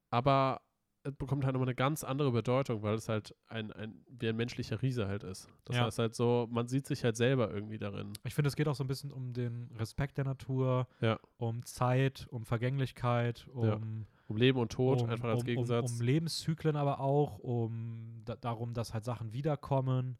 [0.09, 0.61] Aber
[1.03, 4.35] es bekommt halt nochmal eine ganz andere Bedeutung, weil es halt ein, ein, wie ein
[4.35, 5.47] menschlicher Riese halt ist.
[5.65, 5.83] Das Ja.
[5.85, 8.13] heißt halt so, man sieht sich halt selber irgendwie darin.
[8.23, 11.19] Ich finde, es geht auch so ein bisschen um den Respekt der Natur, Ja.
[11.37, 13.79] um Zeit, um Vergänglichkeit, um, Ja.
[14.27, 15.91] Um Leben und Tod, um, einfach als um, Gegensatz.
[15.91, 20.17] Um, um Lebenszyklen aber auch, um da, darum, dass halt Sachen wiederkommen.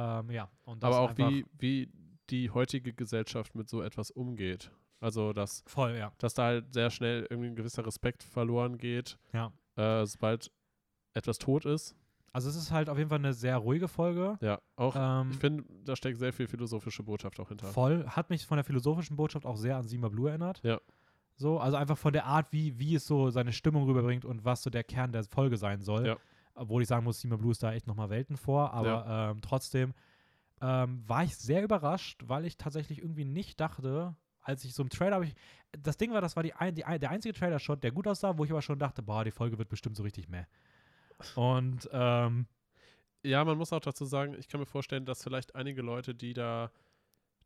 [0.00, 1.90] Ähm, ja, Aber auch wie, wie
[2.30, 4.70] die heutige Gesellschaft mit so etwas umgeht.
[5.00, 6.12] Also, dass, voll, ja.
[6.18, 9.52] dass da halt sehr schnell irgendwie ein gewisser Respekt verloren geht, ja.
[9.76, 10.50] äh, sobald
[11.14, 11.96] etwas tot ist.
[12.32, 14.38] Also es ist halt auf jeden Fall eine sehr ruhige Folge.
[14.40, 17.66] Ja, auch, Ähm, ich finde, da steckt sehr viel philosophische Botschaft auch hinter.
[17.68, 20.60] voll, hat mich von der philosophischen Botschaft auch sehr an Sima Blue erinnert.
[20.62, 20.80] Ja.
[21.34, 24.62] So, also einfach von der Art, wie, wie es so seine Stimmung rüberbringt und was
[24.62, 26.06] so der Kern der Folge sein soll.
[26.06, 26.16] Ja.
[26.54, 29.94] Obwohl ich sagen muss, Sima Blue ist da echt nochmal Welten vor, aber ähm, trotzdem
[30.60, 34.90] ähm, war ich sehr überrascht, weil ich tatsächlich irgendwie nicht dachte, als ich so im
[34.90, 35.34] Trailer habe ich,
[35.72, 38.44] das Ding war, das war die, ein, die, der einzige Trailer-Shot, der gut aussah, wo
[38.44, 40.44] ich aber schon dachte, boah, die Folge wird bestimmt so richtig meh.
[41.34, 42.46] Und ähm,
[43.22, 46.32] Ja, man muss auch dazu sagen, ich kann mir vorstellen, dass vielleicht einige Leute, die
[46.32, 46.70] da,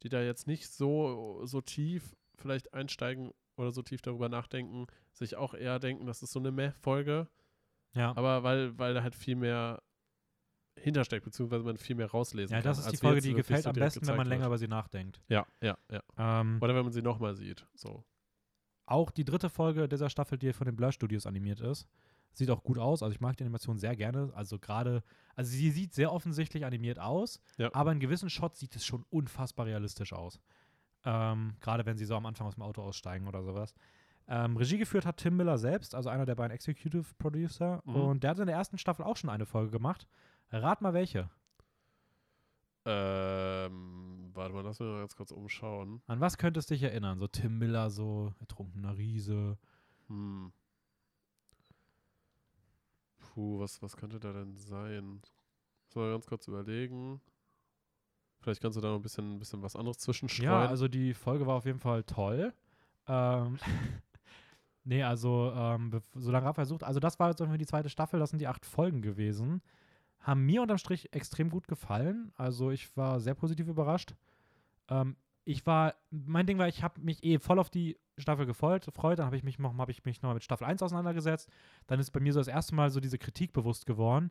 [0.03, 5.37] die da jetzt nicht so, so tief vielleicht einsteigen oder so tief darüber nachdenken, sich
[5.37, 7.29] auch eher denken, das ist so eine Meh-Folge.
[7.95, 8.17] Ja.
[8.17, 9.83] Aber weil, weil da halt viel mehr
[10.77, 12.69] hintersteckt, beziehungsweise man viel mehr rauslesen ja, kann.
[12.71, 14.49] das ist die Folge, die gefällt so am besten, wenn man länger wird.
[14.49, 15.21] über sie nachdenkt.
[15.29, 16.03] Ja, ja, ja.
[16.19, 17.67] Ähm, Oder wenn man sie nochmal sieht.
[17.75, 18.05] So.
[18.87, 21.87] auch die dritte Folge dieser Staffel, die von den Blur Studios animiert ist,
[22.33, 23.03] sieht auch gut aus.
[23.03, 24.33] Also ich mag die Animation sehr gerne.
[24.35, 25.03] Also gerade,
[25.37, 27.71] also sie sieht sehr offensichtlich animiert aus, Ja.
[27.73, 30.41] aber in gewissen Shots sieht es schon unfassbar realistisch aus.
[31.05, 33.75] Ähm, gerade wenn sie so am Anfang aus dem Auto aussteigen oder sowas.
[34.27, 37.83] Ähm, Regie geführt hat Tim Miller selbst, also einer der beiden Executive Producer.
[37.85, 37.95] Mhm.
[37.95, 40.07] Und der hat in der ersten Staffel auch schon eine Folge gemacht.
[40.51, 41.31] Rat mal welche.
[42.87, 46.03] Ähm, warte mal, lass mich mal ganz kurz umschauen.
[46.07, 47.19] An was könntest du dich erinnern?
[47.19, 49.59] So Tim Miller, so ertrunkener Riese.
[50.09, 50.53] Hm.
[53.19, 55.23] Puh, was, was könnte da denn sein?
[55.87, 57.21] Muss mal ganz kurz überlegen.
[58.41, 60.51] Vielleicht kannst du da noch ein bisschen, ein bisschen was anderes zwischenstreuen.
[60.51, 62.53] Ja, also die Folge war auf jeden Fall toll.
[63.07, 63.59] Ähm,
[64.85, 68.31] nee, also ähm, solange Raphael sucht, also das war jetzt irgendwie die zweite Staffel, das
[68.31, 69.63] sind die acht Folgen gewesen.
[70.21, 72.33] Haben mir unterm Strich extrem gut gefallen.
[72.37, 74.15] Also ich war sehr positiv überrascht.
[74.89, 78.89] Ähm, ich war, mein Ding war, ich habe mich eh voll auf die Staffel gefreut,
[78.97, 81.51] dann habe ich mich noch, habe ich mich noch mit Staffel 1 auseinandergesetzt.
[81.87, 84.31] Dann ist bei mir so das erste Mal so diese Kritik bewusst geworden.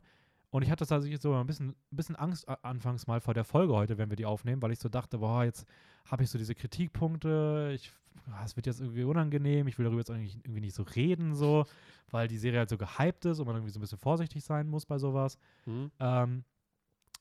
[0.54, 3.74] Und ich hatte tatsächlich so ein bisschen, ein bisschen Angst anfangs mal vor der Folge
[3.74, 5.66] heute, wenn wir die aufnehmen, weil ich so dachte, boah, jetzt
[6.08, 7.90] habe ich so diese Kritikpunkte, ich,
[8.30, 11.34] ah, es wird jetzt irgendwie unangenehm, ich will darüber jetzt eigentlich irgendwie nicht so reden,
[11.34, 11.66] so,
[12.12, 14.68] weil die Serie halt so gehypt ist und man irgendwie so ein bisschen vorsichtig sein
[14.68, 15.38] muss bei sowas.
[15.64, 15.90] Hm?
[15.98, 16.44] Ähm,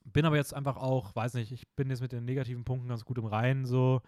[0.06, 3.04] bin aber jetzt einfach auch, weiß nicht, ich bin jetzt mit den negativen Punkten ganz
[3.04, 4.04] gut im Reinen, so.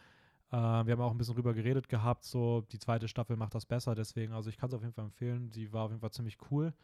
[0.52, 3.66] Äh, wir haben auch ein bisschen drüber geredet gehabt, so, die zweite Staffel macht das
[3.66, 6.12] besser, deswegen, also ich kann es auf jeden Fall empfehlen, die war auf jeden Fall
[6.12, 6.76] ziemlich cool.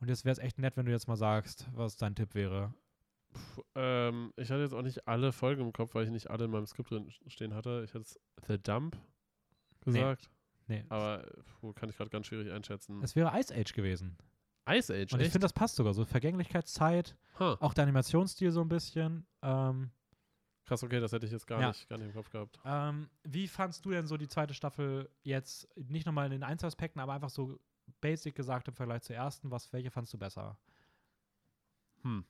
[0.00, 2.72] Und jetzt wäre es echt nett, wenn du jetzt mal sagst, was dein Tipp wäre.
[3.32, 6.46] Puh, ähm, ich hatte jetzt auch nicht alle Folgen im Kopf, weil ich nicht alle
[6.46, 7.82] in meinem Skript drin stehen hatte.
[7.84, 8.96] Ich hatte jetzt The Dump
[9.82, 10.30] gesagt.
[10.66, 11.26] Nee, Aber
[11.60, 13.02] puh, kann ich gerade ganz schwierig einschätzen.
[13.02, 14.16] es wäre Ice Age gewesen.
[14.68, 16.04] Ice Age, Und ich finde, das passt sogar so.
[16.04, 17.56] Vergänglichkeitszeit, Huh.
[17.60, 19.26] auch der Animationsstil so ein bisschen.
[19.42, 19.90] Ähm,
[20.66, 21.68] Krass, okay, das hätte ich jetzt gar, Ja.
[21.68, 22.60] nicht, gar nicht im Kopf gehabt.
[22.64, 27.00] ähm, wie fandst du denn so die zweite Staffel jetzt, nicht nochmal in den Einzelaspekten,
[27.00, 27.58] aber einfach so
[28.00, 29.50] basic gesagt im Vergleich zur ersten?
[29.50, 30.56] Was, welche fandst du besser?
[32.02, 32.24] Hm.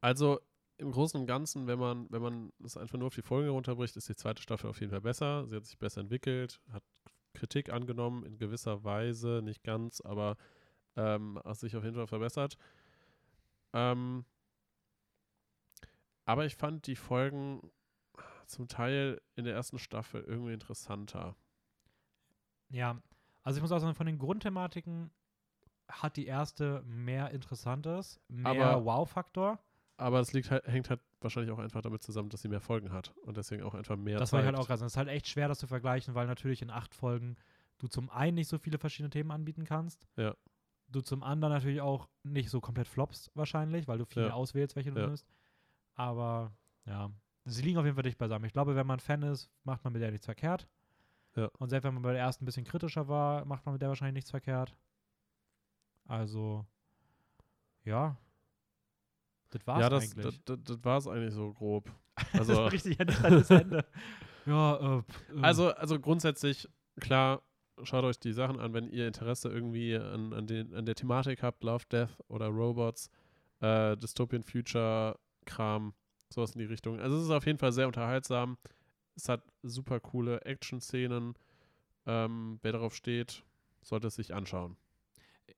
[0.00, 0.40] Also
[0.76, 3.96] im Großen und Ganzen, wenn man, wenn man das einfach nur auf die Folge runterbricht,
[3.96, 5.46] ist die zweite Staffel auf jeden Fall besser.
[5.46, 6.82] Sie hat sich besser entwickelt, hat
[7.32, 10.36] Kritik angenommen in gewisser Weise, nicht ganz, aber
[10.96, 12.56] ähm, hat sich auf jeden Fall verbessert.
[13.72, 14.24] Ähm,
[16.24, 17.70] aber ich fand die Folgen
[18.46, 21.36] zum Teil in der ersten Staffel irgendwie interessanter.
[22.70, 23.00] Ja,
[23.44, 25.10] also ich muss auch sagen, von den Grundthematiken
[25.88, 29.58] hat die erste mehr Interessantes, mehr Wow-Faktor.
[29.96, 32.90] Aber es liegt halt, hängt halt wahrscheinlich auch einfach damit zusammen, dass sie mehr Folgen
[32.90, 34.84] hat und deswegen auch einfach mehr Das war ich halt auch gerade.
[34.84, 37.36] Es ist halt echt schwer, das zu vergleichen, weil natürlich in acht Folgen
[37.78, 40.06] du zum einen nicht so viele verschiedene Themen anbieten kannst.
[40.16, 40.34] Ja.
[40.88, 44.32] Du zum anderen natürlich auch nicht so komplett floppst, wahrscheinlich, weil du viel Ja.
[44.32, 45.06] auswählst, welche du Ja.
[45.06, 45.26] nimmst.
[45.94, 46.52] Aber
[46.86, 47.10] ja.
[47.44, 48.44] sie liegen auf jeden Fall dicht beisammen.
[48.46, 50.68] Ich glaube, wenn man Fan ist, macht man mit der nichts verkehrt.
[51.36, 51.50] Ja.
[51.58, 53.88] Und selbst wenn man bei der ersten ein bisschen kritischer war, macht man mit der
[53.88, 54.74] wahrscheinlich nichts verkehrt.
[56.06, 56.64] Also,
[57.84, 58.16] ja.
[59.50, 60.42] Das war's ja, das, eigentlich.
[60.44, 61.90] das, das, das war es eigentlich so grob.
[62.32, 63.84] Also, Also, richtig Ende, das Ende.
[64.46, 65.42] ja, äh, äh.
[65.42, 66.68] also, also grundsätzlich,
[67.00, 67.42] klar,
[67.82, 71.42] schaut euch die Sachen an, wenn ihr Interesse irgendwie an, an, den, an der Thematik
[71.42, 73.10] habt, Love, Death oder Robots,
[73.60, 75.94] äh, Dystopian Future, Kram,
[76.32, 77.00] sowas in die Richtung.
[77.00, 78.58] Also es ist auf jeden Fall sehr unterhaltsam.
[79.16, 81.34] Es hat super coole Action-Szenen.
[82.06, 83.44] Ähm, wer darauf steht,
[83.82, 84.76] sollte es sich anschauen.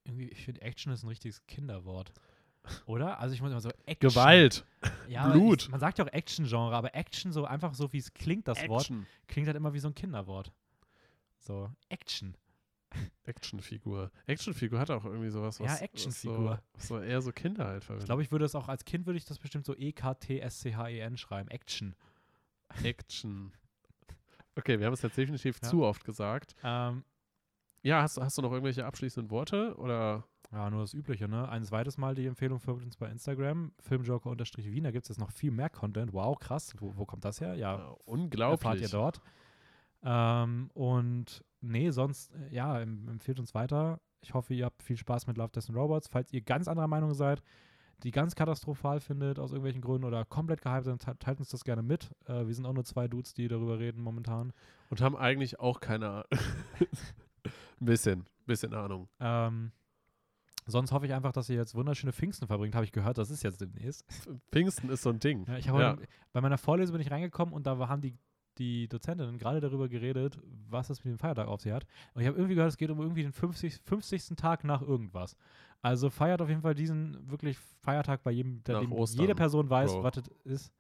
[0.05, 2.13] irgendwie, ich finde, Action ist ein richtiges Kinderwort.
[2.87, 3.19] Oder?
[3.21, 4.09] Also ich muss immer so Action.
[4.11, 4.67] Gewalt,
[5.09, 5.63] Ja, Blut.
[5.63, 8.59] Ich, man sagt ja auch Action-Genre, aber Action so einfach so, wie es klingt, das
[8.69, 9.07] Wort, Action.
[9.29, 10.53] klingt halt immer wie so ein Kinderwort.
[11.39, 12.37] So, Action.
[13.25, 14.11] Actionfigur.
[14.27, 16.61] Actionfigur hat auch irgendwie sowas, was, Ja, Actionfigur.
[16.79, 18.07] so, so eher so Kinder halt Ich verwendet.
[18.07, 21.49] glaube, ich würde das auch als Kind würde ich das bestimmt so E E-K-T-S-C-H-E-N schreiben.
[21.51, 21.95] Action.
[22.83, 23.53] Action.
[24.57, 25.69] Okay, wir haben es jetzt definitiv Ja.
[25.69, 26.57] zu oft gesagt.
[26.63, 27.05] Ähm,
[27.83, 29.77] Ja, hast, hast du noch irgendwelche abschließenden Worte?
[29.77, 31.49] Oder ja, nur das Übliche, ne?
[31.49, 34.83] Ein zweites Mal die Empfehlung für uns bei Instagram, Filmjoker-Wien.
[34.85, 36.13] Da gibt es jetzt noch viel mehr Content.
[36.13, 36.73] Wow, krass.
[36.79, 37.55] Wo, wo kommt das her?
[37.55, 38.83] Ja, äh, erfahrt unglaublich.
[38.83, 39.21] ihr dort.
[40.03, 44.01] Ähm, und nee, sonst, äh, ja, em- empfehlt uns weiter.
[44.21, 46.09] Ich hoffe, ihr habt viel Spaß mit Love, Death and Robots.
[46.09, 47.43] Falls ihr ganz anderer Meinung seid,
[48.03, 51.65] die ganz katastrophal findet aus irgendwelchen Gründen oder komplett gehypt sind, te- teilt uns das
[51.65, 52.11] gerne mit.
[52.27, 54.53] Äh, wir sind auch nur zwei Dudes, die darüber reden momentan.
[54.91, 56.25] Und haben eigentlich auch keine Ahnung.
[57.81, 59.09] Ein bisschen, bisschen Ahnung.
[59.21, 59.73] Ähm,
[60.67, 62.75] sonst hoffe ich einfach, dass ihr jetzt wunderschöne Pfingsten verbringt.
[62.75, 64.05] Habe ich gehört, das ist jetzt demnächst.
[64.51, 65.45] Pfingsten ist so ein Ding.
[65.47, 65.93] Ja, ich habe Ja.
[65.93, 68.15] heute- bei meiner Vorlesung bin ich reingekommen und da haben die,
[68.59, 71.85] die Dozentinnen gerade darüber geredet, was es mit dem Feiertag auf sich hat.
[72.15, 74.37] Und ich habe irgendwie gehört, es geht um irgendwie den 50, 50.
[74.37, 75.37] Tag nach irgendwas.
[75.83, 79.71] Also feiert auf jeden Fall diesen wirklich Feiertag bei jedem, der dem Ostern, jede Person
[79.71, 80.03] weiß, Bro.
[80.03, 80.73] was das ist.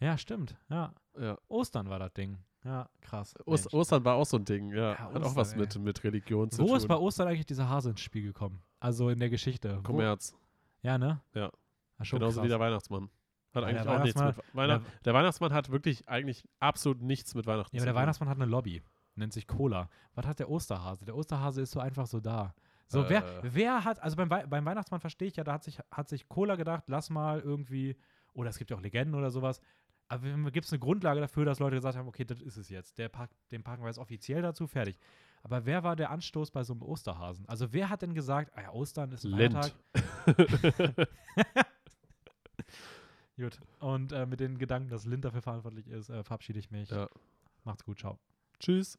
[0.00, 0.56] Ja, stimmt.
[0.68, 0.92] Ja.
[1.18, 1.38] Ja.
[1.48, 2.38] Ostern war das Ding.
[2.64, 3.34] Ja, krass.
[3.46, 3.74] Ost Mensch.
[3.74, 4.92] Ostern war auch so ein Ding, ja.
[4.92, 5.58] Ja, Hat auch was ey.
[5.60, 6.76] mit, mit Religion zu Wo tun.
[6.76, 8.62] ist bei Ostern eigentlich dieser Hase ins Spiel gekommen?
[8.80, 9.78] Also in der Geschichte.
[9.78, 10.34] Wo, Kommerz.
[10.82, 11.20] ja, ne?
[11.34, 11.50] Ja.
[11.98, 12.44] Ah, schon Genauso krass.
[12.44, 13.10] wie der Weihnachtsmann.
[13.54, 16.44] Hat Ja, eigentlich der auch nichts mit Weihnachtsmann- Weihnacht der- Der Weihnachtsmann hat wirklich eigentlich
[16.58, 18.02] absolut nichts mit Weihnachten Ja, aber zu der tun.
[18.02, 18.82] Weihnachtsmann hat eine Lobby.
[19.14, 19.88] Nennt sich Cola.
[20.14, 21.04] Was hat der Osterhase?
[21.04, 22.52] Der Osterhase ist so einfach so da.
[22.88, 23.08] So, Äh.
[23.10, 26.08] wer, wer hat, also beim, Wei- beim Weihnachtsmann verstehe ich ja, da hat sich, hat
[26.08, 27.96] sich Cola gedacht, lass mal irgendwie,
[28.34, 29.60] oder es gibt ja auch Legenden oder sowas,
[30.08, 32.98] aber gibt es eine Grundlage dafür, dass Leute gesagt haben, okay, das ist es jetzt.
[32.98, 34.98] Der pack, den packen wir jetzt offiziell dazu, fertig.
[35.42, 37.48] Aber wer war der Anstoß bei so einem Osterhasen?
[37.48, 39.30] Also wer hat denn gesagt, ah ja, Ostern ist ein?
[39.32, 39.74] Lind.
[43.36, 43.58] Gut.
[43.80, 46.90] Und äh, mit den Gedanken, dass Lind dafür verantwortlich ist, äh, verabschiede ich mich.
[46.90, 47.08] Ja.
[47.64, 48.18] Macht's gut, ciao.
[48.60, 48.98] Tschüss.